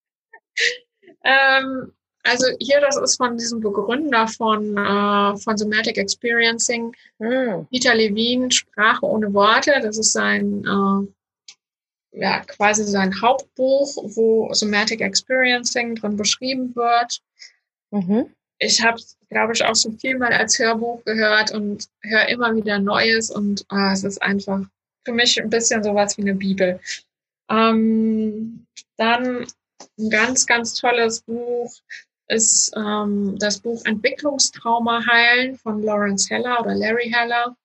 ähm, 1.25 1.93
also 2.23 2.47
hier, 2.61 2.81
das 2.81 2.99
ist 2.99 3.17
von 3.17 3.39
diesem 3.39 3.61
Begründer 3.61 4.29
von, 4.29 4.77
äh, 4.77 5.37
von 5.39 5.57
Somatic 5.57 5.97
Experiencing, 5.97 6.95
mm. 7.19 7.67
Peter 7.71 7.95
Levine, 7.95 8.51
Sprache 8.51 9.07
ohne 9.07 9.33
Worte. 9.33 9.79
Das 9.83 9.97
ist 9.97 10.13
sein 10.13 10.63
äh, 10.65 11.16
ja, 12.17 12.41
quasi 12.41 12.85
sein 12.85 13.21
Hauptbuch, 13.21 13.97
wo 14.17 14.53
Somatic 14.53 15.01
Experiencing 15.01 15.97
drin 15.97 16.17
beschrieben 16.17 16.75
wird. 16.75 17.21
Mhm. 17.91 18.31
Ich 18.59 18.83
habe 18.83 18.99
glaube 19.29 19.53
ich, 19.53 19.65
auch 19.65 19.75
schon 19.75 19.99
viel 19.99 20.19
mal 20.19 20.33
als 20.33 20.59
Hörbuch 20.59 21.05
gehört 21.05 21.53
und 21.53 21.89
höre 22.03 22.29
immer 22.29 22.55
wieder 22.55 22.79
Neues 22.79 23.31
und 23.31 23.65
ah, 23.69 23.93
es 23.93 24.05
ist 24.05 24.23
einfach 24.23 24.61
für 25.05 25.13
mich 25.13 25.41
ein 25.41 25.51
bisschen 25.51 25.83
sowas 25.83 26.17
wie 26.17 26.23
eine 26.23 26.35
Bibel. 26.35 26.81
Ähm, 27.51 28.67
dann 28.97 29.47
ein 29.99 30.11
ganz, 30.11 30.47
ganz 30.47 30.75
tolles 30.75 31.23
Buch 31.23 31.73
ist 32.29 32.73
ähm, 32.77 33.37
das 33.39 33.61
Buch 33.61 33.85
Entwicklungstrauma 33.85 35.05
heilen 35.07 35.57
von 35.57 35.83
Lawrence 35.83 36.29
Heller 36.29 36.61
oder 36.61 36.75
Larry 36.75 37.13
Heller. 37.13 37.57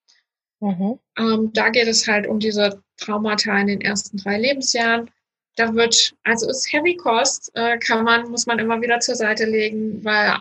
Mhm. 0.62 1.00
Ähm, 1.18 1.52
da 1.54 1.70
geht 1.70 1.88
es 1.88 2.08
halt 2.08 2.28
um 2.28 2.40
diese 2.40 2.82
Traumata 2.98 3.58
in 3.60 3.68
den 3.68 3.82
ersten 3.82 4.18
drei 4.18 4.40
Lebensjahren. 4.40 5.10
Da 5.56 5.74
wird, 5.74 6.16
also 6.24 6.50
ist 6.50 6.72
Heavy 6.72 6.96
Cost, 6.96 7.52
äh, 7.56 7.78
kann 7.80 8.06
man, 8.06 8.30
muss 8.30 8.46
man 8.46 8.60
immer 8.60 8.80
wieder 8.82 9.00
zur 9.00 9.16
Seite 9.16 9.46
legen, 9.46 10.04
weil 10.06 10.38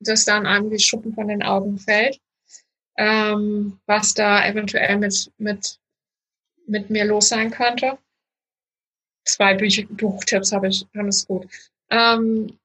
das 0.00 0.24
dann 0.24 0.46
einem 0.46 0.70
wie 0.70 0.78
Schuppen 0.78 1.14
von 1.14 1.28
den 1.28 1.42
Augen 1.42 1.78
fällt, 1.78 2.20
ähm, 2.98 3.78
was 3.86 4.12
da 4.12 4.46
eventuell 4.46 4.98
mit, 4.98 5.30
mit, 5.38 5.78
mit 6.66 6.90
mir 6.90 7.04
los 7.04 7.28
sein 7.28 7.50
könnte. 7.50 7.96
Zwei 9.24 9.54
Büch 9.54 9.86
Buchtipps 9.88 10.52
habe 10.52 10.68
ich, 10.68 10.84
dann 10.92 11.08
ist 11.08 11.28
gut. 11.28 11.46
Ähm, 11.90 12.58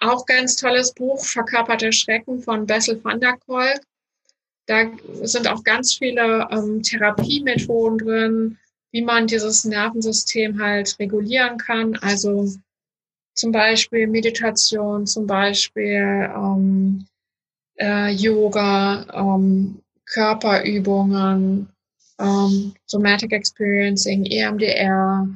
auch 0.00 0.26
ganz 0.26 0.56
tolles 0.56 0.92
Buch, 0.92 1.24
Verkörperte 1.24 1.92
Schrecken 1.92 2.40
von 2.40 2.66
Bessel 2.66 3.02
van 3.02 3.20
der 3.20 3.36
Kolk. 3.38 3.80
Da 4.70 4.88
sind 5.22 5.48
auch 5.48 5.64
ganz 5.64 5.94
viele 5.94 6.46
ähm, 6.52 6.80
Therapiemethoden 6.80 7.98
drin, 7.98 8.58
wie 8.92 9.02
man 9.02 9.26
dieses 9.26 9.64
Nervensystem 9.64 10.62
halt 10.62 10.96
regulieren 11.00 11.58
kann. 11.58 11.96
Also 12.02 12.48
zum 13.34 13.50
Beispiel 13.50 14.06
Meditation, 14.06 15.08
zum 15.08 15.26
Beispiel 15.26 16.30
ähm, 16.36 17.04
äh, 17.80 18.12
Yoga, 18.12 19.06
ähm, 19.12 19.80
Körperübungen, 20.06 21.68
ähm, 22.20 22.72
Somatic 22.86 23.32
Experiencing, 23.32 24.24
EMDR, 24.24 25.28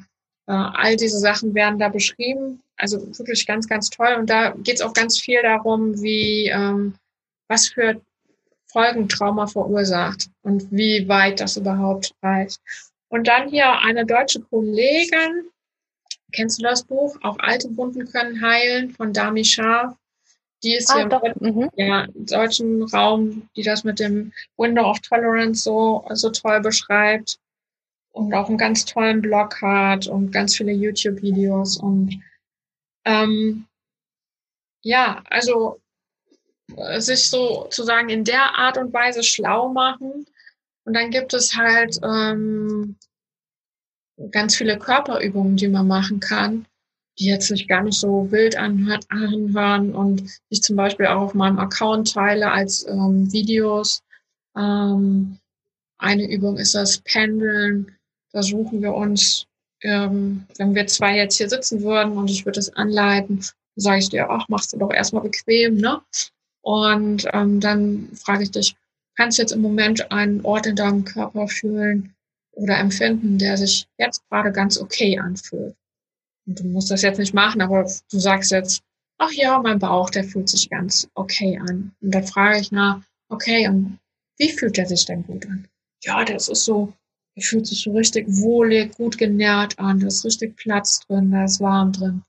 äh, 0.47 0.53
all 0.53 0.95
diese 0.95 1.19
Sachen 1.19 1.53
werden 1.57 1.81
da 1.81 1.89
beschrieben. 1.89 2.63
Also 2.77 3.01
wirklich 3.19 3.45
ganz, 3.49 3.67
ganz 3.67 3.91
toll. 3.91 4.15
Und 4.17 4.31
da 4.31 4.51
geht 4.51 4.77
es 4.77 4.81
auch 4.81 4.93
ganz 4.93 5.19
viel 5.19 5.43
darum, 5.43 6.01
wie 6.01 6.47
ähm, 6.55 6.95
was 7.49 7.67
für 7.67 8.01
Folgentrauma 8.75 9.47
verursacht 9.47 10.29
und 10.43 10.71
wie 10.73 11.09
weit 11.09 11.41
das 11.41 11.57
überhaupt 11.57 12.13
reicht. 12.23 12.61
Und 13.09 13.29
dann 13.29 13.49
hier 13.49 13.71
eine 13.79 14.05
deutsche 14.05 14.41
Kollegin, 14.41 15.49
kennst 16.33 16.59
du 16.59 16.65
das 16.65 16.83
Buch? 16.83 17.17
Auch 17.23 17.39
alte 17.39 17.75
Wunden 17.77 18.05
können 18.11 18.43
heilen 18.43 18.91
von 18.91 19.13
Dami 19.13 19.45
Scharf. 19.45 19.95
Die 20.65 20.75
ist 20.75 20.91
ah, 20.91 21.09
hier 21.09 21.35
im 21.41 21.55
mhm. 21.55 21.71
ja, 21.77 22.07
deutschen 22.15 22.83
Raum, 22.83 23.49
die 23.55 23.63
das 23.63 23.85
mit 23.85 24.01
dem 24.01 24.33
Window 24.57 24.91
of 24.91 24.99
Tolerance 25.01 25.63
so, 25.63 26.05
so 26.11 26.31
toll 26.31 26.61
beschreibt 26.61 27.39
und 28.11 28.35
auch 28.35 28.49
einen 28.49 28.59
ganz 28.59 28.85
tollen 28.85 29.23
Blog 29.23 29.63
hat 29.63 30.09
und 30.09 30.33
ganz 30.33 30.57
viele 30.57 30.73
YouTube-Videos 30.73 31.77
und 31.77 32.21
ähm, 33.05 33.67
ja, 34.83 35.23
also 35.31 35.81
sich 36.99 37.29
sozusagen 37.29 38.09
in 38.09 38.25
der 38.25 38.57
Art 38.57 38.79
und 38.79 38.93
Weise 38.93 39.23
schlau 39.23 39.69
machen. 39.69 40.27
Und 40.85 40.95
dann 40.95 41.11
gibt 41.11 41.35
es 41.35 41.57
halt 41.57 41.99
ähm, 42.03 42.97
ganz 44.31 44.57
viele 44.57 44.79
Körperübungen, 44.79 45.57
die 45.57 45.69
man 45.69 45.87
machen 45.87 46.21
kann, 46.21 46.67
die 47.19 47.27
jetzt 47.27 47.49
sich 47.49 47.69
gar 47.69 47.83
nicht 47.83 47.99
so 47.99 48.31
wild 48.31 48.57
anhören 48.57 49.95
und 49.95 50.31
ich 50.49 50.63
zum 50.63 50.77
Beispiel 50.77 51.07
auch 51.07 51.23
auf 51.23 51.35
meinem 51.35 51.59
Account 51.59 52.13
teile 52.13 52.51
als 52.51 52.87
ähm, 52.87 53.33
Videos. 53.33 54.03
Ähm, 54.57 55.39
eine 55.99 56.31
Übung 56.31 56.59
ist 56.59 56.75
das 56.75 56.99
Pendeln. 56.99 57.97
Da 58.33 58.43
suchen 58.43 58.83
wir 58.83 58.95
uns, 58.95 59.47
ähm, 59.83 60.47
wenn 60.59 60.75
wir 60.75 60.87
zwei 60.87 61.17
jetzt 61.17 61.37
hier 61.37 61.49
sitzen 61.49 61.83
würden 61.83 62.19
und 62.19 62.29
ich 62.31 62.45
würde 62.45 62.61
es 62.61 62.75
anleiten, 62.75 63.45
sage 63.77 63.99
ich 63.99 64.09
dir, 64.11 64.29
ach, 64.29 64.49
machst 64.49 64.73
du 64.73 64.79
doch 64.79 64.93
erstmal 64.93 65.23
bequem, 65.23 65.77
ne? 65.77 66.01
Und 66.65 67.27
ähm, 67.35 67.61
dann 67.61 68.09
frage 68.15 68.45
ich 68.45 68.51
dich, 68.51 68.75
kannst 69.17 69.37
du 69.37 69.43
jetzt 69.43 69.53
im 69.53 69.61
Moment 69.61 70.11
einen 70.11 70.41
Ort 70.47 70.67
in 70.67 70.77
deinem 70.77 71.05
Körper 71.05 71.47
fühlen 71.47 72.15
oder 72.53 72.79
empfinden, 72.79 73.37
der 73.37 73.59
sich 73.59 73.87
jetzt 73.99 74.27
gerade 74.31 74.51
ganz 74.51 74.81
okay 74.81 75.19
anfühlt? 75.19 75.77
Und 76.47 76.59
du 76.59 76.65
musst 76.65 76.91
das 76.91 77.03
jetzt 77.03 77.19
nicht 77.19 77.35
machen, 77.35 77.61
aber 77.61 77.83
du 78.11 78.19
sagst 78.19 78.51
jetzt, 78.51 78.83
ach 79.19 79.31
ja, 79.33 79.61
mein 79.61 79.79
Bauch, 79.79 80.09
der 80.09 80.25
fühlt 80.25 80.49
sich 80.49 80.71
ganz 80.71 81.07
okay 81.15 81.59
an. 81.59 81.95
Und 82.01 82.15
dann 82.15 82.27
frage 82.27 82.59
ich 82.59 82.73
nach, 82.73 83.03
okay, 83.29 83.69
und 83.69 83.99
wie 84.39 84.51
fühlt 84.51 84.79
er 84.79 84.87
sich 84.87 85.05
denn 85.05 85.23
gut 85.27 85.45
an? 85.47 85.69
Ja, 86.03 86.25
das 86.25 86.49
ist 86.49 86.65
so, 86.65 86.95
er 87.35 87.43
fühlt 87.43 87.67
sich 87.67 87.83
so 87.83 87.93
richtig 87.93 88.27
wohlig, 88.29 88.97
gut 88.97 89.19
genährt 89.19 89.79
an, 89.79 90.01
da 90.01 90.07
ist 90.07 90.25
richtig 90.25 90.57
Platz 90.57 91.01
drin, 91.01 91.31
da 91.31 91.45
ist 91.45 91.61
warm 91.61 91.93
drin. 91.93 92.23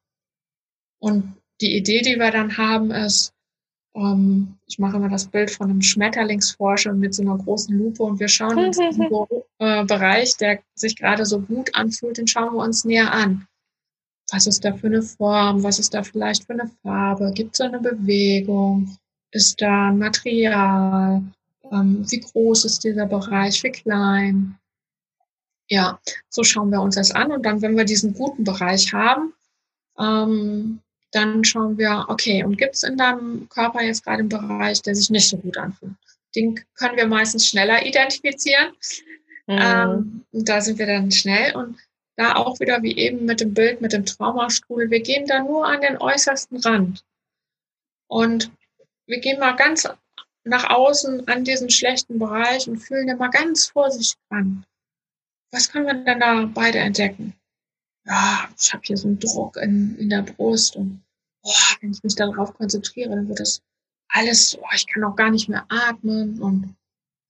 Und 0.99 1.37
die 1.61 1.77
Idee, 1.77 2.01
die 2.01 2.17
wir 2.17 2.31
dann 2.31 2.57
haben, 2.57 2.91
ist, 2.91 3.34
ähm, 3.95 4.57
ich 4.67 4.77
mache 4.77 4.97
immer 4.97 5.09
das 5.09 5.25
Bild 5.25 5.49
von 5.49 5.69
einem 5.69 5.81
Schmetterlingsforscher 5.81 6.93
mit 6.93 7.13
so 7.13 7.21
einer 7.21 7.37
großen 7.37 7.75
Lupe 7.75 8.03
und 8.03 8.19
wir 8.19 8.27
schauen 8.27 8.57
uns 8.57 8.77
diesen 8.89 9.09
äh, 9.59 9.85
Bereich, 9.85 10.35
der 10.37 10.59
sich 10.75 10.97
gerade 10.97 11.25
so 11.25 11.39
gut 11.39 11.73
anfühlt, 11.73 12.17
den 12.17 12.27
schauen 12.27 12.53
wir 12.53 12.63
uns 12.63 12.83
näher 12.83 13.11
an. 13.11 13.47
Was 14.31 14.47
ist 14.47 14.65
da 14.65 14.73
für 14.73 14.87
eine 14.87 15.01
Form? 15.01 15.63
Was 15.63 15.79
ist 15.79 15.93
da 15.93 16.03
vielleicht 16.03 16.45
für 16.45 16.53
eine 16.53 16.69
Farbe? 16.81 17.31
Gibt 17.33 17.53
es 17.53 17.61
eine 17.61 17.79
Bewegung? 17.79 18.97
Ist 19.31 19.61
da 19.61 19.89
ein 19.89 19.99
Material? 19.99 21.23
Ähm, 21.71 22.05
wie 22.09 22.19
groß 22.19 22.65
ist 22.65 22.83
dieser 22.83 23.05
Bereich? 23.05 23.63
Wie 23.63 23.71
klein? 23.71 24.57
Ja, 25.69 25.99
so 26.29 26.43
schauen 26.43 26.69
wir 26.71 26.81
uns 26.81 26.95
das 26.95 27.11
an 27.11 27.31
und 27.31 27.45
dann, 27.45 27.61
wenn 27.61 27.77
wir 27.77 27.85
diesen 27.85 28.13
guten 28.13 28.43
Bereich 28.43 28.93
haben, 28.93 29.33
ähm, 29.97 30.79
dann 31.15 31.45
schauen 31.45 31.77
wir, 31.77 32.05
okay, 32.09 32.43
und 32.43 32.57
gibt 32.57 32.75
es 32.75 32.83
in 32.83 32.97
deinem 32.97 33.47
Körper 33.49 33.81
jetzt 33.81 34.03
gerade 34.03 34.19
einen 34.19 34.29
Bereich, 34.29 34.81
der 34.81 34.95
sich 34.95 35.09
nicht 35.09 35.29
so 35.29 35.37
gut 35.37 35.57
anfühlt? 35.57 35.93
Den 36.35 36.59
können 36.75 36.97
wir 36.97 37.07
meistens 37.07 37.47
schneller 37.47 37.85
identifizieren. 37.85 38.73
Mhm. 39.47 39.57
Ähm, 39.57 40.25
da 40.33 40.59
sind 40.59 40.77
wir 40.77 40.87
dann 40.87 41.11
schnell 41.11 41.55
und 41.55 41.77
da 42.17 42.35
auch 42.35 42.59
wieder 42.59 42.81
wie 42.83 42.97
eben 42.97 43.25
mit 43.25 43.39
dem 43.41 43.53
Bild 43.53 43.81
mit 43.81 43.93
dem 43.93 44.05
Traumastuhl, 44.05 44.89
wir 44.89 45.01
gehen 45.01 45.25
da 45.25 45.41
nur 45.41 45.65
an 45.65 45.81
den 45.81 45.97
äußersten 45.97 46.59
Rand. 46.59 47.03
Und 48.07 48.51
wir 49.07 49.19
gehen 49.19 49.39
mal 49.39 49.55
ganz 49.55 49.87
nach 50.43 50.69
außen 50.69 51.27
an 51.27 51.43
diesen 51.43 51.69
schlechten 51.69 52.19
Bereich 52.19 52.67
und 52.67 52.77
fühlen 52.77 53.07
den 53.07 53.17
mal 53.17 53.29
ganz 53.29 53.67
vorsichtig 53.67 54.17
an. 54.29 54.65
Was 55.51 55.71
können 55.71 55.87
wir 55.87 55.93
denn 55.93 56.19
da 56.19 56.45
beide 56.53 56.79
entdecken? 56.79 57.33
Ja, 58.05 58.49
ich 58.59 58.73
habe 58.73 58.83
hier 58.85 58.97
so 58.97 59.07
einen 59.07 59.19
Druck 59.19 59.57
in, 59.57 59.97
in 59.97 60.09
der 60.09 60.21
Brust 60.21 60.75
und 60.75 61.01
boah, 61.45 61.77
wenn 61.79 61.91
ich 61.91 62.03
mich 62.03 62.15
darauf 62.15 62.53
konzentriere, 62.55 63.11
dann 63.11 63.29
wird 63.29 63.39
das 63.39 63.61
alles, 64.09 64.57
boah, 64.57 64.73
ich 64.75 64.87
kann 64.87 65.03
auch 65.03 65.15
gar 65.15 65.29
nicht 65.29 65.47
mehr 65.47 65.65
atmen 65.69 66.41
und 66.41 66.75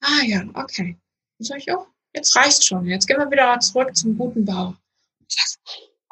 ah 0.01 0.24
ja, 0.26 0.43
okay. 0.53 0.97
Dann 1.38 1.45
sage 1.45 1.59
ich, 1.59 1.72
oh, 1.72 1.86
jetzt 2.13 2.36
reicht 2.36 2.63
schon. 2.63 2.86
Jetzt 2.86 3.07
gehen 3.07 3.18
wir 3.18 3.30
wieder 3.30 3.59
zurück 3.59 3.95
zum 3.95 4.18
guten 4.18 4.45
Bauch. 4.45 4.74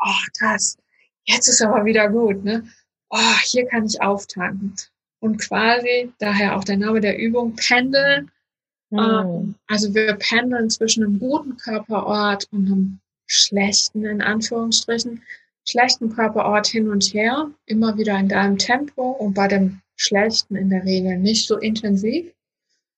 Oh, 0.05 0.23
das, 0.39 0.77
jetzt 1.25 1.47
ist 1.47 1.61
aber 1.61 1.85
wieder 1.85 2.09
gut, 2.09 2.43
ne? 2.43 2.67
Oh, 3.09 3.37
hier 3.45 3.65
kann 3.67 3.85
ich 3.85 4.01
auftanken. 4.01 4.75
Und 5.19 5.37
quasi, 5.37 6.11
daher 6.19 6.57
auch 6.57 6.65
der 6.65 6.77
Name 6.77 6.99
der 6.99 7.17
Übung, 7.17 7.55
pendeln. 7.55 8.29
Mhm. 8.89 9.55
also 9.65 9.91
wir 9.95 10.13
pendeln 10.17 10.69
zwischen 10.69 11.03
einem 11.03 11.17
guten 11.17 11.57
Körperort 11.57 12.47
und 12.51 12.67
einem 12.67 12.99
schlechten, 13.25 14.05
in 14.05 14.21
Anführungsstrichen, 14.21 15.23
schlechten 15.65 16.13
Körperort 16.13 16.67
hin 16.67 16.89
und 16.89 17.13
her, 17.13 17.51
immer 17.65 17.97
wieder 17.97 18.17
in 18.17 18.29
deinem 18.29 18.57
Tempo 18.57 19.11
und 19.11 19.33
bei 19.33 19.47
dem 19.47 19.81
schlechten 19.95 20.55
in 20.55 20.69
der 20.69 20.83
Regel 20.83 21.17
nicht 21.17 21.47
so 21.47 21.57
intensiv. 21.57 22.33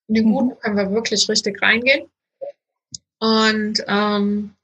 In 0.08 0.16
den 0.16 0.32
guten 0.32 0.50
mhm. 0.50 0.60
können 0.60 0.78
wir 0.78 0.92
wirklich 0.92 1.28
richtig 1.30 1.62
reingehen. 1.62 2.10
Und 3.20 3.84
ähm, 3.88 4.56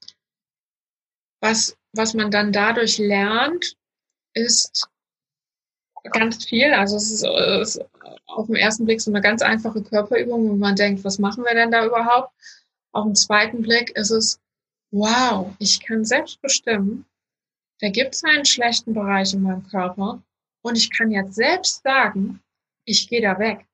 was, 1.40 1.76
was 1.92 2.14
man 2.14 2.30
dann 2.30 2.52
dadurch 2.52 2.98
lernt, 2.98 3.76
ist 4.34 4.88
ganz 6.12 6.44
viel. 6.44 6.72
Also 6.72 6.96
es 6.96 7.10
ist, 7.10 7.24
es 7.24 7.76
ist 7.76 7.84
auf 8.26 8.46
den 8.46 8.56
ersten 8.56 8.84
Blick 8.84 9.00
so 9.00 9.10
eine 9.10 9.20
ganz 9.20 9.42
einfache 9.42 9.82
Körperübung, 9.82 10.48
wo 10.48 10.54
man 10.54 10.76
denkt, 10.76 11.04
was 11.04 11.18
machen 11.18 11.44
wir 11.44 11.54
denn 11.54 11.70
da 11.70 11.84
überhaupt? 11.84 12.32
Auf 12.92 13.04
den 13.04 13.14
zweiten 13.14 13.62
Blick 13.62 13.90
ist 13.96 14.10
es, 14.10 14.40
wow, 14.90 15.54
ich 15.58 15.80
kann 15.80 16.04
selbst 16.04 16.40
bestimmen, 16.42 17.06
da 17.82 17.88
gibt 17.88 18.14
es 18.14 18.22
einen 18.22 18.44
schlechten 18.44 18.94
Bereich 18.94 19.34
in 19.34 19.42
meinem 19.42 19.66
Körper 19.66 20.22
und 20.62 20.78
ich 20.78 20.90
kann 20.90 21.10
jetzt 21.10 21.34
selbst 21.34 21.82
sagen, 21.82 22.40
ich 22.84 23.08
gehe 23.08 23.20
da 23.20 23.38
weg. 23.38 23.66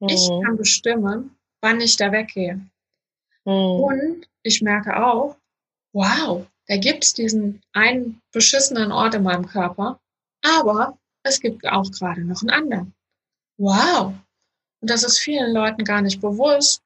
Mhm. 0.00 0.08
Ich 0.08 0.28
kann 0.44 0.56
bestimmen, 0.56 1.36
wann 1.60 1.80
ich 1.80 1.96
da 1.96 2.12
weggehe. 2.12 2.54
Mhm. 3.44 3.52
Und 3.52 4.28
ich 4.44 4.62
merke 4.62 5.04
auch, 5.04 5.36
wow, 5.92 6.46
da 6.68 6.76
gibt 6.76 7.04
es 7.04 7.12
diesen 7.12 7.60
einen 7.72 8.22
beschissenen 8.32 8.92
Ort 8.92 9.16
in 9.16 9.24
meinem 9.24 9.46
Körper, 9.46 10.00
aber 10.42 10.96
es 11.24 11.40
gibt 11.40 11.66
auch 11.66 11.90
gerade 11.90 12.22
noch 12.22 12.40
einen 12.40 12.50
anderen. 12.50 12.94
Wow. 13.58 14.14
Und 14.80 14.90
das 14.90 15.02
ist 15.02 15.18
vielen 15.18 15.52
Leuten 15.52 15.84
gar 15.84 16.02
nicht 16.02 16.20
bewusst. 16.20 16.82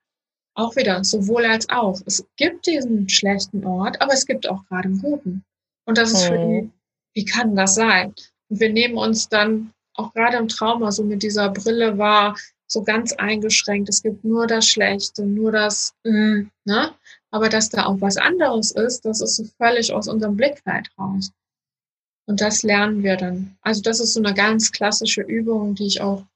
Auch 0.54 0.76
wieder, 0.76 1.04
sowohl 1.04 1.44
als 1.44 1.68
auch. 1.68 2.00
Es 2.06 2.26
gibt 2.36 2.66
diesen 2.66 3.08
schlechten 3.08 3.64
Ort, 3.66 4.00
aber 4.00 4.14
es 4.14 4.24
gibt 4.24 4.48
auch 4.48 4.64
gerade 4.66 4.88
einen 4.88 5.00
guten. 5.00 5.44
Und 5.88 5.96
das 5.96 6.12
ist 6.12 6.24
für 6.24 6.36
die, 6.36 6.62
mhm. 6.62 6.72
wie 7.14 7.24
kann 7.24 7.56
das 7.56 7.74
sein? 7.74 8.14
Und 8.50 8.60
wir 8.60 8.70
nehmen 8.70 8.98
uns 8.98 9.30
dann 9.30 9.72
auch 9.94 10.12
gerade 10.12 10.36
im 10.36 10.48
Trauma 10.48 10.92
so 10.92 11.02
mit 11.02 11.22
dieser 11.22 11.48
Brille 11.48 11.96
wahr, 11.96 12.36
so 12.66 12.82
ganz 12.82 13.14
eingeschränkt. 13.14 13.88
Es 13.88 14.02
gibt 14.02 14.22
nur 14.22 14.46
das 14.46 14.68
Schlechte, 14.68 15.24
nur 15.24 15.50
das, 15.50 15.94
mm, 16.04 16.42
ne? 16.66 16.94
Aber 17.30 17.48
dass 17.48 17.70
da 17.70 17.86
auch 17.86 18.02
was 18.02 18.18
anderes 18.18 18.72
ist, 18.72 19.06
das 19.06 19.22
ist 19.22 19.36
so 19.36 19.44
völlig 19.56 19.90
aus 19.94 20.08
unserem 20.08 20.36
Blickfeld 20.36 20.90
raus. 20.98 21.32
Und 22.26 22.42
das 22.42 22.62
lernen 22.62 23.02
wir 23.02 23.16
dann. 23.16 23.56
Also 23.62 23.80
das 23.80 23.98
ist 23.98 24.12
so 24.12 24.20
eine 24.20 24.34
ganz 24.34 24.70
klassische 24.70 25.22
Übung, 25.22 25.74
die 25.74 25.86
ich 25.86 26.02
auch 26.02 26.26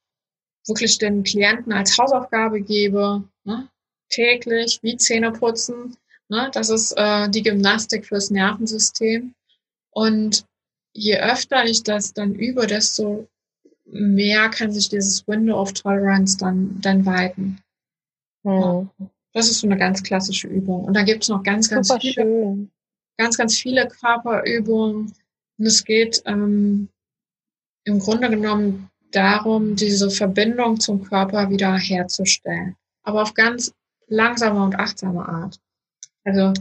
wirklich 0.65 0.97
den 0.97 1.21
Klienten 1.21 1.73
als 1.73 1.95
Hausaufgabe 1.99 2.59
gebe, 2.61 3.23
ne? 3.43 3.69
täglich, 4.09 4.79
wie 4.81 4.97
Zähne 4.97 5.31
putzen. 5.31 5.95
Ne? 6.27 6.49
Das 6.53 6.71
ist 6.71 6.93
äh, 6.97 7.29
die 7.29 7.43
Gymnastik 7.43 8.07
fürs 8.07 8.31
Nervensystem. 8.31 9.35
Und 9.93 10.45
je 10.93 11.17
öfter 11.17 11.65
ich 11.65 11.83
das 11.83 12.13
dann 12.13 12.35
übe, 12.35 12.67
desto 12.67 13.27
mehr 13.85 14.49
kann 14.49 14.71
sich 14.71 14.89
dieses 14.89 15.27
Window 15.27 15.59
of 15.59 15.73
Tolerance 15.73 16.37
dann, 16.37 16.79
dann 16.81 17.05
weiten. 17.05 17.59
Mhm. 18.43 18.89
Das 19.33 19.49
ist 19.49 19.59
so 19.59 19.67
eine 19.67 19.77
ganz 19.77 20.03
klassische 20.03 20.47
Übung. 20.47 20.85
Und 20.85 20.93
da 20.93 21.03
gibt 21.03 21.23
es 21.23 21.29
noch 21.29 21.43
ganz, 21.43 21.69
ganz 21.69 21.87
Super 21.87 21.99
viele, 21.99 22.13
schön. 22.13 22.71
ganz, 23.17 23.37
ganz 23.37 23.57
viele 23.57 23.87
Körperübungen. 23.87 25.13
Und 25.57 25.65
es 25.65 25.83
geht 25.83 26.21
ähm, 26.25 26.89
im 27.85 27.99
Grunde 27.99 28.29
genommen 28.29 28.89
darum, 29.11 29.75
diese 29.75 30.09
Verbindung 30.09 30.79
zum 30.79 31.03
Körper 31.03 31.49
wieder 31.49 31.77
herzustellen. 31.77 32.75
Aber 33.03 33.23
auf 33.23 33.33
ganz 33.33 33.73
langsame 34.07 34.63
und 34.63 34.75
achtsame 34.75 35.27
Art. 35.27 35.59
Also 36.23 36.53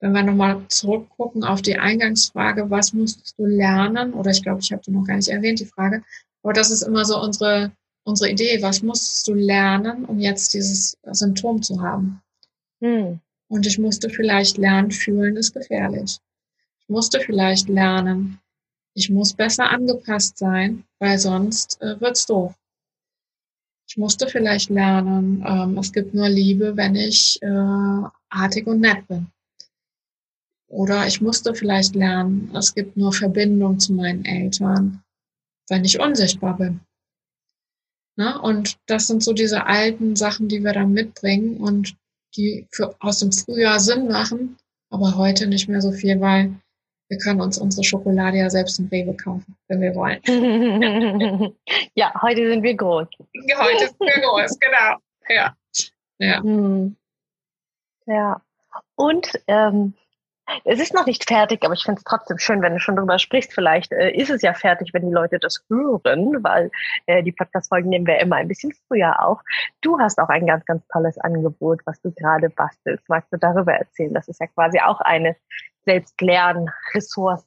wenn 0.00 0.12
wir 0.12 0.22
nochmal 0.22 0.62
zurückgucken 0.68 1.44
auf 1.44 1.62
die 1.62 1.78
Eingangsfrage, 1.78 2.70
was 2.70 2.92
musstest 2.92 3.38
du 3.38 3.46
lernen? 3.46 4.12
Oder 4.12 4.30
ich 4.30 4.42
glaube, 4.42 4.60
ich 4.60 4.72
habe 4.72 4.82
die 4.82 4.90
noch 4.90 5.06
gar 5.06 5.16
nicht 5.16 5.28
erwähnt, 5.28 5.60
die 5.60 5.66
Frage. 5.66 6.02
Aber 6.42 6.52
das 6.52 6.70
ist 6.70 6.82
immer 6.82 7.04
so 7.04 7.20
unsere, 7.20 7.72
unsere 8.04 8.30
Idee. 8.30 8.60
Was 8.62 8.82
musstest 8.82 9.26
du 9.28 9.34
lernen, 9.34 10.04
um 10.04 10.18
jetzt 10.18 10.52
dieses 10.52 10.98
Symptom 11.10 11.62
zu 11.62 11.80
haben? 11.80 12.20
Hm. 12.82 13.20
Und 13.48 13.66
ich 13.66 13.78
musste 13.78 14.10
vielleicht 14.10 14.58
lernen, 14.58 14.90
fühlen 14.90 15.36
ist 15.36 15.52
gefährlich. 15.52 16.18
Ich 16.80 16.88
musste 16.88 17.20
vielleicht 17.20 17.68
lernen, 17.68 18.40
ich 18.94 19.10
muss 19.10 19.32
besser 19.32 19.70
angepasst 19.70 20.38
sein, 20.38 20.84
weil 20.98 21.18
sonst 21.18 21.80
äh, 21.80 22.00
wird's 22.00 22.26
doof. 22.26 22.54
Ich 23.88 23.96
musste 23.96 24.28
vielleicht 24.28 24.70
lernen, 24.70 25.44
ähm, 25.46 25.78
es 25.78 25.92
gibt 25.92 26.14
nur 26.14 26.28
Liebe, 26.28 26.76
wenn 26.76 26.94
ich 26.94 27.40
äh, 27.42 28.02
artig 28.28 28.66
und 28.66 28.80
nett 28.80 29.06
bin. 29.08 29.28
Oder 30.74 31.06
ich 31.06 31.20
musste 31.20 31.54
vielleicht 31.54 31.94
lernen, 31.94 32.50
es 32.52 32.74
gibt 32.74 32.96
nur 32.96 33.12
Verbindung 33.12 33.78
zu 33.78 33.92
meinen 33.92 34.24
Eltern, 34.24 35.04
wenn 35.68 35.84
ich 35.84 36.00
unsichtbar 36.00 36.56
bin. 36.56 36.80
Na, 38.16 38.40
und 38.40 38.76
das 38.86 39.06
sind 39.06 39.22
so 39.22 39.32
diese 39.32 39.66
alten 39.66 40.16
Sachen, 40.16 40.48
die 40.48 40.64
wir 40.64 40.72
dann 40.72 40.92
mitbringen 40.92 41.58
und 41.58 41.96
die 42.36 42.66
für, 42.72 42.96
aus 42.98 43.20
dem 43.20 43.30
Frühjahr 43.30 43.78
Sinn 43.78 44.08
machen, 44.08 44.56
aber 44.90 45.16
heute 45.16 45.46
nicht 45.46 45.68
mehr 45.68 45.80
so 45.80 45.92
viel, 45.92 46.20
weil 46.20 46.52
wir 47.08 47.18
können 47.18 47.40
uns 47.40 47.56
unsere 47.58 47.84
Schokolade 47.84 48.38
ja 48.38 48.50
selbst 48.50 48.80
im 48.80 48.88
Rewe 48.88 49.16
kaufen, 49.16 49.56
wenn 49.68 49.80
wir 49.80 49.94
wollen. 49.94 50.20
ja, 51.94 52.12
heute 52.20 52.50
sind 52.50 52.64
wir 52.64 52.74
groß. 52.74 53.06
Heute 53.58 53.86
sind 53.86 54.00
wir 54.00 54.22
groß, 54.22 54.58
genau. 54.60 54.96
Ja. 55.28 55.56
Ja. 56.18 56.42
Hm. 56.42 56.96
Ja. 58.06 58.42
Und 58.96 59.40
ähm, 59.46 59.94
es 60.64 60.80
ist 60.80 60.94
noch 60.94 61.06
nicht 61.06 61.26
fertig, 61.26 61.64
aber 61.64 61.74
ich 61.74 61.82
finde 61.82 61.98
es 61.98 62.04
trotzdem 62.04 62.38
schön, 62.38 62.62
wenn 62.62 62.74
du 62.74 62.80
schon 62.80 62.96
drüber 62.96 63.18
sprichst. 63.18 63.52
Vielleicht 63.52 63.92
äh, 63.92 64.10
ist 64.10 64.30
es 64.30 64.42
ja 64.42 64.52
fertig, 64.52 64.92
wenn 64.92 65.06
die 65.06 65.14
Leute 65.14 65.38
das 65.38 65.64
hören, 65.68 66.42
weil 66.42 66.70
äh, 67.06 67.22
die 67.22 67.32
Podcast-Folgen 67.32 67.88
nehmen 67.88 68.06
wir 68.06 68.18
immer 68.18 68.36
ein 68.36 68.48
bisschen 68.48 68.72
früher 68.86 69.22
auf. 69.22 69.40
Du 69.80 69.98
hast 69.98 70.18
auch 70.18 70.28
ein 70.28 70.46
ganz, 70.46 70.64
ganz 70.66 70.86
tolles 70.88 71.18
Angebot, 71.18 71.80
was 71.86 72.00
du 72.02 72.12
gerade 72.12 72.50
bastelst. 72.50 73.08
Magst 73.08 73.32
du 73.32 73.38
darüber 73.38 73.72
erzählen? 73.72 74.12
Das 74.12 74.28
ist 74.28 74.40
ja 74.40 74.46
quasi 74.48 74.78
auch 74.80 75.00
eine 75.00 75.36
Selbstlernressource. 75.86 77.46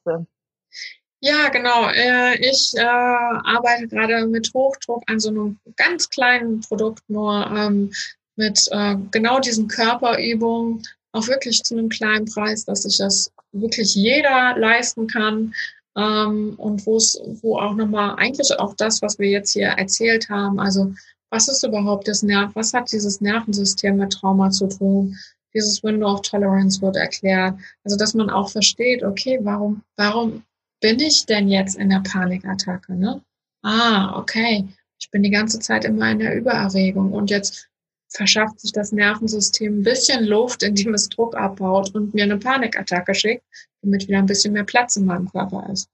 Ja, 1.19 1.49
genau. 1.49 1.89
Äh, 1.89 2.37
ich 2.39 2.73
äh, 2.77 2.81
arbeite 2.81 3.87
gerade 3.87 4.27
mit 4.27 4.51
Hochdruck 4.53 5.03
an 5.07 5.19
so 5.19 5.29
einem 5.29 5.59
ganz 5.75 6.09
kleinen 6.09 6.61
Produkt 6.61 7.03
nur 7.09 7.45
ähm, 7.47 7.91
mit 8.35 8.67
äh, 8.71 8.95
genau 9.11 9.39
diesen 9.39 9.67
Körperübungen 9.67 10.83
auch 11.17 11.27
wirklich 11.27 11.63
zu 11.63 11.75
einem 11.77 11.89
kleinen 11.89 12.25
Preis, 12.25 12.65
dass 12.65 12.83
sich 12.83 12.97
das 12.97 13.31
wirklich 13.51 13.95
jeder 13.95 14.55
leisten 14.57 15.07
kann. 15.07 15.53
ähm, 15.97 16.53
und 16.57 16.85
wo 16.85 16.97
es, 16.97 17.19
wo 17.41 17.57
auch 17.57 17.73
nochmal 17.73 18.15
eigentlich 18.17 18.51
auch 18.59 18.75
das, 18.75 19.01
was 19.01 19.17
wir 19.17 19.29
jetzt 19.29 19.53
hier 19.53 19.67
erzählt 19.67 20.29
haben, 20.29 20.59
also 20.59 20.93
was 21.29 21.47
ist 21.47 21.63
überhaupt 21.63 22.07
das 22.07 22.23
Nerv, 22.23 22.51
was 22.55 22.73
hat 22.73 22.91
dieses 22.91 23.19
Nervensystem 23.19 23.97
mit 23.97 24.13
Trauma 24.13 24.49
zu 24.49 24.67
tun? 24.67 25.17
Dieses 25.53 25.83
Window 25.83 26.13
of 26.13 26.21
Tolerance 26.21 26.81
wird 26.81 26.95
erklärt. 26.95 27.55
Also, 27.83 27.97
dass 27.97 28.13
man 28.13 28.29
auch 28.29 28.49
versteht, 28.49 29.03
okay, 29.03 29.39
warum, 29.41 29.81
warum 29.97 30.43
bin 30.81 30.99
ich 30.99 31.25
denn 31.25 31.47
jetzt 31.47 31.75
in 31.75 31.89
der 31.89 32.01
Panikattacke, 32.01 32.93
ne? 32.93 33.21
Ah, 33.63 34.17
okay. 34.19 34.67
Ich 34.99 35.09
bin 35.11 35.23
die 35.23 35.31
ganze 35.31 35.59
Zeit 35.59 35.83
immer 35.83 36.11
in 36.11 36.19
der 36.19 36.35
Übererregung 36.35 37.11
und 37.11 37.29
jetzt 37.29 37.67
verschafft 38.09 38.59
sich 38.59 38.71
das 38.71 38.91
Nervensystem 38.91 39.79
ein 39.79 39.83
bisschen 39.83 40.25
Luft, 40.25 40.63
indem 40.63 40.93
es 40.93 41.09
Druck 41.09 41.35
abbaut 41.35 41.93
und 41.93 42.13
mir 42.13 42.23
eine 42.23 42.37
Panikattacke 42.37 43.13
schickt, 43.13 43.43
damit 43.81 44.07
wieder 44.07 44.19
ein 44.19 44.25
bisschen 44.25 44.53
mehr 44.53 44.63
Platz 44.63 44.95
in 44.95 45.05
meinem 45.05 45.29
Körper 45.29 45.69
ist. 45.71 45.89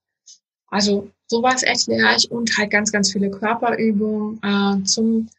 Also 0.68 1.09
sowas 1.28 1.64
erkläre 1.64 2.16
ich 2.18 2.32
und 2.32 2.57
halt 2.57 2.72
ganz, 2.72 2.91
ganz 2.91 3.11
viele 3.11 3.30
Körperübungen 3.30 4.39
äh, 4.43 4.84
zum 4.84 5.30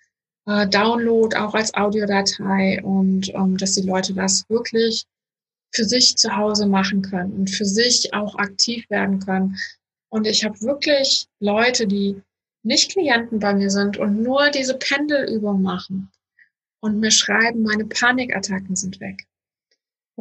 äh, 0.47 0.66
Download, 0.68 1.37
auch 1.37 1.55
als 1.55 1.75
Audiodatei 1.75 2.81
und 2.83 3.33
ähm, 3.35 3.57
dass 3.57 3.72
die 3.72 3.83
Leute 3.83 4.14
das 4.14 4.49
wirklich 4.49 5.05
für 5.72 5.85
sich 5.85 6.16
zu 6.16 6.37
Hause 6.37 6.66
machen 6.66 7.03
können 7.03 7.33
und 7.33 7.51
für 7.51 7.64
sich 7.64 8.14
auch 8.14 8.37
aktiv 8.37 8.89
werden 8.91 9.18
können. 9.18 9.57
Und 10.09 10.27
ich 10.27 10.45
habe 10.45 10.61
wirklich 10.61 11.27
Leute, 11.41 11.89
die 11.89 12.22
nicht 12.62 12.93
Klienten 12.93 13.41
bei 13.41 13.55
mir 13.55 13.70
sind 13.70 13.97
und 13.97 14.22
nur 14.22 14.51
diese 14.51 14.79
Pendelübung 14.79 15.62
machen 15.62 16.12
und 16.85 17.01
mir 17.01 17.11
schreiben, 17.11 17.62
meine 17.62 17.87
Panikattacken 17.87 18.76
sind 18.76 19.01
weg. 19.01 19.26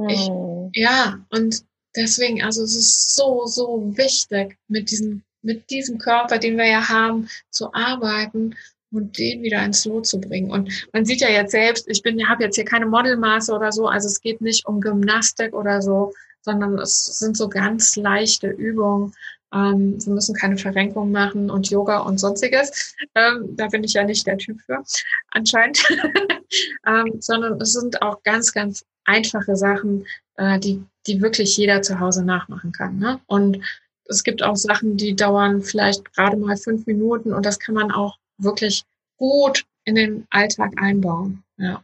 Ich, 0.07 0.30
oh. 0.30 0.72
ja, 0.74 1.20
und 1.30 1.66
deswegen, 1.93 2.41
also 2.41 2.64
es 2.64 2.74
ist 2.74 3.16
so, 3.16 3.45
so 3.45 3.91
wichtig, 3.97 4.57
mit 4.70 4.89
diesem, 4.89 5.24
mit 5.41 5.70
diesem 5.70 5.97
Körper, 5.97 6.39
den 6.39 6.55
wir 6.55 6.66
ja 6.66 6.88
haben, 6.88 7.28
zu 7.49 7.74
arbeiten 7.74 8.55
und 8.93 9.18
den 9.18 9.43
wieder 9.43 9.61
ins 9.66 9.84
Lot 9.84 10.07
zu 10.07 10.22
bringen. 10.22 10.51
Und 10.51 10.88
man 10.93 11.03
sieht 11.03 11.20
ja 11.20 11.30
jetzt 11.30 11.51
selbst, 11.51 11.86
ich 11.89 12.01
bin, 12.01 12.30
habe 12.30 12.45
jetzt 12.45 12.55
hier 12.55 12.64
keine 12.64 12.86
Modelmaße 12.86 13.53
oder 13.53 13.74
so, 13.74 13.88
also 13.88 14.07
es 14.07 14.22
geht 14.22 14.39
nicht 14.39 14.66
um 14.66 14.80
Gymnastik 14.80 15.53
oder 15.53 15.82
so, 15.82 16.14
sondern 16.43 16.80
es 16.80 17.03
sind 17.20 17.36
so 17.36 17.49
ganz 17.49 17.97
leichte 17.97 18.47
Übungen, 18.47 19.14
ähm, 19.54 20.04
wir 20.04 20.14
müssen 20.14 20.36
keine 20.36 20.58
Verrenkung 20.58 21.12
machen 21.12 21.49
und 21.49 21.70
Yoga 21.70 21.99
und 21.99 22.20
sonstiges. 22.20 22.95
Ähm, 23.16 23.56
da 23.56 23.68
bin 23.68 23.84
ich 23.84 23.93
ja 23.93 24.04
nicht 24.04 24.26
der 24.26 24.38
Typ 24.38 24.60
für, 24.62 24.84
anscheinend. 25.32 25.84
ähm, 26.88 27.14
sondern 27.20 27.62
es 27.62 27.74
sind 27.74 28.01
auch 28.01 28.22
ganz, 28.24 28.51
ganz 28.51 28.84
einfache 29.06 29.56
Sachen, 29.56 30.06
äh, 30.38 30.60
die, 30.60 30.84
die 31.08 31.22
wirklich 31.22 31.56
jeder 31.58 31.82
zu 31.82 31.99
Hause 31.99 32.24
nachmachen 32.24 32.72
kann. 32.72 32.97
Ne? 32.97 33.20
Und 33.28 33.60
es 34.06 34.24
gibt 34.24 34.43
auch 34.43 34.56
Sachen, 34.56 34.97
die 34.97 35.16
dauern 35.16 35.62
vielleicht 35.62 36.14
gerade 36.14 36.38
mal 36.38 36.58
fünf 36.58 36.86
Minuten 36.86 37.34
und 37.34 37.45
das 37.45 37.60
kann 37.60 37.76
man 37.76 37.91
auch 37.91 38.18
wirklich 38.38 38.84
gut 39.18 39.66
in 39.86 39.95
den 39.95 40.28
Alltag 40.30 40.74
einbauen. 40.78 41.43
Ja. 41.58 41.84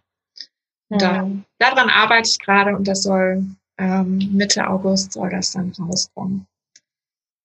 Da, 0.89 1.29
daran 1.59 1.89
arbeite 1.89 2.29
ich 2.29 2.39
gerade 2.39 2.75
und 2.75 2.87
das 2.87 3.03
soll 3.03 3.45
ähm, 3.77 4.17
Mitte 4.33 4.67
August 4.67 5.13
soll 5.13 5.29
das 5.29 5.51
dann 5.51 5.71
rauskommen. 5.79 6.45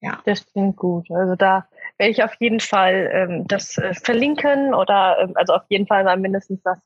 Ja. 0.05 0.21
Das 0.27 0.45
klingt 0.53 0.77
gut. 0.77 1.11
Also 1.11 1.35
da 1.35 1.67
werde 1.97 2.11
ich 2.11 2.23
auf 2.23 2.35
jeden 2.39 2.61
Fall 2.61 3.11
ähm, 3.11 3.47
das 3.49 3.79
äh, 3.79 3.95
verlinken 3.95 4.75
oder 4.75 5.19
ähm, 5.19 5.33
also 5.35 5.55
auf 5.55 5.63
jeden 5.69 5.87
Fall 5.87 6.05
mal 6.05 6.19
mindestens 6.19 6.61
das 6.63 6.79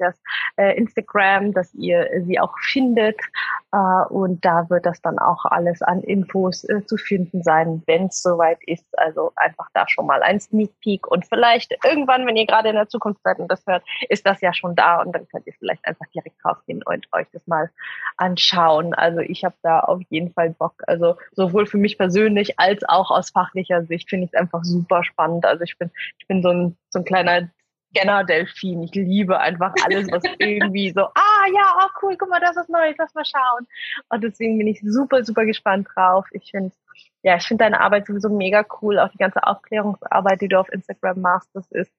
äh, 0.56 0.76
Instagram, 0.76 1.52
dass 1.52 1.74
ihr 1.74 2.08
sie 2.24 2.38
auch 2.38 2.56
findet 2.60 3.18
äh, 3.67 3.67
und 3.70 4.44
da 4.44 4.70
wird 4.70 4.86
das 4.86 5.02
dann 5.02 5.18
auch 5.18 5.44
alles 5.44 5.82
an 5.82 6.02
Infos 6.02 6.64
äh, 6.64 6.86
zu 6.86 6.96
finden 6.96 7.42
sein, 7.42 7.82
wenn 7.86 8.06
es 8.06 8.22
soweit 8.22 8.58
ist. 8.66 8.86
Also 8.98 9.32
einfach 9.36 9.68
da 9.74 9.86
schon 9.88 10.06
mal 10.06 10.22
ein 10.22 10.40
Sneak 10.40 10.72
Peek 10.80 11.06
und 11.06 11.26
vielleicht 11.26 11.76
irgendwann, 11.84 12.26
wenn 12.26 12.36
ihr 12.36 12.46
gerade 12.46 12.70
in 12.70 12.76
der 12.76 12.88
Zukunft 12.88 13.20
seid 13.22 13.38
und 13.38 13.50
das 13.50 13.66
hört, 13.66 13.84
ist 14.08 14.26
das 14.26 14.40
ja 14.40 14.54
schon 14.54 14.74
da 14.74 15.02
und 15.02 15.12
dann 15.12 15.28
könnt 15.28 15.46
ihr 15.46 15.52
vielleicht 15.58 15.84
einfach 15.86 16.06
direkt 16.14 16.42
rausgehen 16.44 16.82
und 16.82 17.06
euch 17.12 17.26
das 17.32 17.46
mal 17.46 17.70
anschauen. 18.16 18.94
Also 18.94 19.20
ich 19.20 19.44
habe 19.44 19.56
da 19.62 19.80
auf 19.80 20.00
jeden 20.08 20.32
Fall 20.32 20.50
Bock. 20.50 20.82
Also 20.86 21.16
sowohl 21.32 21.66
für 21.66 21.78
mich 21.78 21.98
persönlich 21.98 22.58
als 22.58 22.88
auch 22.88 23.10
aus 23.10 23.30
fachlicher 23.30 23.84
Sicht 23.84 24.08
finde 24.08 24.24
ich 24.24 24.32
es 24.32 24.40
einfach 24.40 24.64
super 24.64 25.04
spannend. 25.04 25.44
Also 25.44 25.64
ich 25.64 25.76
bin, 25.76 25.90
ich 26.18 26.26
bin 26.26 26.42
so 26.42 26.48
ein, 26.48 26.76
so 26.88 27.00
ein 27.00 27.04
kleiner 27.04 27.48
Scanner-Delfin. 27.90 28.82
Ich 28.82 28.94
liebe 28.94 29.38
einfach 29.38 29.74
alles, 29.84 30.10
was 30.10 30.22
irgendwie 30.38 30.90
so, 30.90 31.02
ah 31.02 31.46
ja, 31.54 31.76
oh 31.82 31.88
cool, 32.02 32.16
guck 32.16 32.28
mal, 32.28 32.40
das 32.40 32.56
ist 32.56 32.68
Neues, 32.68 32.96
lass 32.98 33.14
mal 33.14 33.24
schauen. 33.24 33.66
Und 34.08 34.22
deswegen 34.22 34.58
bin 34.58 34.66
ich 34.66 34.80
super, 34.82 35.24
super 35.24 35.44
gespannt 35.44 35.88
drauf. 35.94 36.26
Ich 36.32 36.50
finde, 36.50 36.74
ja, 37.22 37.36
ich 37.36 37.46
finde 37.46 37.64
deine 37.64 37.80
Arbeit 37.80 38.06
sowieso 38.06 38.28
mega 38.28 38.64
cool. 38.80 38.98
Auch 38.98 39.08
die 39.10 39.18
ganze 39.18 39.42
Aufklärungsarbeit, 39.44 40.40
die 40.40 40.48
du 40.48 40.58
auf 40.58 40.72
Instagram 40.72 41.20
machst, 41.20 41.50
das 41.54 41.70
ist 41.72 41.92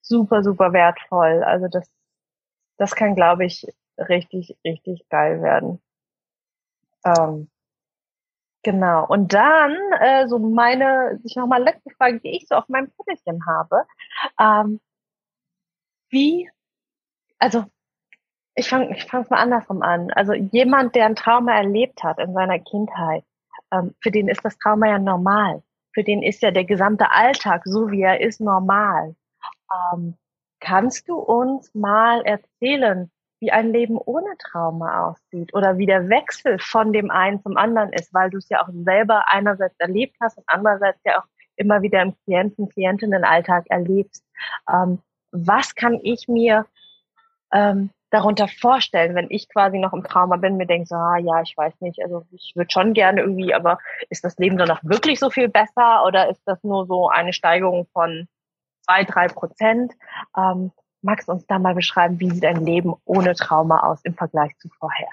super, 0.00 0.42
super 0.42 0.72
wertvoll. 0.72 1.42
Also 1.44 1.68
das, 1.68 1.90
das 2.78 2.94
kann, 2.94 3.14
glaube 3.14 3.44
ich, 3.44 3.66
richtig, 3.98 4.56
richtig 4.64 5.08
geil 5.08 5.42
werden. 5.42 5.80
Ähm, 7.04 7.48
Genau. 8.64 9.06
Und 9.06 9.34
dann 9.34 9.76
äh, 10.00 10.26
so 10.26 10.38
meine, 10.38 11.20
sich 11.22 11.36
nochmal 11.36 11.62
letzte 11.62 11.90
Frage, 11.90 12.18
die 12.20 12.36
ich 12.38 12.48
so 12.48 12.54
auf 12.56 12.68
meinem 12.68 12.90
Zettelchen 12.96 13.44
habe. 13.46 13.84
Ähm, 14.40 14.80
wie, 16.14 16.48
also 17.38 17.66
ich 18.54 18.68
fange 18.68 18.96
ich 18.96 19.12
mal 19.12 19.24
andersrum 19.32 19.82
an. 19.82 20.10
Also 20.12 20.32
jemand, 20.32 20.94
der 20.94 21.06
ein 21.06 21.16
Trauma 21.16 21.54
erlebt 21.54 22.02
hat 22.02 22.18
in 22.18 22.32
seiner 22.32 22.58
Kindheit, 22.60 23.24
ähm, 23.72 23.94
für 24.00 24.10
den 24.10 24.28
ist 24.28 24.44
das 24.44 24.56
Trauma 24.58 24.86
ja 24.88 24.98
normal. 24.98 25.62
Für 25.92 26.04
den 26.04 26.22
ist 26.22 26.42
ja 26.42 26.50
der 26.50 26.64
gesamte 26.64 27.10
Alltag, 27.10 27.62
so 27.64 27.90
wie 27.90 28.02
er 28.02 28.20
ist, 28.20 28.40
normal. 28.40 29.14
Ähm, 29.92 30.14
kannst 30.60 31.08
du 31.08 31.16
uns 31.16 31.74
mal 31.74 32.22
erzählen, 32.24 33.10
wie 33.40 33.52
ein 33.52 33.72
Leben 33.72 33.98
ohne 33.98 34.36
Trauma 34.38 35.10
aussieht 35.10 35.52
oder 35.52 35.76
wie 35.76 35.86
der 35.86 36.08
Wechsel 36.08 36.58
von 36.58 36.92
dem 36.92 37.10
einen 37.10 37.42
zum 37.42 37.56
anderen 37.56 37.92
ist, 37.92 38.14
weil 38.14 38.30
du 38.30 38.38
es 38.38 38.48
ja 38.48 38.62
auch 38.62 38.70
selber 38.72 39.24
einerseits 39.28 39.78
erlebt 39.78 40.16
hast 40.20 40.38
und 40.38 40.44
andererseits 40.46 41.00
ja 41.04 41.18
auch 41.18 41.26
immer 41.56 41.82
wieder 41.82 42.02
im 42.02 42.14
Klienten, 42.24 42.68
Klientinnenalltag 42.68 43.66
erlebst. 43.68 44.24
Ähm, 44.72 45.00
was 45.34 45.74
kann 45.74 46.00
ich 46.02 46.28
mir 46.28 46.66
ähm, 47.52 47.90
darunter 48.10 48.48
vorstellen, 48.48 49.14
wenn 49.14 49.30
ich 49.30 49.48
quasi 49.48 49.78
noch 49.78 49.92
im 49.92 50.04
Trauma 50.04 50.36
bin, 50.36 50.56
mir 50.56 50.66
denke, 50.66 50.86
so, 50.86 50.94
ah, 50.94 51.18
ja, 51.18 51.42
ich 51.42 51.56
weiß 51.56 51.80
nicht, 51.80 52.00
also 52.02 52.24
ich 52.30 52.52
würde 52.54 52.70
schon 52.70 52.94
gerne 52.94 53.20
irgendwie, 53.20 53.52
aber 53.52 53.78
ist 54.08 54.24
das 54.24 54.38
Leben 54.38 54.56
dann 54.56 54.68
noch 54.68 54.82
wirklich 54.84 55.18
so 55.18 55.30
viel 55.30 55.48
besser 55.48 56.04
oder 56.06 56.30
ist 56.30 56.42
das 56.46 56.62
nur 56.62 56.86
so 56.86 57.08
eine 57.08 57.32
Steigerung 57.32 57.86
von 57.92 58.28
zwei, 58.84 59.04
drei 59.04 59.26
Prozent? 59.28 59.92
Ähm, 60.36 60.70
Magst 61.04 61.28
du 61.28 61.32
uns 61.32 61.46
da 61.46 61.58
mal 61.58 61.74
beschreiben, 61.74 62.18
wie 62.18 62.30
sieht 62.30 62.46
ein 62.46 62.64
Leben 62.64 62.94
ohne 63.04 63.34
Trauma 63.34 63.80
aus 63.80 64.00
im 64.04 64.14
Vergleich 64.14 64.56
zu 64.56 64.70
vorher? 64.70 65.10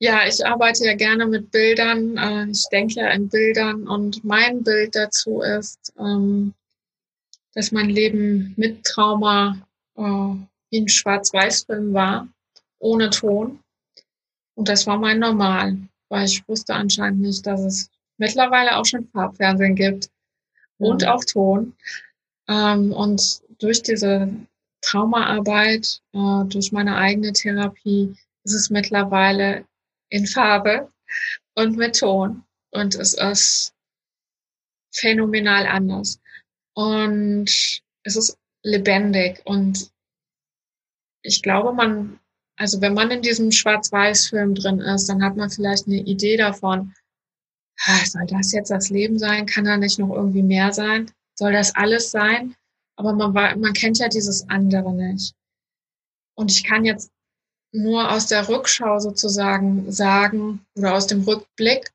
Ja, 0.00 0.26
ich 0.26 0.44
arbeite 0.44 0.84
ja 0.84 0.96
gerne 0.96 1.24
mit 1.24 1.52
Bildern. 1.52 2.16
Äh, 2.16 2.50
ich 2.50 2.66
denke 2.72 2.94
ja 2.94 3.10
in 3.10 3.28
Bildern 3.28 3.86
und 3.86 4.24
mein 4.24 4.64
Bild 4.64 4.96
dazu 4.96 5.40
ist, 5.42 5.94
ähm, 6.00 6.52
dass 7.54 7.72
mein 7.72 7.90
Leben 7.90 8.54
mit 8.56 8.84
Trauma 8.84 9.58
äh, 9.96 10.02
ein 10.02 10.88
Schwarz-Weiß-Film 10.88 11.92
war, 11.92 12.28
ohne 12.78 13.10
Ton. 13.10 13.60
Und 14.54 14.68
das 14.68 14.86
war 14.86 14.98
mein 14.98 15.18
Normal, 15.18 15.76
weil 16.08 16.26
ich 16.26 16.46
wusste 16.48 16.74
anscheinend 16.74 17.20
nicht, 17.20 17.46
dass 17.46 17.60
es 17.60 17.90
mittlerweile 18.18 18.76
auch 18.76 18.84
schon 18.84 19.08
Farbfernsehen 19.08 19.74
gibt 19.74 20.10
und 20.78 21.02
mhm. 21.02 21.08
auch 21.08 21.24
Ton. 21.24 21.74
Ähm, 22.48 22.92
und 22.92 23.40
durch 23.58 23.82
diese 23.82 24.28
Traumaarbeit, 24.82 26.00
äh, 26.12 26.44
durch 26.46 26.72
meine 26.72 26.96
eigene 26.96 27.32
Therapie, 27.32 28.14
ist 28.44 28.54
es 28.54 28.70
mittlerweile 28.70 29.64
in 30.08 30.26
Farbe 30.26 30.88
und 31.54 31.76
mit 31.76 31.98
Ton. 31.98 32.44
Und 32.70 32.94
es 32.94 33.14
ist 33.14 33.74
phänomenal 34.92 35.66
anders. 35.66 36.20
Und 36.74 37.82
es 38.04 38.16
ist 38.16 38.38
lebendig. 38.62 39.42
Und 39.44 39.90
ich 41.22 41.42
glaube, 41.42 41.72
man, 41.72 42.18
also 42.56 42.80
wenn 42.80 42.94
man 42.94 43.10
in 43.10 43.22
diesem 43.22 43.52
Schwarz-Weiß-Film 43.52 44.54
drin 44.54 44.80
ist, 44.80 45.08
dann 45.08 45.22
hat 45.22 45.36
man 45.36 45.50
vielleicht 45.50 45.86
eine 45.86 45.98
Idee 46.00 46.36
davon, 46.36 46.94
soll 48.06 48.26
das 48.26 48.52
jetzt 48.52 48.70
das 48.70 48.90
Leben 48.90 49.18
sein? 49.18 49.46
Kann 49.46 49.64
da 49.64 49.76
nicht 49.76 49.98
noch 49.98 50.14
irgendwie 50.14 50.42
mehr 50.42 50.72
sein? 50.72 51.10
Soll 51.34 51.52
das 51.52 51.74
alles 51.74 52.10
sein? 52.10 52.54
aber 52.96 53.12
man, 53.12 53.60
man 53.60 53.72
kennt 53.72 53.98
ja 53.98 54.08
dieses 54.08 54.48
andere 54.48 54.92
nicht. 54.92 55.34
Und 56.34 56.50
ich 56.50 56.64
kann 56.64 56.84
jetzt 56.84 57.10
nur 57.72 58.10
aus 58.10 58.26
der 58.26 58.48
Rückschau 58.48 58.98
sozusagen 58.98 59.90
sagen 59.90 60.64
oder 60.76 60.94
aus 60.94 61.06
dem 61.06 61.22
Rückblick, 61.22 61.90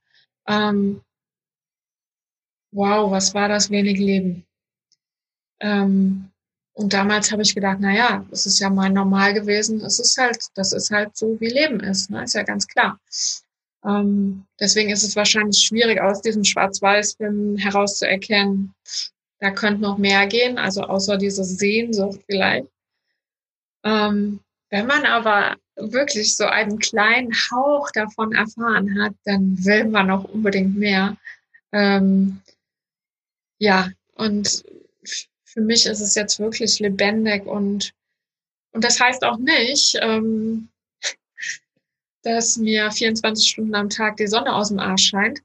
ähm, 0.48 1.02
wow, 2.74 3.12
was 3.12 3.34
war 3.34 3.48
das 3.48 3.70
wenig 3.70 4.00
Leben? 4.00 4.46
Ähm, 5.60 6.30
und 6.74 6.94
damals 6.94 7.32
habe 7.32 7.42
ich 7.42 7.56
gedacht, 7.56 7.78
na 7.80 7.94
ja, 7.94 8.26
es 8.32 8.46
ist 8.46 8.60
ja 8.60 8.70
mal 8.70 8.90
normal 8.90 9.34
gewesen. 9.34 9.82
Es 9.82 10.00
ist 10.00 10.16
halt, 10.18 10.38
das 10.54 10.74
ist 10.74 10.92
halt 10.92 11.18
so, 11.18 11.40
wie 11.40 11.50
Leben 11.50 11.80
ist, 11.80 12.12
ne? 12.12 12.24
ist 12.24 12.36
ja 12.36 12.44
ganz 12.44 12.68
klar. 12.68 13.00
Ähm, 13.84 14.46
deswegen 14.60 14.90
ist 14.90 15.04
es 15.04 15.16
wahrscheinlich 15.16 15.60
schwierig, 15.60 16.00
aus 16.00 16.22
diesem 16.22 16.44
Schwarz-Weiß-Film 16.44 17.58
herauszuerkennen, 17.58 18.76
da 19.40 19.52
könnte 19.52 19.82
noch 19.82 19.98
mehr 19.98 20.28
gehen, 20.28 20.58
also 20.58 20.82
außer 20.82 21.18
diese 21.18 21.44
Sehnsucht 21.44 22.20
vielleicht. 22.28 22.68
Ähm, 23.84 24.40
wenn 24.70 24.86
man 24.86 25.06
aber 25.06 25.56
wirklich 25.76 26.36
so 26.36 26.46
einen 26.46 26.80
kleinen 26.80 27.34
Hauch 27.34 27.90
davon 27.92 28.34
erfahren 28.34 29.02
hat, 29.02 29.14
dann 29.26 29.64
will 29.64 29.86
man 29.86 30.12
auch 30.12 30.26
unbedingt 30.26 30.76
mehr. 30.76 31.18
Ähm, 31.72 32.42
ja, 33.60 33.90
und 34.16 34.64
für 35.58 35.64
mich 35.64 35.88
ist 35.88 36.02
es 36.02 36.14
jetzt 36.14 36.40
wirklich 36.40 36.78
lebendig 36.78 37.48
und, 37.48 37.92
und 38.74 38.84
das 38.84 39.00
heißt 39.00 39.24
auch 39.24 39.40
nicht, 39.40 39.98
ähm, 40.04 40.70
dass 42.22 42.58
mir 42.58 42.92
24 42.92 43.50
Stunden 43.50 43.74
am 43.74 43.90
Tag 43.90 44.18
die 44.18 44.28
Sonne 44.28 44.54
aus 44.54 44.68
dem 44.68 44.78
Arsch 44.78 45.08
scheint, 45.08 45.40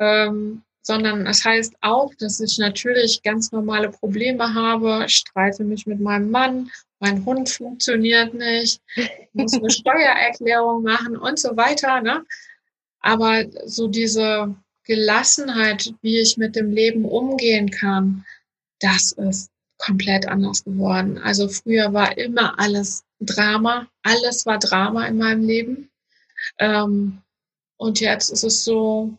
ähm, 0.00 0.64
sondern 0.82 1.28
es 1.28 1.44
heißt 1.44 1.76
auch, 1.80 2.12
dass 2.18 2.40
ich 2.40 2.58
natürlich 2.58 3.22
ganz 3.22 3.52
normale 3.52 3.90
Probleme 3.90 4.52
habe, 4.52 5.04
ich 5.06 5.14
streite 5.14 5.62
mich 5.62 5.86
mit 5.86 6.00
meinem 6.00 6.32
Mann, 6.32 6.68
mein 6.98 7.24
Hund 7.24 7.48
funktioniert 7.48 8.34
nicht, 8.34 8.80
ich 8.96 9.10
muss 9.32 9.54
eine 9.54 9.70
Steuererklärung 9.70 10.82
machen 10.82 11.16
und 11.16 11.38
so 11.38 11.56
weiter. 11.56 12.00
Ne? 12.00 12.24
Aber 12.98 13.44
so 13.64 13.86
diese 13.86 14.56
Gelassenheit, 14.82 15.94
wie 16.02 16.18
ich 16.18 16.36
mit 16.36 16.56
dem 16.56 16.72
Leben 16.72 17.04
umgehen 17.04 17.70
kann, 17.70 18.24
das 18.82 19.12
ist 19.12 19.50
komplett 19.78 20.26
anders 20.28 20.64
geworden. 20.64 21.18
Also 21.18 21.48
früher 21.48 21.92
war 21.92 22.16
immer 22.18 22.58
alles 22.58 23.04
Drama, 23.20 23.88
alles 24.02 24.46
war 24.46 24.58
Drama 24.58 25.06
in 25.06 25.18
meinem 25.18 25.44
Leben. 25.44 25.90
Ähm, 26.58 27.22
und 27.76 28.00
jetzt 28.00 28.30
ist 28.30 28.44
es 28.44 28.64
so, 28.64 29.16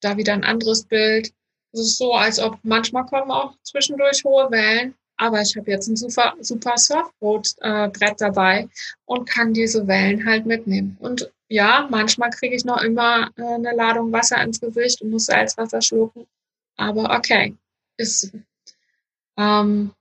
da 0.00 0.16
wieder 0.16 0.32
ein 0.32 0.44
anderes 0.44 0.84
Bild. 0.84 1.32
Es 1.72 1.80
ist 1.80 1.98
so, 1.98 2.14
als 2.14 2.38
ob 2.38 2.58
manchmal 2.62 3.06
kommen 3.06 3.30
auch 3.30 3.54
zwischendurch 3.62 4.22
hohe 4.24 4.50
Wellen, 4.50 4.94
aber 5.16 5.40
ich 5.40 5.56
habe 5.56 5.70
jetzt 5.70 5.88
ein 5.88 5.96
super, 5.96 6.34
super 6.40 6.76
Surfboard-Brett 6.76 8.12
äh, 8.12 8.16
dabei 8.18 8.68
und 9.06 9.28
kann 9.28 9.54
diese 9.54 9.86
Wellen 9.86 10.24
halt 10.26 10.46
mitnehmen. 10.46 10.96
Und 11.00 11.32
ja, 11.48 11.86
manchmal 11.90 12.30
kriege 12.30 12.54
ich 12.54 12.64
noch 12.64 12.82
immer 12.82 13.30
äh, 13.36 13.42
eine 13.42 13.72
Ladung 13.74 14.12
Wasser 14.12 14.42
ins 14.42 14.60
Gesicht 14.60 15.00
und 15.02 15.10
muss 15.10 15.26
Salzwasser 15.26 15.80
schlucken. 15.80 16.26
Aber 16.76 17.16
okay, 17.16 17.56
ist, 17.96 18.32
ähm, 19.36 19.92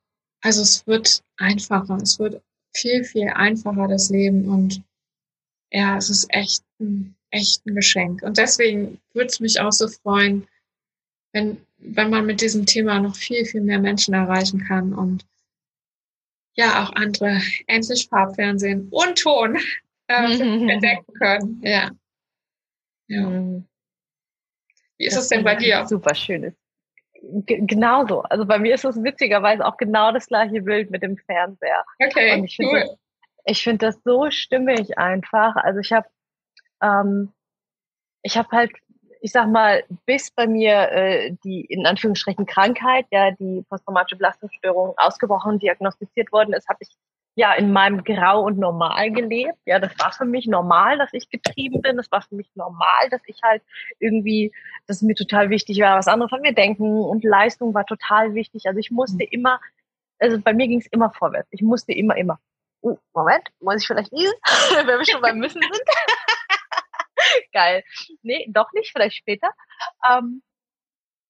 also 0.41 0.61
es 0.61 0.85
wird 0.85 1.23
einfacher, 1.37 1.97
es 2.01 2.19
wird 2.19 2.41
viel, 2.75 3.03
viel 3.03 3.29
einfacher, 3.29 3.87
das 3.87 4.09
Leben. 4.09 4.47
Und 4.47 4.83
ja, 5.71 5.97
es 5.97 6.09
ist 6.09 6.27
echt 6.29 6.63
ein, 6.79 7.15
echt 7.31 7.65
ein 7.65 7.75
Geschenk. 7.75 8.21
Und 8.21 8.37
deswegen 8.37 8.99
würde 9.13 9.27
es 9.27 9.39
mich 9.39 9.59
auch 9.59 9.71
so 9.71 9.87
freuen, 9.87 10.47
wenn, 11.33 11.57
wenn 11.77 12.09
man 12.09 12.25
mit 12.25 12.41
diesem 12.41 12.65
Thema 12.65 12.99
noch 12.99 13.15
viel, 13.15 13.45
viel 13.45 13.61
mehr 13.61 13.79
Menschen 13.79 14.13
erreichen 14.13 14.63
kann 14.65 14.93
und 14.93 15.25
ja, 16.53 16.83
auch 16.83 16.93
andere 16.93 17.41
endlich 17.67 18.07
Farbfernsehen 18.07 18.87
und 18.89 19.17
Ton 19.17 19.57
äh, 20.07 20.39
entdecken 20.71 21.13
können. 21.13 21.61
Ja. 21.63 21.91
ja. 23.07 23.29
Mhm. 23.29 23.65
Wie 24.97 25.07
ist 25.07 25.17
das 25.17 25.23
es 25.23 25.29
denn 25.29 25.43
bei 25.43 25.55
dir? 25.55 25.85
Super 25.85 26.15
schönes. 26.15 26.53
Genauso. 27.45 28.21
Also 28.21 28.45
bei 28.45 28.59
mir 28.59 28.75
ist 28.75 28.85
es 28.85 29.01
witzigerweise 29.03 29.65
auch 29.65 29.77
genau 29.77 30.11
das 30.11 30.27
gleiche 30.27 30.61
Bild 30.61 30.91
mit 30.91 31.03
dem 31.03 31.17
Fernseher. 31.17 31.83
Okay, 31.99 32.33
und 32.33 32.45
ich 32.45 32.57
cool. 32.59 32.81
Das, 32.81 32.97
ich 33.45 33.63
finde 33.63 33.87
das 33.87 34.01
so 34.03 34.29
stimmig 34.31 34.97
einfach. 34.97 35.55
Also 35.55 35.79
ich 35.79 35.91
habe 35.91 36.07
ähm, 36.81 37.31
ich 38.25 38.37
habe 38.37 38.49
halt, 38.51 38.71
ich 39.21 39.31
sag 39.31 39.47
mal, 39.49 39.83
bis 40.05 40.31
bei 40.31 40.47
mir 40.47 40.91
äh, 40.91 41.35
die 41.43 41.61
in 41.61 41.85
Anführungsstrichen 41.85 42.45
Krankheit, 42.45 43.05
ja, 43.11 43.31
die 43.31 43.63
posttraumatische 43.69 44.17
Belastungsstörung 44.17 44.95
ausgebrochen 44.97 45.59
diagnostiziert 45.59 46.31
worden 46.31 46.53
ist, 46.53 46.67
habe 46.67 46.79
ich 46.81 46.89
ja 47.35 47.53
in 47.53 47.71
meinem 47.71 48.03
Grau 48.03 48.43
und 48.43 48.57
Normal 48.57 49.11
gelebt. 49.11 49.57
Ja, 49.65 49.79
das 49.79 49.91
war 49.99 50.11
für 50.13 50.25
mich 50.25 50.47
normal, 50.47 50.97
dass 50.97 51.13
ich 51.13 51.29
getrieben 51.29 51.81
bin. 51.81 51.97
Das 51.97 52.11
war 52.11 52.21
für 52.21 52.35
mich 52.35 52.49
normal, 52.55 53.09
dass 53.11 53.21
ich 53.27 53.39
halt 53.43 53.61
irgendwie, 53.99 54.53
dass 54.87 55.01
mir 55.01 55.15
total 55.15 55.49
wichtig 55.49 55.79
war, 55.81 55.97
was 55.97 56.07
andere 56.07 56.29
von 56.29 56.41
mir 56.41 56.53
denken 56.53 56.83
und 56.83 57.23
Leistung 57.23 57.73
war 57.73 57.85
total 57.85 58.33
wichtig. 58.33 58.67
Also 58.67 58.79
ich 58.79 58.89
musste 58.89 59.23
mhm. 59.23 59.29
immer, 59.31 59.61
also 60.19 60.39
bei 60.39 60.53
mir 60.53 60.67
ging 60.67 60.79
es 60.79 60.87
immer 60.87 61.11
vorwärts. 61.11 61.49
Ich 61.51 61.61
musste 61.61 61.91
immer, 61.93 62.15
immer. 62.15 62.39
Uh, 62.81 62.97
Moment, 63.13 63.49
muss 63.59 63.81
ich 63.81 63.87
vielleicht 63.87 64.13
niesen, 64.13 64.33
wenn 64.85 64.87
wir 64.87 65.05
schon 65.05 65.21
beim 65.21 65.37
Müssen 65.37 65.61
sind? 65.61 65.83
Geil. 67.53 67.83
Nee, 68.21 68.45
doch 68.49 68.71
nicht, 68.73 68.91
vielleicht 68.91 69.17
später. 69.17 69.49
Ähm, 70.09 70.41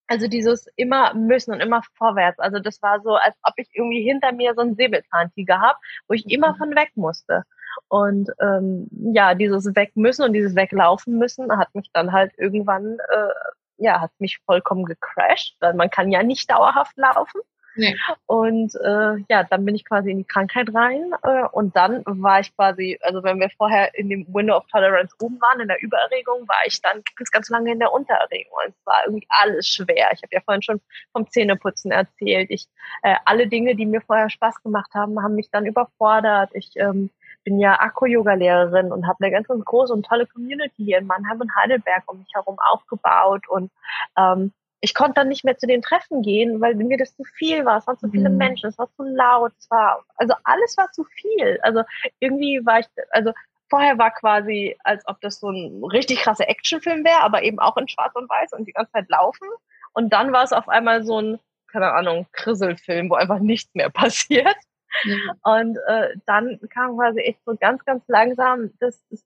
also 0.07 0.27
dieses 0.27 0.67
immer 0.75 1.13
müssen 1.13 1.53
und 1.53 1.61
immer 1.61 1.81
vorwärts. 1.97 2.39
Also 2.39 2.59
das 2.59 2.81
war 2.81 3.01
so, 3.01 3.15
als 3.15 3.35
ob 3.43 3.53
ich 3.57 3.69
irgendwie 3.73 4.03
hinter 4.03 4.31
mir 4.31 4.53
so 4.55 4.61
einen 4.61 4.75
Säbelzahntiger 4.75 5.59
habe, 5.59 5.77
wo 6.07 6.13
ich 6.13 6.29
immer 6.29 6.53
mhm. 6.53 6.57
von 6.57 6.75
weg 6.75 6.91
musste. 6.95 7.43
Und 7.87 8.29
ähm, 8.39 8.87
ja, 9.13 9.33
dieses 9.35 9.65
weg 9.75 9.91
müssen 9.95 10.23
und 10.23 10.33
dieses 10.33 10.55
weglaufen 10.55 11.17
müssen 11.17 11.57
hat 11.57 11.73
mich 11.75 11.89
dann 11.93 12.11
halt 12.11 12.31
irgendwann, 12.37 12.97
äh, 13.09 13.33
ja, 13.77 13.99
hat 13.99 14.11
mich 14.19 14.39
vollkommen 14.45 14.85
gecrashed, 14.85 15.57
weil 15.59 15.73
man 15.73 15.89
kann 15.89 16.11
ja 16.11 16.23
nicht 16.23 16.49
dauerhaft 16.49 16.95
laufen. 16.97 17.41
Nee. 17.75 17.95
Und 18.25 18.73
äh, 18.75 19.23
ja, 19.29 19.43
dann 19.43 19.65
bin 19.65 19.75
ich 19.75 19.85
quasi 19.85 20.11
in 20.11 20.19
die 20.19 20.23
Krankheit 20.23 20.73
rein 20.73 21.13
äh, 21.23 21.43
und 21.51 21.75
dann 21.75 22.03
war 22.05 22.39
ich 22.39 22.55
quasi, 22.55 22.97
also 23.01 23.23
wenn 23.23 23.39
wir 23.39 23.49
vorher 23.57 23.93
in 23.95 24.09
dem 24.09 24.25
Window 24.33 24.55
of 24.57 24.65
Tolerance 24.67 25.15
oben 25.19 25.39
waren, 25.41 25.59
in 25.59 25.67
der 25.67 25.81
Übererregung, 25.81 26.47
war 26.47 26.61
ich 26.65 26.81
dann 26.81 27.01
ganz, 27.17 27.31
ganz 27.31 27.49
lange 27.49 27.71
in 27.71 27.79
der 27.79 27.91
Untererregung. 27.91 28.53
Und 28.65 28.73
es 28.73 28.85
war 28.85 29.01
irgendwie 29.05 29.27
alles 29.29 29.67
schwer. 29.67 30.09
Ich 30.13 30.23
habe 30.23 30.31
ja 30.31 30.41
vorhin 30.41 30.61
schon 30.61 30.81
vom 31.11 31.29
Zähneputzen 31.29 31.91
erzählt. 31.91 32.49
Ich 32.49 32.67
äh, 33.03 33.15
alle 33.25 33.47
Dinge, 33.47 33.75
die 33.75 33.85
mir 33.85 34.01
vorher 34.01 34.29
Spaß 34.29 34.61
gemacht 34.63 34.91
haben, 34.93 35.21
haben 35.21 35.35
mich 35.35 35.49
dann 35.51 35.65
überfordert. 35.65 36.51
Ich 36.53 36.71
ähm, 36.75 37.09
bin 37.43 37.59
ja 37.59 37.79
Akku-Yoga-Lehrerin 37.79 38.91
und 38.91 39.07
habe 39.07 39.23
eine 39.23 39.31
ganz, 39.31 39.47
ganz 39.47 39.63
große 39.63 39.93
und 39.93 40.05
tolle 40.05 40.25
Community 40.25 40.83
hier 40.83 40.97
in 40.97 41.07
Mannheim 41.07 41.41
und 41.41 41.55
Heidelberg 41.55 42.03
um 42.07 42.19
mich 42.19 42.31
herum 42.33 42.57
aufgebaut 42.71 43.47
und 43.47 43.71
ähm, 44.17 44.51
ich 44.85 44.93
konnte 44.93 45.15
dann 45.15 45.29
nicht 45.29 45.43
mehr 45.43 45.57
zu 45.57 45.65
den 45.65 45.81
Treffen 45.81 46.21
gehen, 46.21 46.61
weil 46.61 46.75
mir 46.75 46.95
das 46.95 47.15
zu 47.15 47.23
viel 47.23 47.65
war. 47.65 47.79
Es 47.79 47.87
waren 47.87 47.97
zu 47.97 48.07
viele 48.07 48.29
mhm. 48.29 48.37
Menschen, 48.37 48.69
es 48.69 48.77
war 48.77 48.87
zu 48.95 49.01
laut, 49.01 49.51
es 49.57 49.67
war, 49.71 50.05
also 50.17 50.35
alles 50.43 50.77
war 50.77 50.91
zu 50.91 51.03
viel. 51.05 51.59
Also 51.63 51.81
irgendwie 52.19 52.63
war 52.63 52.81
ich, 52.81 52.85
also 53.09 53.33
vorher 53.67 53.97
war 53.97 54.11
quasi, 54.11 54.77
als 54.83 55.03
ob 55.07 55.19
das 55.21 55.39
so 55.39 55.49
ein 55.49 55.83
richtig 55.85 56.19
krasser 56.19 56.47
Actionfilm 56.47 57.03
wäre, 57.03 57.23
aber 57.23 57.41
eben 57.41 57.57
auch 57.57 57.77
in 57.77 57.87
Schwarz 57.87 58.13
und 58.13 58.29
Weiß 58.29 58.53
und 58.53 58.65
die 58.65 58.73
ganze 58.73 58.91
Zeit 58.91 59.09
laufen. 59.09 59.47
Und 59.93 60.13
dann 60.13 60.31
war 60.31 60.43
es 60.43 60.53
auf 60.53 60.69
einmal 60.69 61.03
so 61.03 61.19
ein, 61.19 61.39
keine 61.71 61.91
Ahnung, 61.91 62.27
Krisselfilm, 62.31 63.09
wo 63.09 63.15
einfach 63.15 63.39
nichts 63.39 63.73
mehr 63.73 63.89
passiert. 64.01 64.55
Mhm. 65.03 65.31
Und 65.41 65.77
äh, 65.87 66.09
dann 66.27 66.59
kam 66.69 66.95
quasi 66.95 67.21
echt 67.21 67.39
so 67.43 67.55
ganz, 67.59 67.83
ganz 67.85 68.03
langsam 68.07 68.69
das, 68.79 69.03
das 69.09 69.23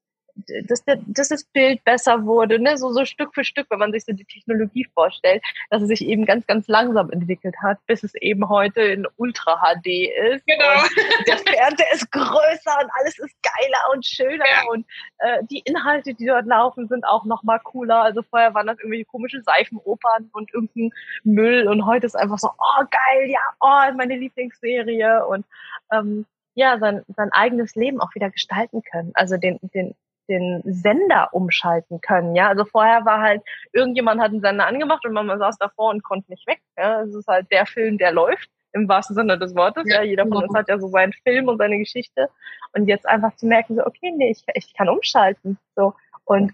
dass, 0.68 0.84
dass 0.86 1.30
das 1.30 1.44
Bild 1.44 1.84
besser 1.84 2.26
wurde, 2.26 2.60
ne? 2.60 2.78
so, 2.78 2.92
so 2.92 3.06
Stück 3.06 3.34
für 3.34 3.44
Stück, 3.44 3.68
wenn 3.70 3.80
man 3.80 3.92
sich 3.92 4.06
so 4.06 4.14
die 4.14 4.26
Technologie 4.26 4.88
vorstellt, 4.94 5.44
dass 5.70 5.82
es 5.82 5.88
sich 5.88 6.06
eben 6.06 6.26
ganz, 6.26 6.46
ganz 6.48 6.68
langsam 6.68 7.10
entwickelt 7.12 7.56
hat, 7.62 7.78
bis 7.88 8.04
es 8.04 8.16
eben 8.16 8.48
heute 8.50 8.82
in 8.82 9.08
Ultra 9.18 9.58
HD 9.58 10.10
ist. 10.34 10.46
Genau. 10.46 10.84
Der 11.28 11.38
Fernseher 11.38 11.94
ist 11.94 12.12
größer 12.12 12.78
und 12.82 12.90
alles 13.00 13.20
ist 13.20 13.36
geiler 13.44 13.94
und 13.94 14.06
schöner 14.06 14.46
ja. 14.46 14.70
und 14.72 14.86
äh, 15.20 15.44
die 15.50 15.60
Inhalte, 15.66 16.14
die 16.14 16.26
dort 16.26 16.46
laufen, 16.46 16.88
sind 16.88 17.06
auch 17.06 17.26
noch 17.26 17.44
mal 17.44 17.60
cooler. 17.60 18.02
Also 18.02 18.22
vorher 18.22 18.54
waren 18.54 18.68
das 18.68 18.80
irgendwelche 18.80 19.06
komische 19.06 19.42
Seifenopern 19.42 20.30
und 20.34 20.54
irgendein 20.54 20.92
Müll 21.24 21.68
und 21.68 21.86
heute 21.86 22.06
ist 22.06 22.16
einfach 22.16 22.40
so, 22.40 22.50
oh 22.50 22.84
geil, 22.90 23.30
ja, 23.30 23.40
oh, 23.60 23.96
meine 23.96 24.16
Lieblingsserie 24.16 25.26
und 25.26 25.46
ähm, 25.92 26.26
ja, 26.56 26.78
sein, 26.78 27.04
sein 27.16 27.32
eigenes 27.32 27.76
Leben 27.76 28.02
auch 28.02 28.14
wieder 28.16 28.30
gestalten 28.30 28.82
können. 28.84 29.12
Also 29.14 29.38
den, 29.38 29.60
den 29.74 29.96
den 30.30 30.62
Sender 30.66 31.30
umschalten 31.34 32.00
können. 32.02 32.36
Ja, 32.36 32.48
also 32.48 32.66
vorher 32.66 33.06
war 33.06 33.20
halt 33.20 33.42
irgendjemand 33.74 34.22
hat 34.22 34.32
einen 34.32 34.42
Sender 34.42 34.68
angemacht 34.68 35.06
und 35.06 35.14
man 35.14 35.28
saß 35.28 35.58
davor 35.58 35.90
und 35.90 36.04
konnte 36.04 36.32
nicht 36.32 36.48
weg. 36.48 36.62
Ja, 36.78 37.02
es 37.02 37.14
ist 37.14 37.28
halt 37.28 37.52
der 37.52 37.66
Film, 37.66 37.98
der 37.98 38.12
läuft 38.12 38.50
im 38.74 38.88
wahrsten 38.88 39.16
Sinne 39.16 39.38
des 39.38 39.56
Wortes. 39.56 39.84
Ja, 39.88 40.04
jeder 40.04 40.28
von 40.28 40.44
uns 40.44 40.54
hat 40.54 40.70
ja 40.70 40.80
so 40.80 40.88
seinen 40.88 41.14
Film 41.14 41.48
und 41.48 41.58
seine 41.58 41.80
Geschichte 41.80 42.30
und 42.74 42.88
jetzt 42.88 43.08
einfach 43.08 43.36
zu 43.36 43.48
merken, 43.48 43.76
so 43.76 43.86
okay, 43.86 44.14
nee, 44.16 44.32
ich, 44.32 44.44
ich 44.54 44.74
kann 44.76 44.90
umschalten. 44.90 45.58
So 45.76 45.94
und 46.26 46.54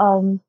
ähm, 0.00 0.40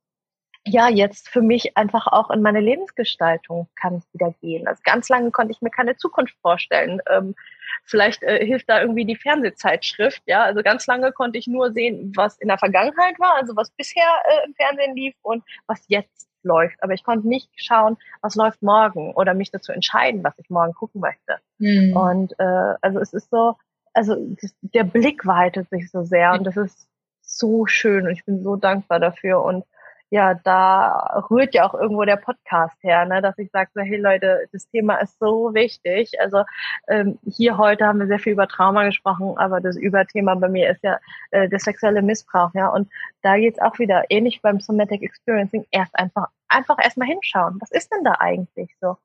ja, 0.67 0.89
jetzt 0.89 1.29
für 1.29 1.41
mich 1.41 1.77
einfach 1.77 2.07
auch 2.07 2.29
in 2.29 2.41
meine 2.41 2.59
Lebensgestaltung 2.59 3.67
kann 3.75 3.95
es 3.95 4.13
wieder 4.13 4.33
gehen. 4.41 4.67
Also 4.67 4.81
ganz 4.83 5.09
lange 5.09 5.31
konnte 5.31 5.51
ich 5.51 5.61
mir 5.61 5.69
keine 5.69 5.97
Zukunft 5.97 6.35
vorstellen. 6.41 7.01
Ähm, 7.09 7.35
vielleicht 7.83 8.23
äh, 8.23 8.45
hilft 8.45 8.69
da 8.69 8.81
irgendwie 8.81 9.05
die 9.05 9.15
Fernsehzeitschrift. 9.15 10.21
Ja, 10.25 10.43
also 10.43 10.61
ganz 10.61 10.87
lange 10.87 11.11
konnte 11.11 11.37
ich 11.37 11.47
nur 11.47 11.71
sehen, 11.71 12.11
was 12.15 12.37
in 12.37 12.47
der 12.47 12.57
Vergangenheit 12.57 13.19
war, 13.19 13.35
also 13.35 13.55
was 13.55 13.71
bisher 13.71 14.03
äh, 14.29 14.47
im 14.47 14.53
Fernsehen 14.55 14.95
lief 14.95 15.15
und 15.21 15.43
was 15.67 15.83
jetzt 15.87 16.27
läuft. 16.43 16.81
Aber 16.81 16.93
ich 16.93 17.03
konnte 17.03 17.27
nicht 17.27 17.49
schauen, 17.55 17.97
was 18.21 18.35
läuft 18.35 18.61
morgen 18.61 19.13
oder 19.13 19.33
mich 19.33 19.51
dazu 19.51 19.71
entscheiden, 19.71 20.23
was 20.23 20.37
ich 20.37 20.49
morgen 20.49 20.73
gucken 20.73 21.01
möchte. 21.01 21.37
Mhm. 21.59 21.95
Und 21.95 22.33
äh, 22.39 22.75
also 22.81 22.99
es 22.99 23.13
ist 23.13 23.29
so, 23.29 23.55
also 23.93 24.15
das, 24.41 24.55
der 24.61 24.83
Blick 24.83 25.25
weitet 25.25 25.69
sich 25.69 25.89
so 25.89 26.03
sehr 26.03 26.33
und 26.33 26.43
das 26.45 26.57
ist 26.57 26.87
so 27.21 27.65
schön 27.65 28.05
und 28.05 28.11
ich 28.11 28.25
bin 28.25 28.43
so 28.43 28.55
dankbar 28.55 28.99
dafür 28.99 29.43
und 29.43 29.65
ja, 30.09 30.35
da 30.35 31.25
rührt 31.29 31.53
ja 31.53 31.65
auch 31.67 31.73
irgendwo 31.73 32.03
der 32.05 32.15
Podcast 32.15 32.75
her, 32.81 33.05
ne, 33.05 33.21
dass 33.21 33.37
ich 33.37 33.51
sage, 33.51 33.69
so, 33.73 33.81
hey 33.81 33.97
Leute, 33.97 34.47
das 34.53 34.69
Thema 34.69 34.95
ist 34.95 35.19
so 35.19 35.53
wichtig. 35.53 36.19
Also 36.19 36.43
ähm, 36.87 37.19
hier 37.25 37.57
heute 37.57 37.85
haben 37.85 37.99
wir 37.99 38.07
sehr 38.07 38.19
viel 38.19 38.33
über 38.33 38.47
Trauma 38.47 38.85
gesprochen, 38.85 39.37
aber 39.37 39.59
das 39.59 39.75
Überthema 39.75 40.35
bei 40.35 40.47
mir 40.47 40.69
ist 40.69 40.83
ja 40.83 40.99
äh, 41.31 41.49
der 41.49 41.59
sexuelle 41.59 42.01
Missbrauch, 42.01 42.51
ja. 42.53 42.69
Und 42.69 42.89
da 43.21 43.37
geht's 43.37 43.59
auch 43.59 43.79
wieder, 43.79 44.05
ähnlich 44.09 44.41
beim 44.41 44.59
Somatic 44.59 45.01
Experiencing, 45.03 45.65
erst 45.71 45.97
einfach, 45.97 46.27
einfach 46.47 46.77
erstmal 46.81 47.07
hinschauen. 47.07 47.57
Was 47.59 47.71
ist 47.71 47.91
denn 47.91 48.03
da 48.03 48.15
eigentlich 48.19 48.75
so? 48.79 48.97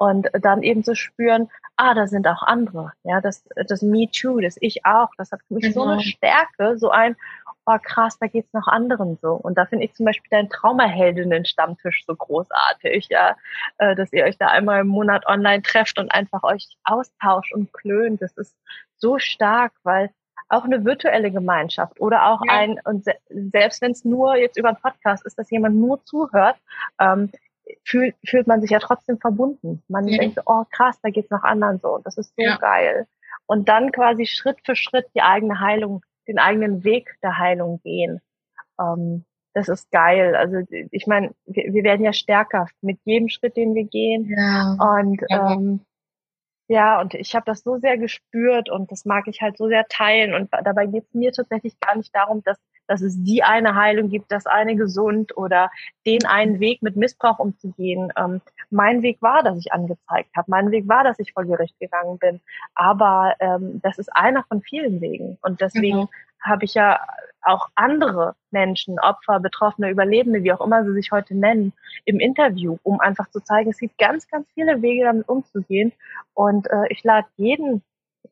Und 0.00 0.28
dann 0.32 0.62
eben 0.62 0.82
zu 0.82 0.96
spüren, 0.96 1.50
ah, 1.76 1.92
da 1.92 2.06
sind 2.06 2.26
auch 2.26 2.42
andere, 2.42 2.92
ja, 3.02 3.20
das, 3.20 3.44
das 3.66 3.82
Me 3.82 4.08
Too, 4.10 4.40
das 4.40 4.56
Ich 4.58 4.86
auch, 4.86 5.10
das 5.18 5.30
hat 5.30 5.40
für 5.46 5.52
mich 5.52 5.64
genau. 5.64 5.74
so 5.74 5.82
eine 5.82 6.02
genau. 6.02 6.16
Stärke, 6.16 6.78
so 6.78 6.88
ein, 6.88 7.16
oh 7.66 7.76
krass, 7.82 8.18
da 8.18 8.26
geht's 8.26 8.50
noch 8.54 8.66
anderen 8.66 9.18
so. 9.20 9.34
Und 9.34 9.58
da 9.58 9.66
finde 9.66 9.84
ich 9.84 9.92
zum 9.92 10.06
Beispiel 10.06 10.30
deinen 10.30 10.48
Traumaheldinnen-Stammtisch 10.48 12.04
so 12.06 12.16
großartig, 12.16 13.08
ja, 13.10 13.36
äh, 13.76 13.94
dass 13.94 14.10
ihr 14.14 14.24
euch 14.24 14.38
da 14.38 14.46
einmal 14.46 14.80
im 14.80 14.86
Monat 14.86 15.26
online 15.26 15.60
trefft 15.60 15.98
und 15.98 16.10
einfach 16.14 16.44
euch 16.44 16.66
austauscht 16.84 17.52
und 17.52 17.70
klönt. 17.74 18.22
Das 18.22 18.34
ist 18.38 18.56
so 18.96 19.18
stark, 19.18 19.72
weil 19.82 20.08
auch 20.48 20.64
eine 20.64 20.82
virtuelle 20.86 21.30
Gemeinschaft 21.30 22.00
oder 22.00 22.24
auch 22.26 22.40
ja. 22.46 22.54
ein, 22.54 22.80
und 22.84 23.04
se 23.04 23.12
selbst 23.28 23.82
wenn 23.82 23.92
es 23.92 24.06
nur 24.06 24.34
jetzt 24.36 24.56
über 24.56 24.68
einen 24.68 24.80
Podcast 24.80 25.26
ist, 25.26 25.38
dass 25.38 25.50
jemand 25.50 25.76
nur 25.76 26.02
zuhört, 26.06 26.56
ähm, 26.98 27.30
fühlt, 27.84 28.14
fühlt 28.26 28.46
man 28.46 28.60
sich 28.60 28.70
ja 28.70 28.78
trotzdem 28.78 29.18
verbunden. 29.18 29.82
Man 29.88 30.08
ja. 30.08 30.18
denkt, 30.18 30.40
oh 30.46 30.64
krass, 30.70 30.98
da 31.02 31.10
geht's 31.10 31.30
noch 31.30 31.42
anderen 31.42 31.78
so. 31.78 31.98
Das 32.04 32.16
ist 32.16 32.34
so 32.36 32.42
ja. 32.42 32.56
geil. 32.56 33.06
Und 33.46 33.68
dann 33.68 33.92
quasi 33.92 34.26
Schritt 34.26 34.58
für 34.64 34.76
Schritt 34.76 35.06
die 35.14 35.22
eigene 35.22 35.60
Heilung 35.60 36.02
den 36.30 36.38
eigenen 36.38 36.84
Weg 36.84 37.16
der 37.22 37.38
Heilung 37.38 37.80
gehen. 37.82 38.20
Ähm, 38.80 39.24
das 39.52 39.68
ist 39.68 39.90
geil. 39.90 40.36
Also 40.36 40.58
ich 40.90 41.06
meine, 41.06 41.34
wir, 41.46 41.72
wir, 41.72 41.82
werden 41.82 42.04
ja 42.04 42.12
stärker 42.12 42.68
mit 42.82 43.00
jedem 43.04 43.28
Schritt, 43.28 43.56
den 43.56 43.74
wir 43.74 43.84
gehen. 43.84 44.32
Ja. 44.36 44.76
Und 44.78 45.20
ja. 45.28 45.52
Ähm, 45.52 45.80
ja, 46.68 47.00
und 47.00 47.14
ich 47.14 47.34
habe 47.34 47.44
das 47.46 47.62
so 47.62 47.78
sehr 47.78 47.98
gespürt 47.98 48.70
und 48.70 48.92
das 48.92 49.04
mag 49.04 49.26
ich 49.26 49.42
halt 49.42 49.56
so 49.56 49.66
sehr 49.66 49.86
teilen. 49.88 50.34
Und 50.34 50.50
dabei 50.52 50.86
geht 50.86 51.02
es 51.02 51.14
mir 51.14 51.32
tatsächlich 51.32 51.78
gar 51.80 51.96
nicht 51.96 52.14
darum, 52.14 52.44
dass, 52.44 52.58
dass 52.90 53.02
es 53.02 53.22
die 53.22 53.44
eine 53.44 53.76
Heilung 53.76 54.08
gibt, 54.08 54.32
das 54.32 54.46
eine 54.46 54.74
gesund 54.74 55.36
oder 55.36 55.70
den 56.04 56.26
einen 56.26 56.58
Weg 56.58 56.82
mit 56.82 56.96
Missbrauch 56.96 57.38
umzugehen. 57.38 58.12
Ähm, 58.16 58.40
mein 58.68 59.02
Weg 59.02 59.22
war, 59.22 59.44
dass 59.44 59.58
ich 59.58 59.72
angezeigt 59.72 60.30
habe. 60.36 60.50
Mein 60.50 60.72
Weg 60.72 60.88
war, 60.88 61.04
dass 61.04 61.20
ich 61.20 61.32
vor 61.32 61.44
Gericht 61.44 61.78
gegangen 61.78 62.18
bin. 62.18 62.40
Aber 62.74 63.36
ähm, 63.38 63.80
das 63.80 63.98
ist 63.98 64.08
einer 64.12 64.42
von 64.42 64.60
vielen 64.60 65.00
Wegen. 65.00 65.38
Und 65.40 65.60
deswegen 65.60 66.00
mhm. 66.00 66.08
habe 66.42 66.64
ich 66.64 66.74
ja 66.74 66.98
auch 67.42 67.68
andere 67.76 68.34
Menschen, 68.50 68.98
Opfer, 68.98 69.38
Betroffene, 69.38 69.88
Überlebende, 69.88 70.42
wie 70.42 70.52
auch 70.52 70.60
immer 70.60 70.84
sie 70.84 70.92
sich 70.92 71.12
heute 71.12 71.36
nennen, 71.36 71.72
im 72.06 72.18
Interview, 72.18 72.78
um 72.82 72.98
einfach 72.98 73.30
zu 73.30 73.40
zeigen, 73.40 73.70
es 73.70 73.78
gibt 73.78 73.98
ganz, 73.98 74.28
ganz 74.28 74.48
viele 74.54 74.82
Wege, 74.82 75.04
damit 75.04 75.28
umzugehen. 75.28 75.92
Und 76.34 76.68
äh, 76.70 76.88
ich 76.88 77.04
lade 77.04 77.28
jeden, 77.36 77.84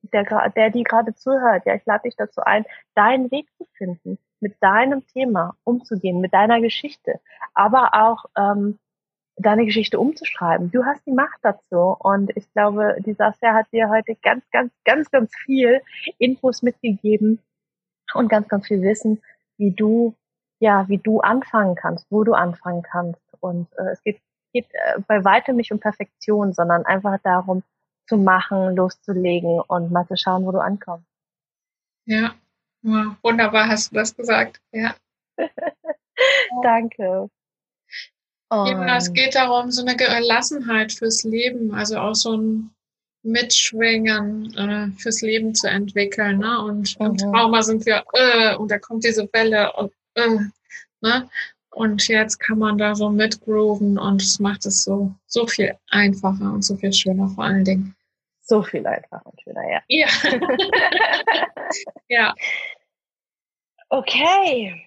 der, 0.03 0.51
der 0.51 0.71
die 0.71 0.83
gerade 0.83 1.15
zuhört, 1.15 1.65
ja, 1.67 1.75
ich 1.75 1.85
lade 1.87 2.03
dich 2.05 2.17
dazu 2.17 2.41
ein, 2.43 2.65
deinen 2.95 3.31
Weg 3.31 3.49
zu 3.57 3.65
finden, 3.77 4.19
mit 4.41 4.57
deinem 4.61 5.07
Thema 5.07 5.55
umzugehen, 5.65 6.21
mit 6.21 6.33
deiner 6.33 6.61
Geschichte, 6.61 7.21
aber 7.55 7.91
auch 7.95 8.25
ähm, 8.37 8.79
deine 9.37 9.65
Geschichte 9.65 9.99
umzuschreiben. 9.99 10.71
Du 10.71 10.85
hast 10.85 11.05
die 11.07 11.13
Macht 11.13 11.39
dazu 11.43 11.97
und 11.99 12.37
ich 12.37 12.51
glaube, 12.53 12.97
die 13.05 13.13
Sascha 13.13 13.55
hat 13.55 13.67
dir 13.73 13.89
heute 13.89 14.17
ganz, 14.23 14.45
ganz, 14.51 14.73
ganz, 14.85 15.11
ganz 15.11 15.31
viel 15.45 15.81
Infos 16.19 16.63
mitgegeben 16.63 17.41
und 18.15 18.29
ganz, 18.29 18.49
ganz 18.49 18.67
viel 18.67 18.83
Wissen, 18.83 19.23
wie 19.57 19.71
du, 19.71 20.15
ja, 20.61 20.89
wie 20.89 20.99
du 20.99 21.21
anfangen 21.21 21.75
kannst, 21.75 22.07
wo 22.11 22.25
du 22.25 22.33
anfangen 22.33 22.83
kannst. 22.83 23.21
Und 23.41 23.69
äh, 23.79 23.93
es 23.93 24.03
geht, 24.03 24.21
geht 24.53 24.67
äh, 24.73 25.01
bei 25.07 25.25
weitem 25.25 25.57
nicht 25.57 25.73
um 25.73 25.79
Perfektion, 25.79 26.53
sondern 26.53 26.85
einfach 26.85 27.19
darum, 27.23 27.63
zu 28.09 28.17
machen, 28.17 28.75
loszulegen 28.75 29.61
und 29.61 29.91
mal 29.91 30.07
zu 30.07 30.17
schauen, 30.17 30.45
wo 30.45 30.53
du 30.53 30.59
ankommst. 30.59 31.07
Ja, 32.07 32.35
wunderbar 33.23 33.69
hast 33.69 33.91
du 33.91 33.97
das 33.97 34.17
gesagt. 34.17 34.61
Ja. 34.73 34.95
Danke. 36.63 37.29
Und 38.51 38.89
es 38.89 39.13
geht 39.13 39.35
darum, 39.35 39.71
so 39.71 39.83
eine 39.83 39.95
Gelassenheit 39.95 40.93
fürs 40.93 41.23
Leben, 41.23 41.75
also 41.75 41.99
auch 41.99 42.15
so 42.15 42.35
ein 42.35 42.71
Mitschwingen 43.23 44.55
äh, 44.57 44.91
fürs 44.99 45.21
Leben 45.21 45.55
zu 45.55 45.69
entwickeln. 45.69 46.39
Ne? 46.39 46.59
Und 46.63 46.99
mhm. 46.99 47.07
im 47.07 47.17
Trauma 47.17 47.63
sind 47.63 47.85
wir, 47.85 48.05
äh, 48.15 48.57
und 48.57 48.71
da 48.71 48.79
kommt 48.79 49.05
diese 49.05 49.29
Welle 49.33 49.73
und, 49.75 49.93
äh, 50.15 50.39
ne? 51.03 51.29
Und 51.71 52.09
jetzt 52.09 52.39
kann 52.39 52.59
man 52.59 52.79
da 52.79 52.95
so 52.95 53.11
mitgrooven 53.11 53.99
und 53.99 54.23
es 54.23 54.41
macht 54.41 54.65
es 54.67 54.83
so, 54.83 55.15
so 55.27 55.47
viel 55.47 55.77
einfacher 55.91 56.53
und 56.53 56.65
so 56.65 56.77
viel 56.77 56.93
schöner 56.93 57.29
vor 57.29 57.45
allen 57.45 57.65
Dingen. 57.65 57.95
So 58.49 58.63
viel 58.63 58.87
einfacher 58.87 59.27
und 59.27 59.41
schöner, 59.43 59.69
ja. 59.69 59.83
Ja. 59.89 60.09
ja. 62.09 62.35
Okay. 63.91 64.83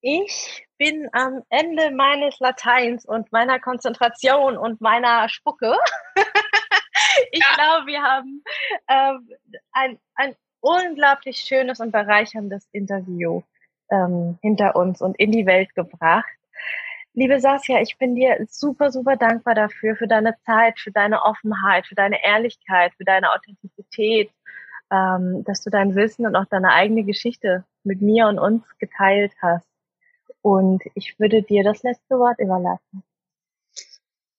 Ich 0.00 0.64
bin 0.78 1.08
am 1.12 1.42
Ende 1.48 1.90
meines 1.90 2.38
Lateins 2.38 3.04
und 3.04 3.32
meiner 3.32 3.58
Konzentration 3.58 4.56
und 4.56 4.80
meiner 4.80 5.28
Spucke. 5.28 5.76
ich 7.32 7.40
ja. 7.40 7.54
glaube, 7.54 7.86
wir 7.86 8.02
haben 8.02 8.44
ähm, 8.88 9.28
ein, 9.72 9.98
ein 10.14 10.36
unglaublich 10.60 11.38
schönes 11.38 11.80
und 11.80 11.90
bereicherndes 11.90 12.68
Interview 12.70 13.42
ähm, 13.90 14.38
hinter 14.42 14.76
uns 14.76 15.02
und 15.02 15.18
in 15.18 15.32
die 15.32 15.46
Welt 15.46 15.74
gebracht. 15.74 16.30
Liebe 17.14 17.40
Saskia, 17.40 17.82
ich 17.82 17.98
bin 17.98 18.14
dir 18.14 18.46
super, 18.48 18.90
super 18.90 19.16
dankbar 19.16 19.54
dafür, 19.54 19.96
für 19.96 20.06
deine 20.06 20.34
Zeit, 20.46 20.78
für 20.78 20.92
deine 20.92 21.22
Offenheit, 21.22 21.86
für 21.86 21.94
deine 21.94 22.24
Ehrlichkeit, 22.24 22.94
für 22.96 23.04
deine 23.04 23.32
Authentizität, 23.32 24.30
ähm, 24.90 25.44
dass 25.44 25.62
du 25.62 25.68
dein 25.68 25.94
Wissen 25.94 26.26
und 26.26 26.36
auch 26.36 26.46
deine 26.46 26.72
eigene 26.72 27.04
Geschichte 27.04 27.64
mit 27.84 28.00
mir 28.00 28.28
und 28.28 28.38
uns 28.38 28.62
geteilt 28.78 29.32
hast. 29.42 29.68
Und 30.40 30.82
ich 30.94 31.18
würde 31.20 31.42
dir 31.42 31.62
das 31.62 31.82
letzte 31.82 32.18
Wort 32.18 32.38
überlassen. 32.38 33.02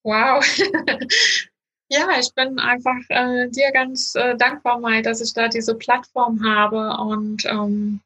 Wow. 0.02 0.44
ja, 1.88 2.08
ich 2.18 2.34
bin 2.34 2.58
einfach 2.58 2.98
äh, 3.08 3.48
dir 3.50 3.70
ganz 3.70 4.16
äh, 4.16 4.36
dankbar, 4.36 4.80
Mai, 4.80 5.00
dass 5.00 5.20
ich 5.20 5.32
da 5.32 5.46
diese 5.46 5.76
Plattform 5.76 6.44
habe 6.44 6.96
und 7.00 7.44
ähm, 7.46 8.00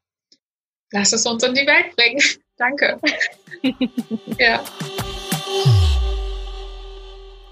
lass 0.91 1.11
es 1.11 1.25
uns 1.25 1.43
in 1.43 1.55
die 1.55 1.65
Welt 1.65 1.95
bringen. 1.95 2.21
Danke. 2.59 2.99
ja. 4.37 4.61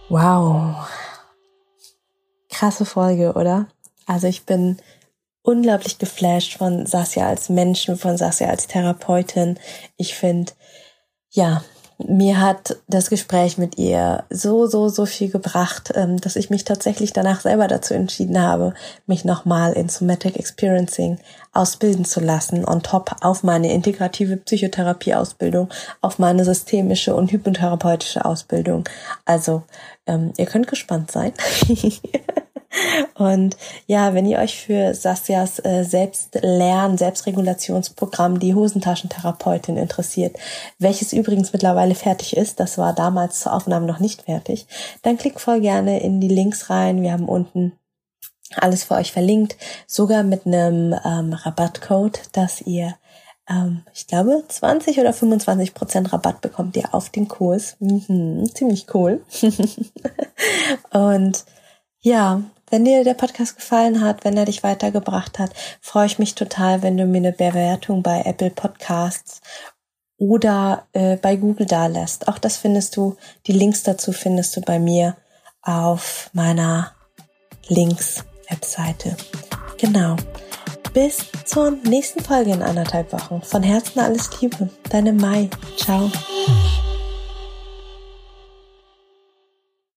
Wow. 0.10 0.88
Krasse 2.49 2.86
Folge, 2.86 3.34
oder? 3.34 3.68
Also 4.05 4.28
ich 4.28 4.45
bin 4.45 4.78
unglaublich 5.43 5.97
geflasht 5.97 6.58
von 6.58 6.86
Sasja 6.86 7.28
als 7.28 7.47
Menschen, 7.47 7.97
von 7.97 8.18
Sasja 8.18 8.49
als 8.49 8.68
Therapeutin. 8.68 9.58
Ich 9.95 10.14
finde, 10.14 10.51
ja, 11.30 11.64
mir 12.00 12.39
hat 12.39 12.78
das 12.88 13.10
Gespräch 13.10 13.58
mit 13.58 13.78
ihr 13.78 14.24
so, 14.30 14.68
so, 14.68 14.88
so 14.88 15.06
viel 15.06 15.30
gebracht, 15.30 15.91
ähm, 15.95 16.22
dass 16.22 16.36
ich 16.36 16.50
mich 16.50 16.64
tatsächlich 16.64 17.12
danach 17.12 17.41
selber 17.41 17.68
dazu 17.68 17.93
entschieden 17.93 18.41
habe, 18.41 18.74
mich 19.08 19.26
nochmal 19.26 19.74
in 19.74 19.89
Somatic 19.89 20.36
Experiencing 20.36 21.18
ausbilden 21.54 22.06
zu 22.06 22.20
lassen, 22.20 22.66
on 22.66 22.84
top 22.84 23.16
auf 23.22 23.43
meine 23.43 23.74
integrative 23.74 24.38
Psychotherapie-Ausbildung, 24.38 25.70
auf 26.02 26.20
meine 26.20 26.45
systemische 26.45 27.16
und 27.16 27.32
hypnotherapeutische 27.32 28.26
Ausbildung. 28.26 28.84
Also, 29.26 29.64
ähm, 30.06 30.34
ihr 30.38 30.45
könnt 30.45 30.68
gespannt 30.68 31.10
sein. 31.10 31.34
Und 33.15 33.57
ja, 33.88 34.13
wenn 34.13 34.25
ihr 34.25 34.39
euch 34.39 34.61
für 34.61 34.93
Sasjas 34.93 35.59
äh, 35.63 35.84
Selbstlern, 35.84 36.97
Selbstregulationsprogramm, 36.97 38.39
die 38.39 38.53
Hosentaschentherapeutin 38.53 39.78
interessiert, 39.78 40.38
welches 40.80 41.13
übrigens 41.13 41.53
mittlerweile 41.53 41.95
fertig 41.95 42.36
ist, 42.36 42.59
das 42.59 42.78
war 42.78 42.93
damals 42.93 43.39
zur 43.41 43.53
Aufnahme 43.53 43.86
noch 43.86 43.99
nicht 43.99 44.23
fertig, 44.23 44.67
dann 45.01 45.17
klickt 45.17 45.39
voll 45.39 45.61
gerne 45.61 45.99
in 45.99 46.21
die 46.21 46.28
Links 46.28 46.69
rein. 46.69 47.01
Wir 47.01 47.11
haben 47.11 47.30
unten 47.30 47.73
alles 48.55 48.86
für 48.86 48.95
euch 48.95 49.11
verlinkt, 49.11 49.57
sogar 49.88 50.23
mit 50.23 50.45
einem 50.45 50.95
ähm, 51.03 51.34
Rabattcode, 51.34 52.21
dass 52.32 52.61
ihr 52.61 52.95
ähm, 53.49 53.84
ich 53.93 54.07
glaube, 54.07 54.43
20 54.47 54.99
oder 54.99 55.13
25 55.13 55.73
Prozent 55.73 56.13
Rabatt 56.13 56.41
bekommt 56.41 56.75
ihr 56.75 56.93
auf 56.93 57.09
den 57.09 57.28
Kurs. 57.28 57.78
Mhm, 57.80 58.49
ziemlich 58.53 58.93
cool. 58.93 59.23
Und 60.91 61.45
ja, 61.99 62.41
wenn 62.70 62.86
dir 62.86 63.03
der 63.03 63.13
Podcast 63.13 63.55
gefallen 63.55 64.01
hat, 64.01 64.26
wenn 64.26 64.38
er 64.38 64.45
dich 64.45 64.63
weitergebracht 64.63 65.39
hat, 65.39 65.51
freue 65.82 66.05
ich 66.05 66.20
mich 66.20 66.36
total, 66.36 66.82
wenn 66.82 66.97
du 66.97 67.05
mir 67.05 67.18
eine 67.18 67.32
Bewertung 67.32 68.03
bei 68.03 68.22
Apple 68.26 68.49
Podcasts 68.49 69.41
oder 70.18 70.88
äh, 70.93 71.15
bei 71.18 71.36
Google 71.36 71.65
da 71.65 71.88
lässt. 71.88 72.28
Auch 72.28 72.38
das 72.38 72.57
findest 72.57 72.97
du, 72.97 73.15
die 73.45 73.53
Links 73.53 73.84
dazu 73.84 74.11
findest 74.11 74.55
du 74.57 74.61
bei 74.61 74.80
mir 74.80 75.15
auf 75.61 76.30
meiner 76.34 76.91
Links-Webseite. 77.68 79.15
Genau. 79.78 80.15
bis 80.93 81.18
zur 81.45 81.72
nächsten 81.84 82.24
Folge 82.24 82.51
in 82.51 82.63
anderthalb 82.63 83.13
Wochen. 83.13 83.41
Von 83.43 83.61
Herzen 83.61 83.99
alles 83.99 84.30
Liebe. 84.41 84.70
Deine 84.89 85.13
Mai. 85.13 85.49
Ciao. 85.78 86.09